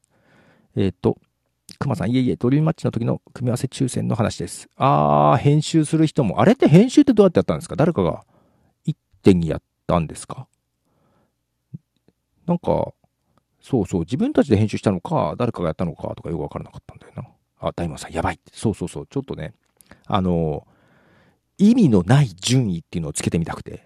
[0.77, 1.19] えっ、ー、と、
[1.79, 4.69] くまさん、いえいえ、ドリームマッチの時の組み合わせ抽選の話です。
[4.77, 7.77] あー、編集する人も、あれって編集ってどうやってやったんですか？
[7.77, 8.25] 誰かが
[8.85, 10.47] 一手にやったんですか？
[12.47, 12.93] なんか、
[13.61, 17.25] そうそう、自分たちで編集したのか、誰かがやったのかとかよくわからなかったんだよな。
[17.59, 18.41] あ、大門さん、やばい。
[18.53, 19.55] そうそうそう、ちょっとね、
[20.07, 20.67] あの、
[21.59, 23.85] 意味のない順位っていうのをつけてみたくて。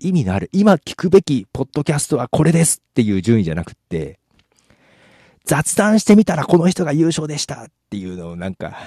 [0.00, 4.18] 意味のある、今聞くべきポッドキャストはこれですっていう順位じゃなくって、
[5.44, 8.78] 雑談してみたらこの人が優勝でしたっていうのをなんか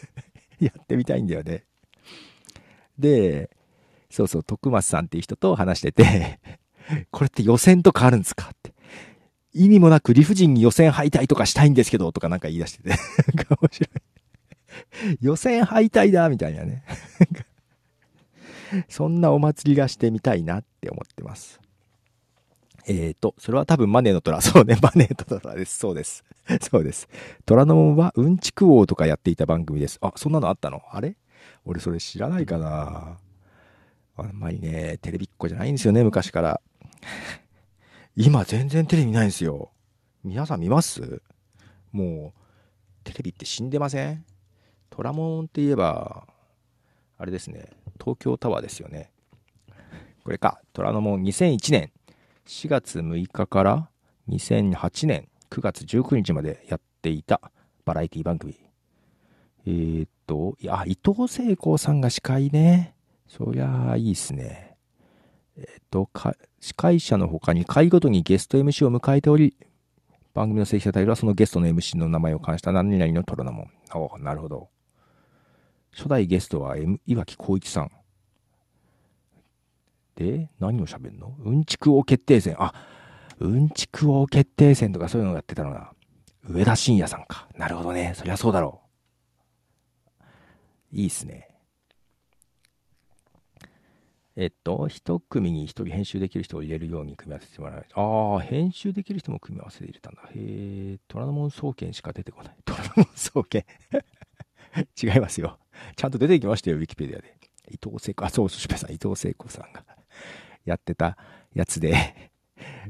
[0.60, 1.64] やってみたいんだよね。
[2.98, 3.50] で、
[4.10, 6.40] そうそう、徳松さんっていう人と話してて
[7.10, 8.72] これって予選とかあるんですかって。
[9.52, 16.82] 意味もなく理不尽に予選敗退とかしたいんですけど、とかなんか言い出してて面白い予選敗退だみたいなね
[18.88, 21.60] そんなお祭りがしてみたいなって思ってます。
[22.86, 24.40] えっ、ー、と、それは多分マネーの虎。
[24.40, 25.78] そうね、 マネーの虎です。
[25.78, 26.24] そうです。
[26.60, 27.08] そうです。
[27.46, 29.98] 虎ノ門はうんちく王とかやっていた番組です。
[30.02, 30.82] あ、そんなのあったの？
[30.90, 31.16] あれ？
[31.64, 33.18] 俺それ知らないかな
[34.16, 36.60] あんまりね、テレビっ子じゃないんですよね、昔から。
[38.16, 39.70] 今全然テレビないんですよ。
[40.22, 41.22] 皆さん見ます？
[41.90, 42.40] もう、
[43.04, 44.24] テレビって死んでません？
[44.90, 46.26] 虎門って言えば、
[47.18, 47.70] あれですね、
[48.00, 49.10] 東京タワーですよね。
[50.24, 51.92] これか、虎ノ門2001年
[52.46, 53.88] 4月6日から
[54.28, 57.40] 2008年9月19日までやっていた
[57.84, 58.58] バラエティ番組。
[59.66, 62.94] えー、っと、いや、伊藤聖子さんが司会ね。
[63.28, 64.76] そりゃあいいっすね。
[65.56, 66.10] えー、っと、
[66.60, 69.56] 司会者の他に回ごとにゲスト MC を迎えており、
[70.34, 73.70] 番組の制作タイルはそのゲストの MC の名前を冠した何々の虎ノ門。
[73.94, 74.68] おなるほど。
[75.94, 77.90] 初代ゲストは、M、岩城光一さん。
[80.16, 81.34] で、何を喋るの？
[81.40, 82.56] うんちく王決定戦。
[82.58, 82.72] あ、
[83.40, 85.92] うんちく王決定戦とかそういうのやってたのが、
[86.48, 87.48] 上田晋也さんか。
[87.56, 88.12] なるほどね。
[88.14, 88.80] そりゃそうだろ
[90.92, 90.96] う。
[90.96, 91.48] いいっすね。
[94.36, 97.86] えっと、一組に一人編集できる人を入れるように組み合わせてもらう。
[97.94, 100.22] ああ、編集できる人も組み合わせで入れたんだ。
[100.22, 102.56] へえ、虎ノ門総研しか出てこない。
[102.64, 103.64] 虎ノ門総研
[105.00, 105.58] 違いますよ。
[105.96, 107.36] ちゃんと出てきましたよ、ウィキペディアで。
[107.70, 109.84] 伊藤聖子、あ、そう、シュペさん、伊藤聖子さんが
[110.64, 111.16] やってた
[111.54, 112.30] やつで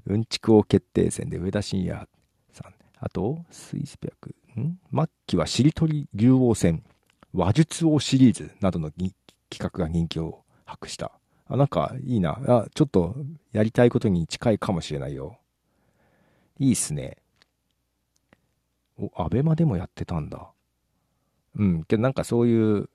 [0.07, 2.09] うんちく王決定戦で上田晋也
[2.53, 4.79] さん、あと、スイスペアク、ん？
[4.93, 6.83] 末期はしりとり竜王戦、
[7.33, 9.13] 話術王シリーズなどの企
[9.59, 11.13] 画が人気を博した。
[11.47, 12.41] あ、なんかいいな。
[12.47, 13.17] あ、ちょっと
[13.53, 15.39] やりたいことに近いかもしれないよ。
[16.59, 17.19] いいっすね。
[18.97, 20.54] お、アベマでもやってたんだ。
[21.57, 21.85] うん。
[21.85, 22.89] けどなんかそういう、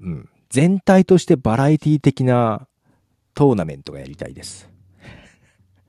[0.00, 0.28] うん。
[0.48, 2.68] 全体としてバラエティ的な
[3.34, 4.68] トーナメントがやりたいです。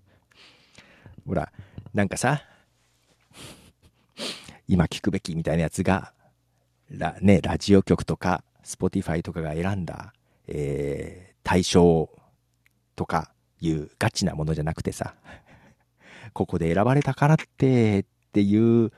[1.26, 1.52] ほら、
[1.94, 2.42] なんかさ、
[4.68, 6.14] 今聞くべきみたいなやつが、
[6.90, 10.14] ラ,、ね、ラジオ局とか、スポティファイとかが選んだ、
[10.48, 12.10] えー、対象
[12.96, 15.16] とかいうガチなものじゃなくてさ、
[16.34, 18.92] ここで選ばれたからってっていう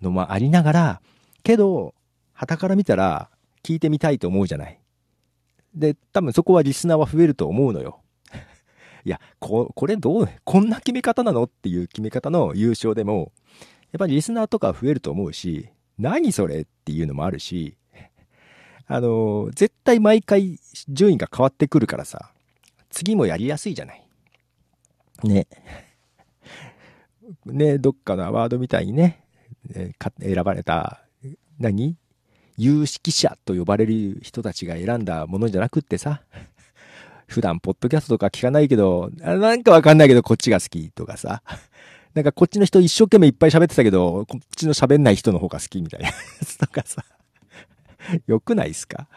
[0.00, 1.02] のもありながら、
[1.42, 1.94] けど、
[2.32, 3.30] 旗から見たら
[3.62, 4.80] 聞いてみたいと思うじゃない。
[5.74, 8.00] で、多分そこはリスナーは増えると思うのよ。
[9.04, 13.32] いや、こ、これどう、こんな決め方なのっていう決め方の優勝でも、
[13.92, 15.68] やっぱりリスナーとか増えると思うし、
[15.98, 17.76] 何それっていうのもあるし、
[18.86, 20.58] あの、絶対毎回
[20.88, 22.32] 順位が変わってくるからさ、
[22.88, 24.04] 次もやりやすいじゃない。
[25.24, 25.46] ね。
[27.46, 29.22] ね、どっかのアワードみたいにね、
[30.20, 31.04] 選ばれた、
[31.60, 31.96] 何？
[32.56, 36.22] 有識者と呼ばれる人たちが選んだものじゃなくってさ、
[37.26, 41.42] 普段ポッドキャストとか聞かないけど、なんかわかんないけどこっちが好きとかさ、
[42.14, 46.14] なんかこっちの人一生懸命いっぱい喋ってたけど、こっちの喋んない人の方が好きみたいなや
[46.44, 47.04] つ とかさ、
[48.26, 49.08] よくないっすか？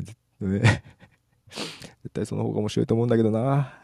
[0.40, 0.80] 絶
[2.12, 3.74] 対その方が面白いと思うんだけどな。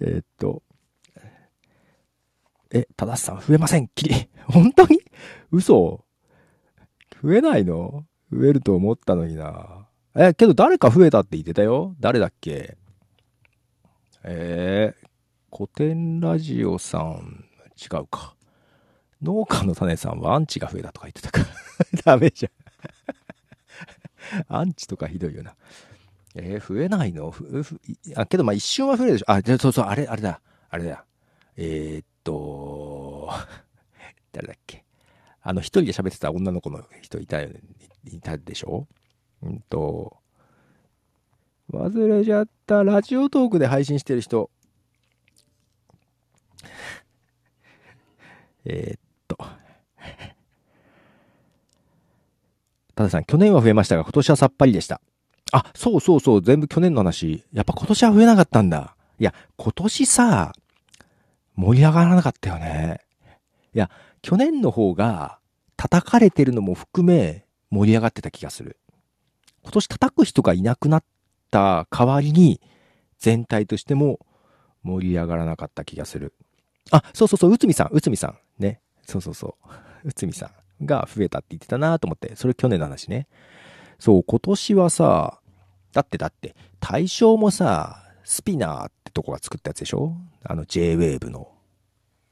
[0.00, 0.62] えっと、
[2.70, 4.28] え、ただしさん増えません、きり。
[4.52, 5.00] 本当に？
[5.52, 6.04] 嘘？
[7.22, 8.04] 増えないの？
[8.32, 9.86] 増えると思ったのにな。
[10.14, 12.76] え、けど誰か増えたって言ってたよ誰だっけ？
[14.24, 17.44] えー、古典ラジオさん、
[17.80, 18.34] 違うか。
[19.22, 21.40] 農家の種さんはアンチが増えたとか言ってたか。
[22.04, 22.52] ダメじゃん。
[24.60, 25.54] アンチとかひどいよな。
[26.34, 27.32] えー、増えないの？
[28.16, 29.30] あ、けどまあ一瞬は増えるでしょ。
[29.30, 30.40] あ、そうそう、あれ、あれだ。
[30.70, 31.04] あれだ。
[31.56, 33.30] えー、っと、
[34.38, 34.84] 誰だっけ？
[35.42, 37.58] あの、一人で喋ってた女の子の人いたよね。
[38.04, 38.86] いたでしょ？
[39.42, 40.16] うんと、
[41.72, 42.84] 忘れちゃった。
[42.84, 44.48] ラジオトークで配信してる人。
[48.64, 49.36] え、っと。
[52.94, 55.00] たださん、去年は増えましたが、今年はさっぱりでした。
[55.50, 57.44] あ、そうそうそう、全部去年の話。
[57.52, 58.94] やっぱ今年は増えなかったんだ。
[59.18, 60.52] いや、今年さ、
[61.56, 63.00] 盛り上がらなかったよね。
[63.74, 63.90] いや、
[64.22, 65.38] 去年の方が
[65.76, 68.78] 叩かれてるのも含め盛り上がってた気がする。
[69.62, 71.04] 今年叩く人がいなくなっ
[71.50, 72.60] た代わりに
[73.18, 74.20] 全体としても
[74.82, 76.32] 盛り上がらなかった気がする。
[76.90, 78.38] あ、そうそうそう、内海さん、内海さん。
[78.58, 78.80] ね。
[79.06, 79.68] そうそうそう。
[80.04, 80.50] 内海さ
[80.80, 83.26] んが増えたって言ってたなと思って、それ去年の話ね。
[83.98, 85.40] そう、今年はさ、
[85.92, 90.14] だってだって、対象もさ、スピナーってとこが作ったやつでしょ？
[90.44, 91.50] あの J-Wave の、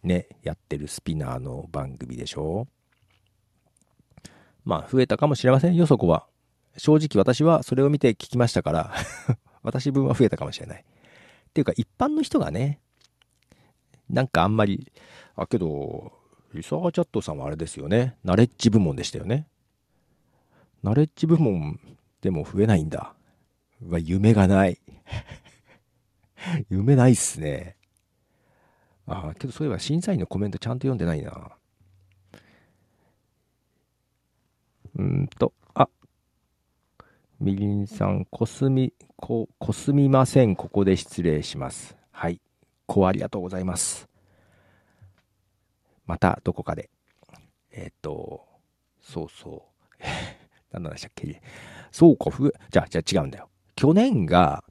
[0.02, 2.68] ね、やってるスピナーの番組でしょ
[4.64, 6.26] まあ、増えたかもしれませんよ、そこは。
[6.76, 8.94] 正直私はそれを見て聞きましたから
[9.62, 10.84] 私分は増えたかもしれない。
[11.48, 12.80] っていうか、一般の人がね、
[14.10, 14.92] なんかあんまり、
[15.34, 16.12] あ、けど、
[16.52, 18.16] リサーチャットさんはあれですよね。
[18.24, 19.46] ナレッジ部門でしたよね。
[20.82, 21.80] ナレッジ部門
[22.20, 23.14] でも増えないんだ。
[23.88, 24.80] は夢がない。
[26.70, 27.76] 夢ないっすね。
[29.06, 31.50] ああ、けどそういえば審査員のコメントちゃんと読んでないな。
[34.96, 35.88] うんと、あ、
[37.38, 40.56] みりんさん、こすみ、こ、こすみません。
[40.56, 41.96] ここで失礼します。
[42.10, 42.40] はい。
[42.86, 44.08] こありがとうございます。
[46.06, 46.90] また、どこかで。
[47.72, 48.46] えっ、ー、と、
[49.02, 49.66] そうそ
[50.00, 50.02] う。
[50.72, 51.42] 何の話だっけ？
[51.92, 53.50] そうか、ふ、じゃあ、じゃあ違うんだよ。
[53.74, 54.64] 去年が、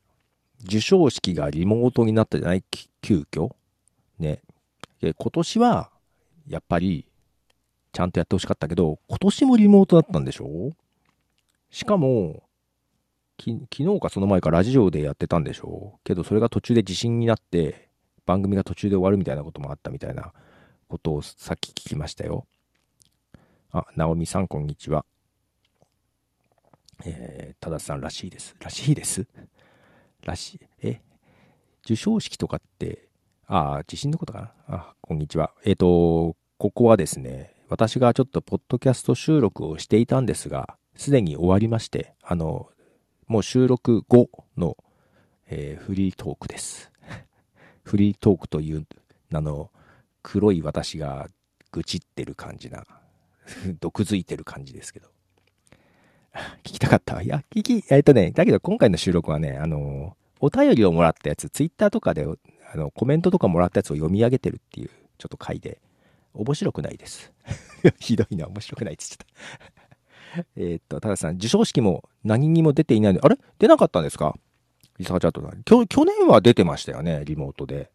[0.64, 2.64] 授賞式がリモートになったじゃない？
[3.02, 3.56] 急遽。
[4.20, 4.42] ね。
[5.02, 5.90] で、今年は、
[6.48, 7.06] やっぱり、
[7.92, 10.72] ちゃんとやってほしかったけど、今年もリモートだったんでしょ？
[11.70, 12.44] しかも、
[13.38, 16.00] 昨日かその前かラジオでやってたんでしょ？
[16.06, 17.90] けどそれが途中で地震になって
[18.26, 20.32] 番組が途中で終わるみたいなこともあったみたいな
[20.88, 22.48] ことをさっき聞きましたよ。
[23.74, 25.06] あ、ナオミさんこんにちは。
[27.04, 28.56] えー、たださんらしいです。
[28.60, 29.28] らしいです？
[30.24, 30.60] らしい。
[30.82, 31.02] え？
[31.84, 33.10] 授賞式とかって、
[33.48, 34.76] ああ、地震のことかな？
[34.76, 35.52] あ、こんにちは。
[35.64, 42.70] えっ、ー、と、ここはですね、私がちょっとポッドキャスト収録をしていたんですが、すでに終わりまして、あの、
[43.28, 44.78] もう収録後の、
[45.48, 46.92] えー、フリートークです。
[47.84, 48.88] フリートークという、
[49.32, 49.70] あの、
[50.24, 51.28] 黒い私が
[51.72, 52.84] 愚痴ってる感じな、
[53.80, 55.10] 毒づいてる感じですけど。
[56.64, 57.22] 聞きたかった。
[57.22, 62.26] いや、聞き、えっとね、だけど今回の収録はね、あの、お便りをもらったやつ、ツイッターとかで、
[62.76, 65.80] あの、コメントとかもらったやつを読み上げてるっていう、ちょっと回で、
[66.34, 67.32] 面白くないです。
[68.00, 70.46] ひどいな、面白くないって言っちゃった。
[70.62, 73.38] えっと、たださん、授賞式も何にも出ていないので、あれ？
[73.58, 74.36] 出なかったんですか？
[75.00, 75.64] リサーチャートさん。
[75.64, 77.90] 去去年は出てましたよね、リモートで。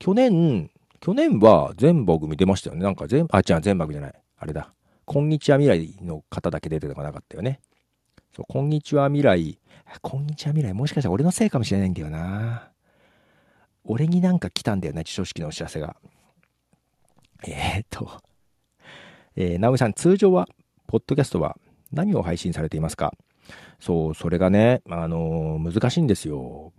[0.00, 2.82] 去年、去年は全番組出ましたよね。
[2.82, 4.14] なんか全、あ、違う、全番組じゃない。
[4.38, 4.72] あれだ。
[5.04, 7.60] こんにちは未来の方だけ出てこなかったよね。
[8.34, 9.58] そう、こんにちは未来。
[10.02, 10.74] こんにちは未来。
[10.74, 12.70] もしかしたら俺のせいかもしれないんだよな。
[13.90, 15.96] 俺になんか来たんだよね、授賞式のお知らせが。
[17.46, 18.20] えー、っと、
[19.34, 20.46] えー、ナオミさん、通常は、
[20.86, 21.56] ポッドキャストは
[21.90, 23.14] 何を配信されていますか？
[23.80, 26.74] そう、それがね、あのー、難しいんですよ。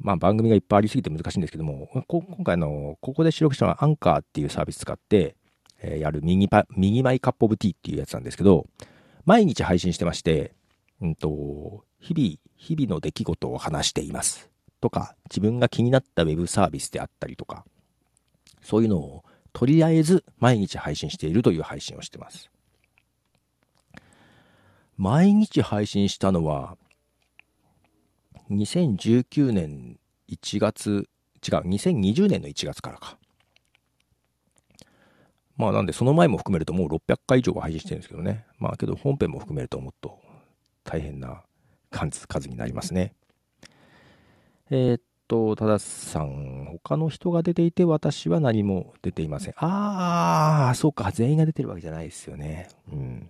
[0.00, 5.36] まあ番組がいっぱいありすぎて難しいんですけども、今回の、ここで収録したのはアンカーっていうサービス使って、
[5.80, 8.66] えー、やる右パ、右マイカップオブティーっていうやつなんですけど、
[9.24, 10.54] 毎日配信してまして、
[11.00, 14.50] うんと、日々、日々の出来事を話しています。
[14.80, 17.64] とか、自分が気になったウェブサービスであったりとか、
[18.62, 22.50] そういうのをとりあえず毎日配信しているという配信をしてます。
[24.96, 26.76] 毎日配信したのは、
[28.50, 29.98] 2019年
[30.28, 31.08] 1月、
[31.46, 33.16] 違う、2020年の1月からか。
[35.56, 38.46] まあなんでその前も含めるともう600回以上は配信してるんですけどね。
[38.58, 40.18] まあけど本編も含めるともっと
[40.84, 41.42] 大変な
[41.90, 43.14] 数数になりますね。
[44.70, 49.54] えー、っと、たださん、他の人が出ていて私は何も出ていません。
[49.56, 52.68] ああ、そうか、全員が出てるわけじゃないですよね。
[52.92, 53.28] うん。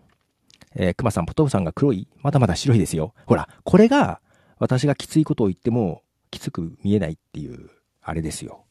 [0.75, 3.15] えー、熊さん、ポトフさんが黒いまだまだ白いですよ。
[3.27, 4.21] ほら、これが
[4.59, 7.71] 私がきついことを言ってもきつく見えないっていう、
[8.03, 8.65] あれですよ。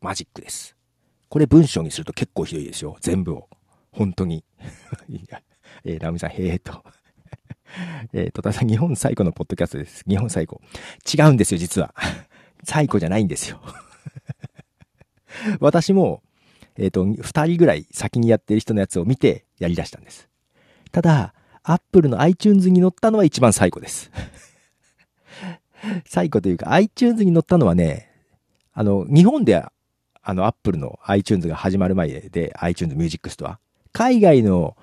[0.00, 0.76] マジックです。
[1.28, 2.96] これ文章にすると結構ひどいですよ。
[3.00, 3.48] 全部を。
[3.90, 4.44] 本当に。
[5.08, 5.42] いや、
[5.84, 6.82] えー、ラミさん、へえと。
[8.12, 10.04] えっと、ただ日本最古のポッドキャストです。
[10.08, 10.60] 日本最古。
[11.06, 11.94] 違うんですよ、実は。
[12.64, 13.60] 最古じゃないんですよ。
[15.60, 16.22] 私も、
[16.76, 20.28] えっ、ー、と、二人ぐらい先にやってる人のやつを見てやり出したんです。
[20.90, 24.10] ただ、アップルの iTunes に載ったのは一番最古です。
[26.06, 28.10] 最古というか iTunes に載ったのはね、
[28.72, 29.62] あの、日本で
[30.28, 33.56] あの、アップルの iTunes が始まる前で iTunes Music Store。
[33.92, 34.76] 海外の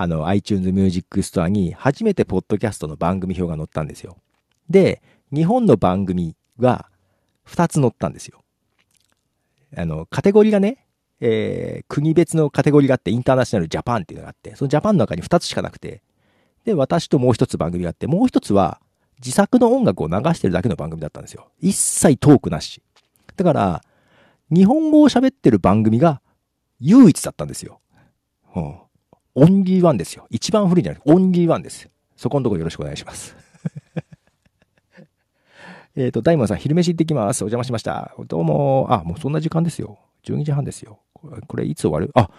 [0.00, 4.16] あの iTunes Music Store に初めてポッドキャストの番組表が載ったんですよ。
[4.70, 6.86] で、日本の番組が
[7.46, 8.42] 2つ載ったんですよ。
[9.76, 10.86] あの、カテゴリーがね、
[11.20, 16.00] えー、国別のカテゴリーがあって、インターナショナルジャパンっていうのがあって、そのジャパンの中に2つしかなくて、
[16.64, 18.80] で、私ともう一つ番組があって、もう一つは
[19.18, 21.50] 自作の音楽を流してるだけの番組だったんですよ。
[21.60, 22.82] 一切トークなし。
[23.36, 23.82] だから、
[24.50, 26.22] 日本語を喋ってる番組が
[26.80, 27.80] 唯一だったんですよ。
[28.56, 28.76] うん。
[29.34, 30.26] オンリーワンですよ。
[30.30, 31.88] 一番古いんじゃなくて、オンリーワンです。
[32.16, 33.36] そこのとこよろしくお願いします。
[35.96, 37.42] えっと、大門さん、昼飯行ってきます。
[37.42, 38.14] お邪魔しました。
[38.26, 38.86] どうも。
[38.90, 39.98] あ、もうそんな時間ですよ。
[40.24, 41.00] 12時半ですよ。
[41.46, 42.10] これいつ終わる？
[42.14, 42.30] あ、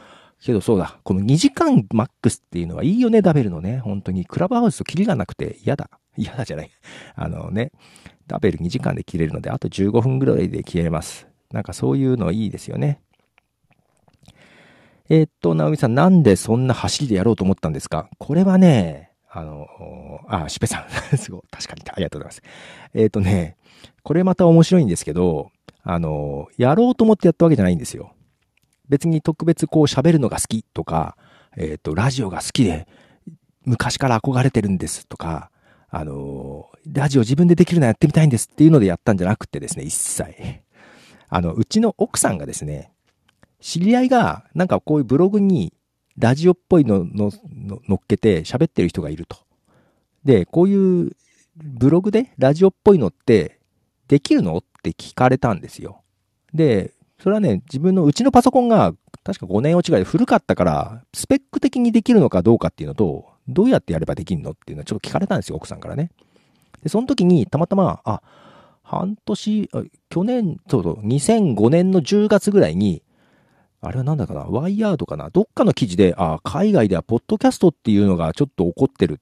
[0.43, 0.99] けどそうだ。
[1.03, 3.79] この2時間マックスっていうのはいいよね、ダベルのね。
[3.79, 4.25] 本当に。
[4.25, 5.89] クラブハウスとキリがなくて嫌だ。
[6.17, 6.71] 嫌だじゃない。
[7.15, 7.71] あのね、
[8.27, 11.27] ダベル2時間で切れるので、あと15分ぐらいで切れます。
[11.51, 13.01] なんかそういうのいいですよね。
[15.13, 18.09] えー、っと、ナオミさん、なんでそんな走りでやろうと思ったんですか？
[18.17, 19.67] これはね、あの、
[20.29, 20.89] あ、シュペさん。
[21.17, 21.41] すごい。
[21.51, 21.81] 確かに。
[21.91, 22.41] ありがとうございます。
[22.93, 23.57] えー、っとね、
[24.03, 25.51] これまた面白いんですけど、
[25.83, 28.13] あの、やろうと思ってやったわけじゃないんですよ。
[28.87, 31.17] 別に特別こう喋るのが好きとか、
[31.57, 32.87] えっ、と、ラジオが好きで、
[33.65, 35.51] 昔から憧れてるんですとか、
[35.89, 40.23] あの、ラジオ自分でできるのやってみたいんですっていうのでやったんじゃなくてですね、一切。
[41.27, 42.91] あの、うちの奥さんがですね、
[43.61, 45.73] 知り合いが、なんかこういうブログに、
[46.17, 47.31] ラジオっぽいのの
[47.87, 49.37] 乗っけて喋ってる人がいると。
[50.25, 51.11] で、こういう
[51.55, 53.59] ブログでラジオっぽいのって
[54.09, 54.57] できるの？
[54.57, 56.01] って聞かれたんですよ。
[56.53, 58.93] で、それはね、自分のうちのパソコンが
[59.23, 66.11] 確か5年落ちぐらいで古かったから、スペック的にできるのかどうかっていうのと、どうやってやればできるのっていうのはちょっと聞かれたんですよ、奥さんからね。
[66.83, 68.21] で、その時にたまたま、あ、
[68.83, 69.69] 半年、
[70.09, 73.01] 去年、そうそう、2005年の10月ぐらいに、
[73.83, 79.19] あれはなんだかな、ワイヤードかな、どっかの記事で、ああ、海外ではポッドキャストっていうのがちょっと起こってる、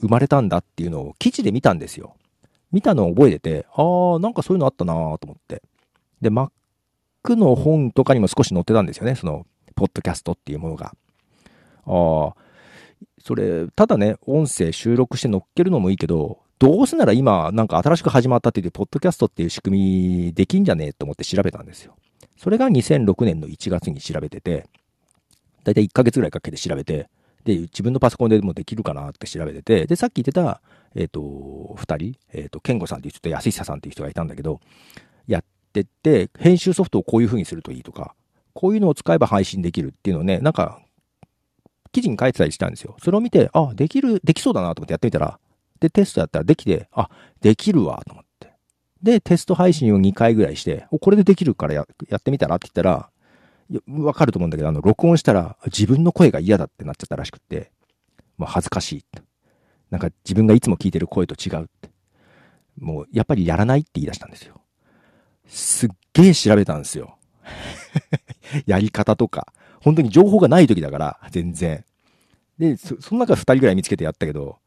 [0.00, 2.14] 生まれたんだっていうのを記事で見たんですよ。
[2.70, 5.60] 見たのを覚えてて、ああ、なんかそういうのあったなと思って。
[6.20, 6.50] で、Mac
[7.34, 10.94] の本とかにも少し載ってたんですよね、その、ポッドキャストっていうものが。
[11.86, 12.34] ああ、
[13.18, 21.96] それ、ただね、音声収録して載っけるのもいいけど、どうせなら今、なんか新しく始まったって言って、ポッドキャストっていう仕組みできんじゃねえと思って調べたんですよ。
[22.36, 24.68] それが2006年の1月に調べてて、
[25.64, 27.08] だいたい1ヶ月ぐらいかけて調べて、
[27.44, 30.60] で、自分のパソコンでもできるかなって調べてて、で、さっき言ってた、
[30.94, 34.60] えっ、ー、と、二人、えっ、ー、と、ケンゴさんっていう人と安久さんっていう人がいたんだけど、
[35.28, 38.14] やってて、編集ソフトをこういう風にするといいとか、
[38.52, 40.80] こういうのを使えば配信できるっていうのをね、なんか、
[41.92, 42.96] 記事に書いてたりしたんですよ。
[43.02, 45.38] それを見て、あ、できる、できそうだなと思ってやってみたら、
[45.78, 47.08] で、テストやったらできて、あ、
[47.40, 48.25] できるわ、と思って。
[49.06, 53.08] で、テスト配信を2回ぐらいして、これでできるからやってみたらって言ったら、
[53.86, 57.70] わかると思うんだけど、あの、録音したら自分の声が嫌だってなっちゃったらしくって、
[58.36, 59.04] もう恥ずかしい。
[59.90, 61.88] なんか自分がいつも聞いてる声と違うって。
[62.80, 64.60] もう、やっぱりやらないって言い出したんですよ。
[65.46, 67.16] すっげえ調べたんですよ。
[68.66, 69.52] やり方とか。
[69.80, 71.84] 本当に情報がない時だから、全然。
[72.58, 74.58] で、そその中二人ぐらい見つけてやったけど、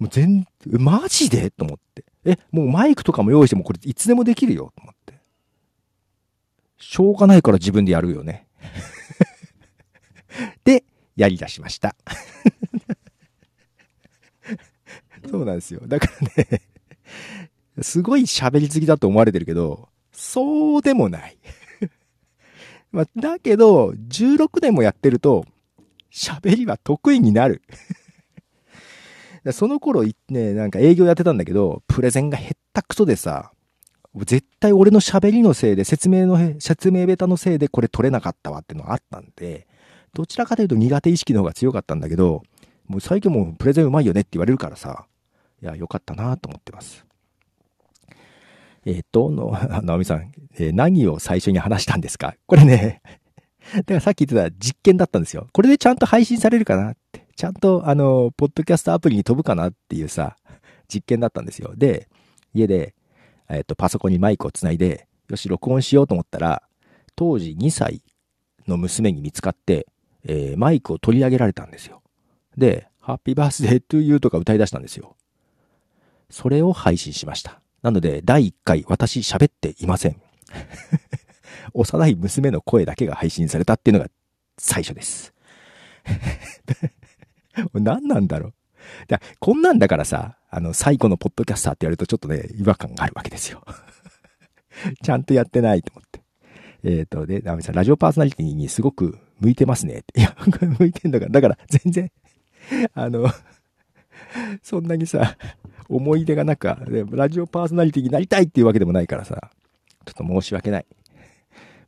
[0.00, 1.50] もう全、マジで？
[1.50, 2.04] と思って。
[2.24, 5.20] え、もうマイクとかも用意してもこれいつでもできるよと思って。
[6.78, 8.48] しょうがないから自分でやるよね。
[10.64, 10.84] で、
[11.16, 11.94] やり出しました。
[15.30, 15.82] そうなんですよ。
[15.86, 16.12] だから
[16.44, 16.62] ね、
[17.82, 21.36] すごい喋りすぎだと思われてるけど、そうでもない。
[22.90, 25.44] ま、だけど、16年もやってると、
[26.10, 27.60] 喋りは得意になる。
[29.52, 33.52] その頃ね、なんか営業やってたんだけど、プレゼンがへったくそでさ、
[34.16, 39.66] 絶対俺の喋りのせいで、説明の、説明ベタのせいでこれ取れなかったわってのがあったんで、
[40.12, 42.42] どちらかというと苦手意識の方が強かったんだけど、
[42.86, 45.06] もう最近もうプレゼンうまいよねって言われるからさ、
[45.62, 47.06] いや、よかったなと思ってます。
[48.84, 52.34] えっ、と、の、ナオミさん、えー、何を最初に話したんですか？
[52.46, 53.02] これね、
[53.74, 55.46] だからさっき言ってた実験だったんですよ。
[55.52, 57.26] これでちゃんと配信されるかなって。
[57.40, 60.36] ちゃんと、あの、ポッドキャストアプリに飛ぶかなっていうさ、
[60.92, 61.72] 実験だったんですよ。
[61.74, 62.10] で、
[62.52, 62.94] 家で、
[63.48, 66.62] えっ、と、パソコンにマイクをつないで、よし、録音しようと思ったら、
[67.16, 68.02] 当時2歳
[68.68, 69.86] の娘に見つかって、
[70.26, 72.02] えー、マイクを取り上げられたんですよ。
[72.58, 75.16] で、ハッピーバースデートゥーユーとか歌い出したんですよ。
[76.28, 77.62] それを配信しました。
[77.80, 80.20] なので、第1回、私喋っていません。
[81.72, 84.10] 幼い娘の声だけが配信されたっていうのが
[84.58, 85.32] 最初です。
[87.74, 88.54] 何なんだろう。
[89.08, 93.62] だこんなんだからさ、あの、最後のポッドキャスターって言われるとちょっとね、違和感があるわけですよ。
[95.02, 96.20] ちゃんとやってないと思って。
[96.82, 100.20] えっ、ー、と、で、ナミさん、ラジオパーソナリティにすごく向いてますねって。
[100.20, 100.34] いや、
[100.78, 102.10] 向いてんだから、だから全然、
[102.94, 103.30] あの、
[104.62, 105.36] そんなにさ、
[105.88, 106.68] 思い出がなく、
[107.10, 109.50] ラジオパーソナリティになりたいっていうわけでもないからさ、
[110.06, 110.86] ちょっと申し訳ない。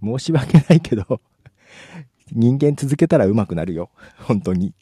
[0.03, 1.21] 申し訳ないけど、
[2.33, 3.91] 人間続けたら上手くなるよ。
[4.19, 4.75] 本当に。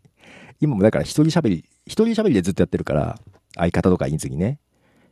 [0.61, 3.19] 今もだから一人喋り、一人喋りでずっとやってるから、
[3.57, 4.59] 相方とか言い次ね。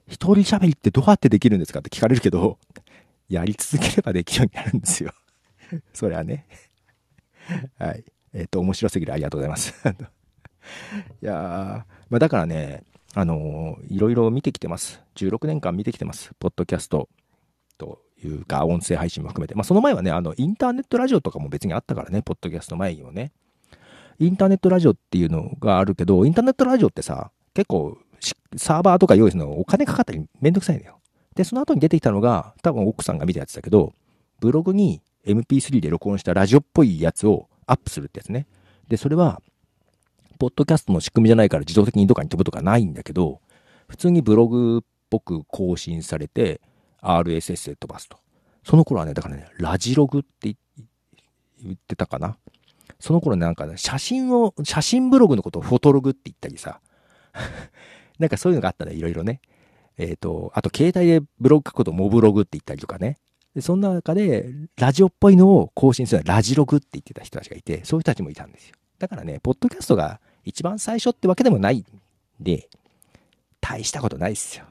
[0.06, 2.58] 一人喋りってどうやってできるんですかって聞かれるけど、
[3.28, 5.12] やり続ければできるようになるんですよ。
[5.92, 6.46] それはね。
[7.78, 8.04] はい。
[8.34, 9.74] えっ、ー、と、面白すぎるありがとうございます。
[11.22, 11.34] いやー、
[12.10, 12.84] まあだからね、
[13.14, 15.00] あのー、いろいろ見てきてます。
[15.16, 16.32] 16年間見てきてます。
[16.38, 17.08] ポッドキャスト
[17.78, 19.54] というか、音声配信も含めて。
[19.54, 23.32] まあその前はね、あの、インターネットラジオとかも別にあったからね、ポッドキャスト前にもね。
[24.18, 27.98] インターネットラジオっていうのがあるけど、インターネットラジオってさ、結構、
[28.56, 31.00] サーバーとか用意するのお金かかったりめんどくさいのよ。
[31.36, 33.94] で、その後に出てきたのが、多分奥さんが見たやつだけど、
[34.40, 38.46] ブログに MP3 で録音したラジオっぽいやつをアップするってやつね。
[38.88, 39.40] で、それは、
[40.38, 43.40] ポッドキャストの仕組みじゃないから自動的にどっかに飛ぶとかないんだけど、
[43.88, 46.60] 普通にブログっぽく更新されて、
[47.00, 48.18] RSS で飛ばすと。
[48.64, 50.54] その頃はね、だからね、ラジログって
[51.62, 52.36] 言ってたかな。
[53.00, 56.80] その頃なんか、写真を、写真ブログのことをフォトログって言ったりさ、
[58.18, 59.40] なんかそういうのがあったね、いろいろね。
[59.96, 63.18] えっ、ー、と、あと携帯でブログ書くことモブログって言ったりとかね。
[63.54, 68.74] で、そんな中で、ラジオっぽいのを更新するのはラジログって言ってた人たちがいて、そういう人たちもいたんですよ。
[68.98, 71.84] だからね、ポッドキャストが一番最初ってわけでもないん
[72.40, 72.68] で、
[73.60, 74.64] 大したことないっすよ。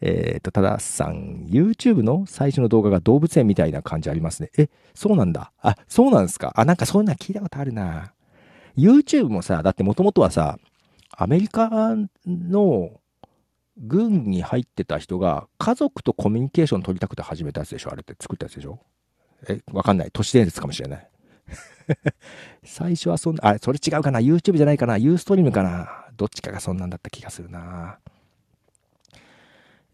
[0.00, 4.50] えっと、たださん、YouTube の最初の動画が動物園みたいな感じありますね。
[4.58, 5.52] え、そうなんだ。
[5.60, 6.52] あ、そうなんですか。
[6.56, 8.12] あ、なんかそういうの聞いたことあるな。
[8.76, 10.58] YouTube もさ、だってもともとはさ、
[11.16, 11.94] アメリカ
[12.26, 13.00] の
[13.76, 18.80] 軍に入ってた人が家族とコミュニケーション取りたくて始めたやつでしょあれって作ったやつでしょ
[19.48, 20.10] え、わかんない。
[20.12, 21.08] 都市伝説かもしれない。
[22.64, 27.98] 最初はそんな、あれ、それ違うかな ?YouTube じゃないかなユーストリームかなどっちかがそんなんだった気がするな。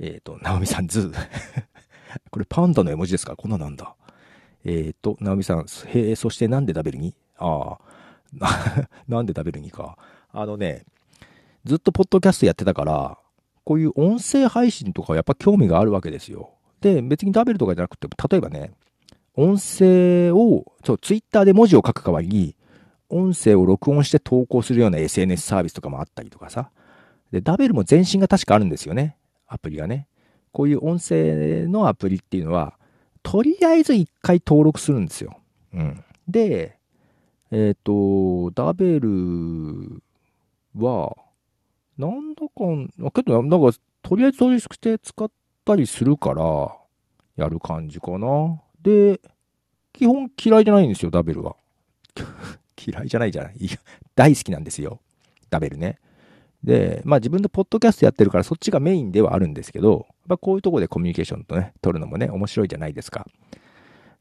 [0.01, 1.15] えっ、ー、と、ナオミさん、ズー。
[2.31, 3.37] これパンダの絵文字ですか？
[3.37, 3.95] こんななんだ。
[4.65, 7.15] えっ、ー、と、ナオミさん、へえ、そしてなんでダベルに？
[7.37, 7.79] あ
[8.41, 9.97] あ、 なんでダベルにか。
[10.33, 10.85] あのね、
[11.65, 13.19] ずっとポッドキャストやってたから、
[13.65, 16.51] こういう音声配信とかやっぱ興味があるわけですよ。
[16.81, 18.73] で、別にダベルとかじゃなくて、例えばね、
[19.35, 22.57] 音声を、そう、ツイッターで文字を書く代わりに、
[23.11, 26.71] 音声を録音して投稿するような SNS サービスとかもあったりとかさ。
[27.31, 29.18] で、ダベルも前身が確かあるんですよね。
[29.49, 30.07] アプリがね。
[30.53, 32.79] こういう音声のアプリっていうのは、
[33.23, 35.39] とりあえず一回登録するんですよ。
[35.75, 36.05] うん。
[36.27, 36.79] で、
[37.51, 40.03] えっ、ー、と、ダベル
[40.77, 41.17] は、
[41.97, 45.31] なんだかん、けど、なんか、とりあえず登録して使っ
[45.65, 46.75] たりするから、
[47.37, 48.61] やる感じかな。
[48.83, 49.21] で、
[49.93, 51.57] 基本嫌いじゃないんですよ、ダベルは。
[52.87, 53.57] 嫌いじゃないじゃない。
[54.15, 55.01] 大好きなんですよ。
[55.51, 55.99] ダベルね。
[56.63, 63.27] で、まあ自分でポッドキャストやってるからそっちがメインではあるんですけど、まあこういうとこでコミュニケーションとね、取るのもね、面白いじゃないですか。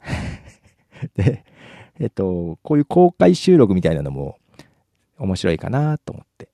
[1.16, 1.44] で、
[2.00, 4.38] えっと、こういう公開収録みたいなのも
[5.18, 6.50] 面白いかなと思って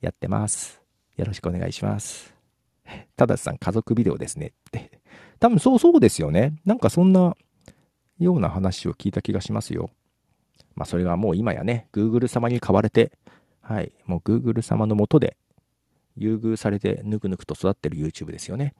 [0.00, 0.80] やってます。
[1.16, 2.34] よろしくお願いします。
[3.16, 4.98] たださん、家族ビデオですねって。
[5.40, 6.54] 多分そうそうですよね。
[6.64, 7.36] なんかそんな
[8.18, 9.90] ような話を聞いた気がしますよ。
[10.74, 13.12] まあそれがもう今やね、Google 様に買われて、
[13.68, 13.92] はい。
[14.06, 15.36] もう Google 様のもとで、
[16.16, 18.74] 優遇されてぬくぬくと育ってる YouTube ですよね。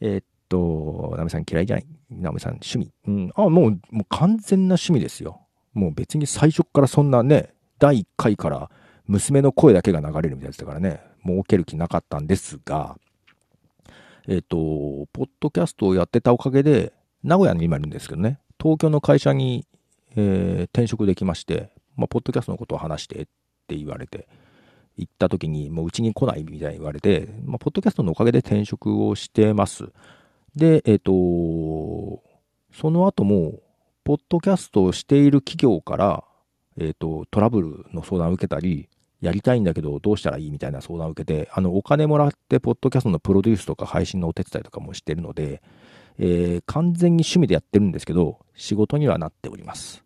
[0.00, 1.86] えー、っと、ナメさん嫌いじゃない？
[2.08, 2.92] ナメさん趣味。
[3.08, 3.32] うん。
[3.34, 5.40] あ、もう、もう完全な趣味ですよ。
[5.74, 8.70] もう別に最初からそんなね、第1回から
[9.08, 12.96] 娘の声だけが流れるみたいなやつだからね、もう受ける気なかったんですが、
[14.28, 14.56] えっ、と、
[15.12, 16.92] ポッドキャストをやってたおかげで、
[17.24, 19.66] 名古屋に今いるんですけどね、東京の会社に、
[20.14, 23.26] えー、転職できまして、まあ、ポッドキャストのことを話してっ
[23.72, 24.28] って言われて、
[24.96, 29.88] 行った時に、もううちに来ないみたいに言われて、まあ、ポッドキャストのおかげで転職をしてます。
[30.54, 32.22] で、えっ、ー、と、
[32.74, 33.60] その後も、
[34.04, 36.24] ポッドキャストをしている企業から、
[36.78, 38.88] えっ、ー、と、トラブルの相談を受けたり、
[39.20, 45.62] やりたいんだけどどうしたらいいみたいな相談を受けて、あの、お金もらって、ポッドキャストのプロデュースとか配信のお手伝いとかもしてるので、
[46.18, 50.01] えー、完全に趣味でやってるんですけど、仕事にはなっております。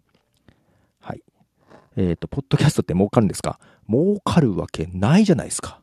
[1.97, 3.59] えっ、と、ポッドキャストって儲かるんですか？
[3.89, 5.81] 儲かるわけないじゃないですか。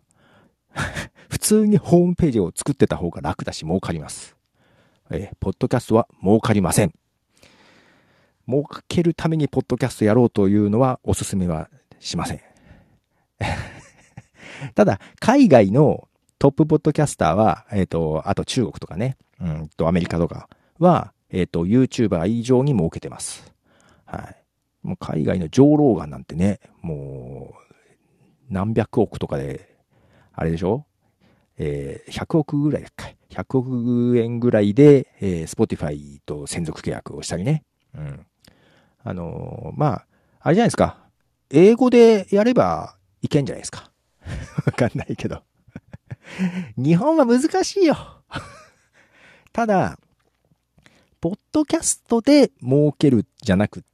[1.29, 4.35] 普通にホームページを作ってた方が楽だし儲かります。
[5.09, 6.93] えー、ポッドキャストは儲かりません。
[8.47, 11.69] 儲けるためにポッドキャストやろうというのはお勧めは
[11.99, 12.41] しません。
[14.75, 16.07] ただ、海外の
[16.39, 20.49] トップポッドキャスターは、えっ、ー、と、あと中国とかね、うんと、アメリカとか
[20.79, 23.53] は、えっ、ー、と、YouTuber 以上に儲けてます。
[24.05, 24.42] はい。
[24.83, 27.53] もう海外の上ローガンなんてね、も
[28.49, 29.75] う、何百億とかで、
[30.33, 30.85] あれでしょ？
[31.57, 37.63] えー、100億ぐらいだっけ ?100 億円ぐらいで、えー、Spotify と専属契約をしたりね。
[37.95, 38.25] うん。
[39.03, 40.05] あのー、まあ、
[40.41, 40.97] あれじゃないですか。
[41.49, 43.91] 英語でやればいけんじゃないですか。
[44.65, 45.43] わかんないけど。
[46.77, 47.95] 日本は難しいよ。
[49.51, 49.99] ただ、
[51.21, 53.92] ポッドキャストで儲けるじゃなくて、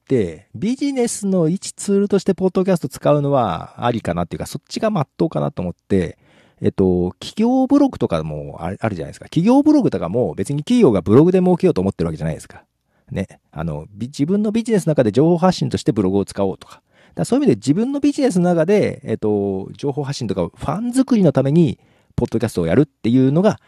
[0.56, 6.18] ビジネスの一ツールとしてポッドキャスト使うのはありかなっていうか、そっちが真っ当かなと思って、
[6.62, 9.26] えっと、企業ブログとかもあるじゃないですか。
[9.26, 12.64] 企業ブログとかも別に企業がブログで儲けようと思ってるわけじゃないですか。
[13.12, 13.40] ね。
[13.52, 16.82] あの、自分のビジネスの中で情報発信としてブログを使おうとか。
[17.16, 21.80] だそういう意味で自分のビジネスの中で、えっと、情報発信とかファン作りのために、
[22.16, 23.60] ポッドキャストをやるっていうのが、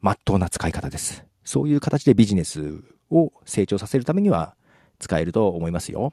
[0.00, 1.24] 真っ当な使い方です。
[1.44, 4.54] そういう形でビジネスを成長させるためには
[5.00, 6.12] 使えると思いますよ。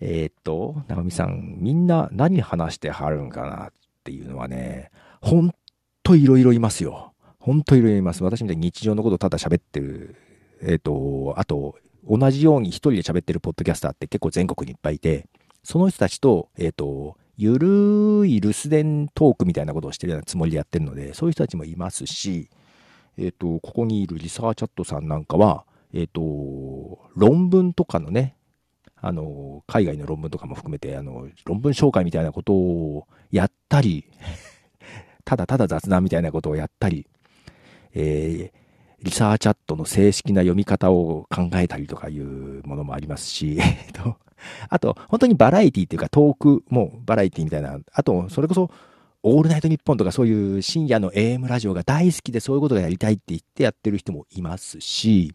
[0.00, 3.72] えー、っと、ナオミさん、みんな何話してはるんかなっ
[4.04, 4.90] ていうのはね、
[5.20, 5.54] ほん
[6.02, 7.14] といろいろいますよ。
[7.40, 8.22] ほんといろいろいます。
[8.22, 10.16] 私みたいに日常のことをただ喋ってる。
[10.60, 11.76] えー、っと、あと、
[12.08, 15.28] 同じように一人で喋ってるポッドキャスターって結構全国にいっぱいいて、
[15.64, 22.48] その人たちと、えっ、と、ゆるい留守電トークみたいなことをしてるようなつもりでやってるので、そういう人たちもいますし、
[23.18, 25.64] えっ、と、ここにいるリサーチャットさんなんかは、
[25.96, 28.36] えっ、と、論文とかのね、
[28.96, 34.04] あの、海外の論文とかも含めて、あの、論文紹介みたいなことをやったり、
[35.24, 37.06] ただただ雑談みたいなことをやったり、
[37.94, 44.18] えー、リサーチャットの正式な読み方を考えたりとかいうものもありますし、 えっと、
[44.68, 48.70] あと、本当にバラエティっていうかトークもバラエティみたいな、あと、それこそ、
[49.22, 55.34] オールナイトニッポンとかそういう深夜の AM ラジオが大好きでそういうことがやりたいって言ってやってる人もいますし、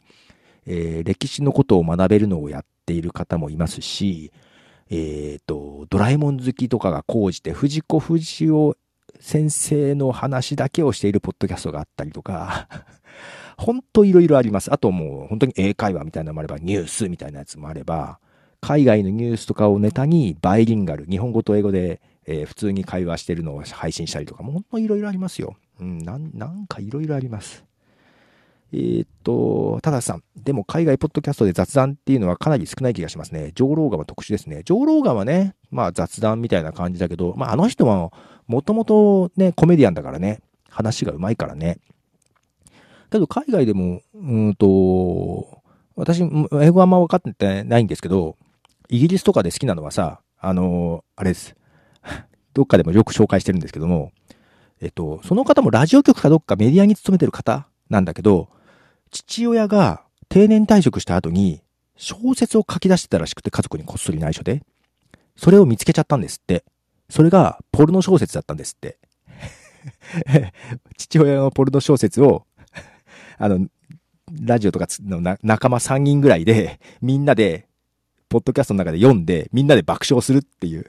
[0.66, 4.32] えー、歴史のことを学べるのをやっている方もいますし、
[4.90, 8.74] えっ、ー、と、ドラえもん好きとかが講じて藤子不二雄
[9.20, 12.68] 先生の話だけをしているポッドキャストがあったりとか、
[13.58, 14.74] ほんといろいろあります。
[14.74, 18.20] あともう本当に英会話みたいなのもあれば、ニュースみたいなやつもあれば、
[18.60, 25.56] 海外のニュースとかをネタにバイリンガル、日本語と英語で、えー、普通に会話してるのを配信したりとか、もう本当いろいろありますよ。
[25.80, 27.64] うん、なん、なんかいろいろあります。
[28.73, 33.52] えー、っと、たださん、でも海外ポッドキャストで雑談っていうのはかなり少ない気がしますね。
[33.53, 34.64] 上老眼は特殊ですね。
[34.64, 38.11] 上老眼はね、まあ雑談みたいな感じだけど、まああの人は
[38.48, 41.80] もともとね、コメディアンだからね、話がうまいからね。
[43.11, 45.61] けど海外でも、うんと、
[45.95, 46.23] 私、
[46.61, 48.38] 英語あんま分かってないんですけど、
[48.88, 51.56] イギリスとかで好きなのはさ、あの、あれです。
[52.53, 54.11] どっかでもよく紹介してるんですけども、
[54.81, 58.49] えっと、その方もラジオ局かどっかメディアに勤めてる方なんだけど、
[59.12, 61.62] 父親が定年退職した後に
[61.96, 64.64] 小説を書き出してたらしくて家族にこっそり内緒で。
[65.38, 66.64] それを見つけちゃったんですって。
[67.10, 68.98] それがポルノ小説だったんですって。
[70.98, 72.46] 父親のポルノ小説を
[73.38, 73.68] あの、
[74.40, 77.68] ラジオとかの仲間3人ぐらいで、みんなで、
[78.30, 80.86] ポッドキャストの中で読んで、みんなで爆笑するっていう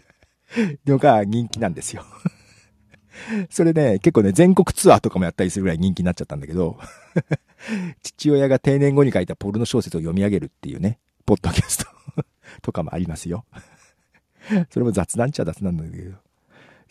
[0.86, 2.04] のが人気なんですよ
[3.50, 6.78] それね、結構ね、全国ツアーとかもやったりするぐらい人気になっちゃったんだけど
[8.02, 11.86] 父親が定年後に書いたポルノ小説を読み上げるっていうね、ポッドキャスト
[12.62, 13.44] とかもありますよ
[14.70, 16.16] それも雑談っちゃ雑談なんだけど、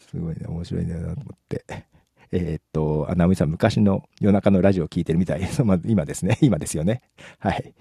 [0.09, 1.85] すごいね、面白いんだなと思って
[2.31, 5.49] えー、っと、アナウンサー昔の夜中のラジオを聞いてるみたい。
[5.85, 6.37] 今ですね。
[6.41, 7.01] 今ですよね。
[7.39, 7.73] はい。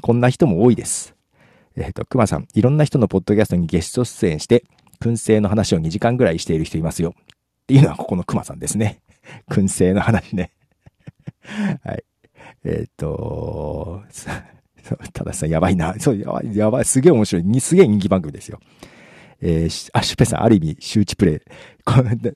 [0.00, 1.14] こんな人も多いです。
[1.76, 4.64] えー、っと、熊さん、いろんな人のポッドキャストにゲスト出演して、
[5.00, 7.14] 燻製の話を2時間ぐらいしている人いますよ。
[7.70, 9.00] っていうのはここの熊さんですね。
[9.48, 10.50] 燻製の話ね。
[11.84, 12.04] はい。
[12.64, 14.02] えー、っと、
[15.14, 15.94] たださんやばいな。
[16.00, 16.84] そう、やばい、やばい。
[16.84, 17.60] すげえ面白い。
[17.60, 18.58] すげえ人気番組ですよ。
[19.40, 21.38] えー、アッシュペさん、ある意味、周知プレイ。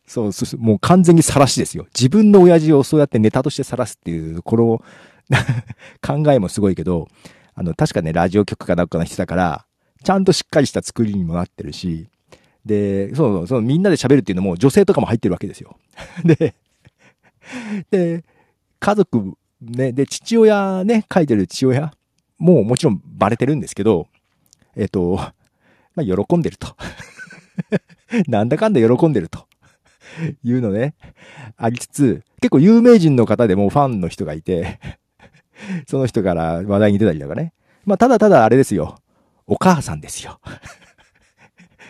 [0.07, 1.87] そう、そう、もう完全に晒しですよ。
[1.87, 4.83] 自分の親父をそうやってネタとして晒すっていう、こ の
[6.01, 7.09] 考えもすごいけど、
[7.55, 9.67] あの、確かね、ラジオ局かなんかの人だから、
[10.05, 12.09] ちゃんとしっかりした作りにもなってるし、
[12.65, 15.77] で、そうそう、そのみんなで喋るっていうのも女性とかも入ってるわけですよ。
[16.25, 16.55] で、
[17.91, 18.25] で、
[18.81, 21.93] 家族、ね、で、父親ね、書いてる父親
[22.39, 24.09] ももちろんバレてるんですけど、
[24.77, 25.21] えっと、
[25.95, 26.75] まあ、喜んでると。
[28.29, 29.47] なんだかんだ喜んでると。
[30.43, 30.95] いうのね、
[31.57, 34.79] ありつつ、結構有名人の方でもファンの人がいて、
[35.89, 37.53] その人から話題に出たりとかね。
[37.85, 38.97] まあ、ただただあれですよ。
[39.47, 40.41] お母さんですよ。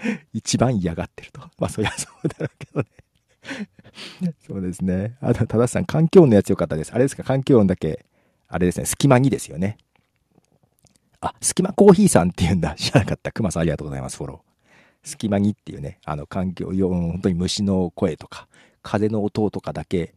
[0.32, 1.40] 一番嫌がってると。
[1.58, 4.34] まあ、そりゃそうだろうけどね。
[4.46, 5.16] そうですね。
[5.20, 6.92] あと、正さん、環境音のやつよかったです。
[6.92, 8.04] あれですか、環境音だけ、
[8.48, 9.78] あれですね、隙間にですよね。
[11.20, 12.74] あ、隙間コーヒーさんって言うんだ。
[12.74, 13.32] 知らなかった。
[13.32, 15.08] 熊さんありがとうございます、フォロー。
[15.08, 18.48] 隙間にっていうね、あの環境音、本当に虫の声とか、
[18.82, 20.14] 風の音とかだけ、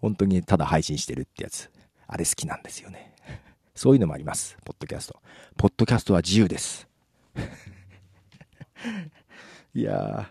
[0.00, 1.70] 本当にただ配信してるってやつ。
[2.06, 3.12] あれ好きなんですよね。
[3.74, 4.56] そういうのもあります。
[4.64, 5.16] ポッドキャスト。
[5.56, 6.86] ポッドキャストは自由です。
[9.74, 10.30] いや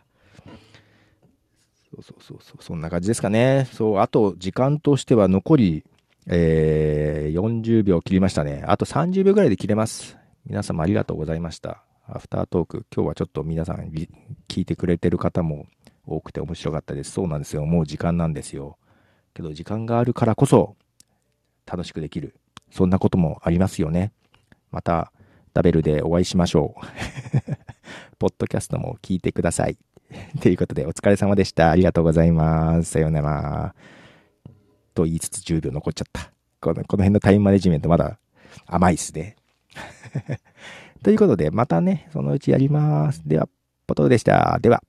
[1.91, 3.67] そうそうそうそう、そんな感じですかね。
[3.71, 5.83] そう、あと時間としては残り、
[6.27, 8.63] えー、40秒切りましたね。
[8.67, 10.17] あと30秒ぐらいで切れます。
[10.45, 11.83] 皆様ありがとうございました。
[12.07, 13.91] アフタートーク、今日はちょっと皆さん
[14.47, 15.67] 聞いてくれてる方も
[16.05, 17.11] 多くて面白かったです。
[17.11, 17.65] そうなんですよ。
[17.65, 18.77] もう時間なんですよ。
[19.33, 20.75] けど時間があるからこそ
[21.65, 22.35] 楽しくできる。
[22.71, 24.11] そんなこともありますよね。
[24.71, 25.11] また、
[25.53, 27.68] ダベルでお会いしましょう。
[28.19, 29.77] ポッドキャストも聞いてください。
[30.41, 31.71] ということで、お疲れ様でした。
[31.71, 32.91] ありがとうございます。
[32.91, 33.73] さようなら。
[34.93, 36.31] と言いつつ10秒残っちゃった。
[36.59, 38.19] このこの辺のタイムマネジメントまだ
[38.65, 39.37] 甘いっすね。
[41.03, 43.21] ということで、またね、そのうちやります。
[43.25, 43.47] では、
[43.87, 44.59] ポトフでした。
[44.61, 44.83] では。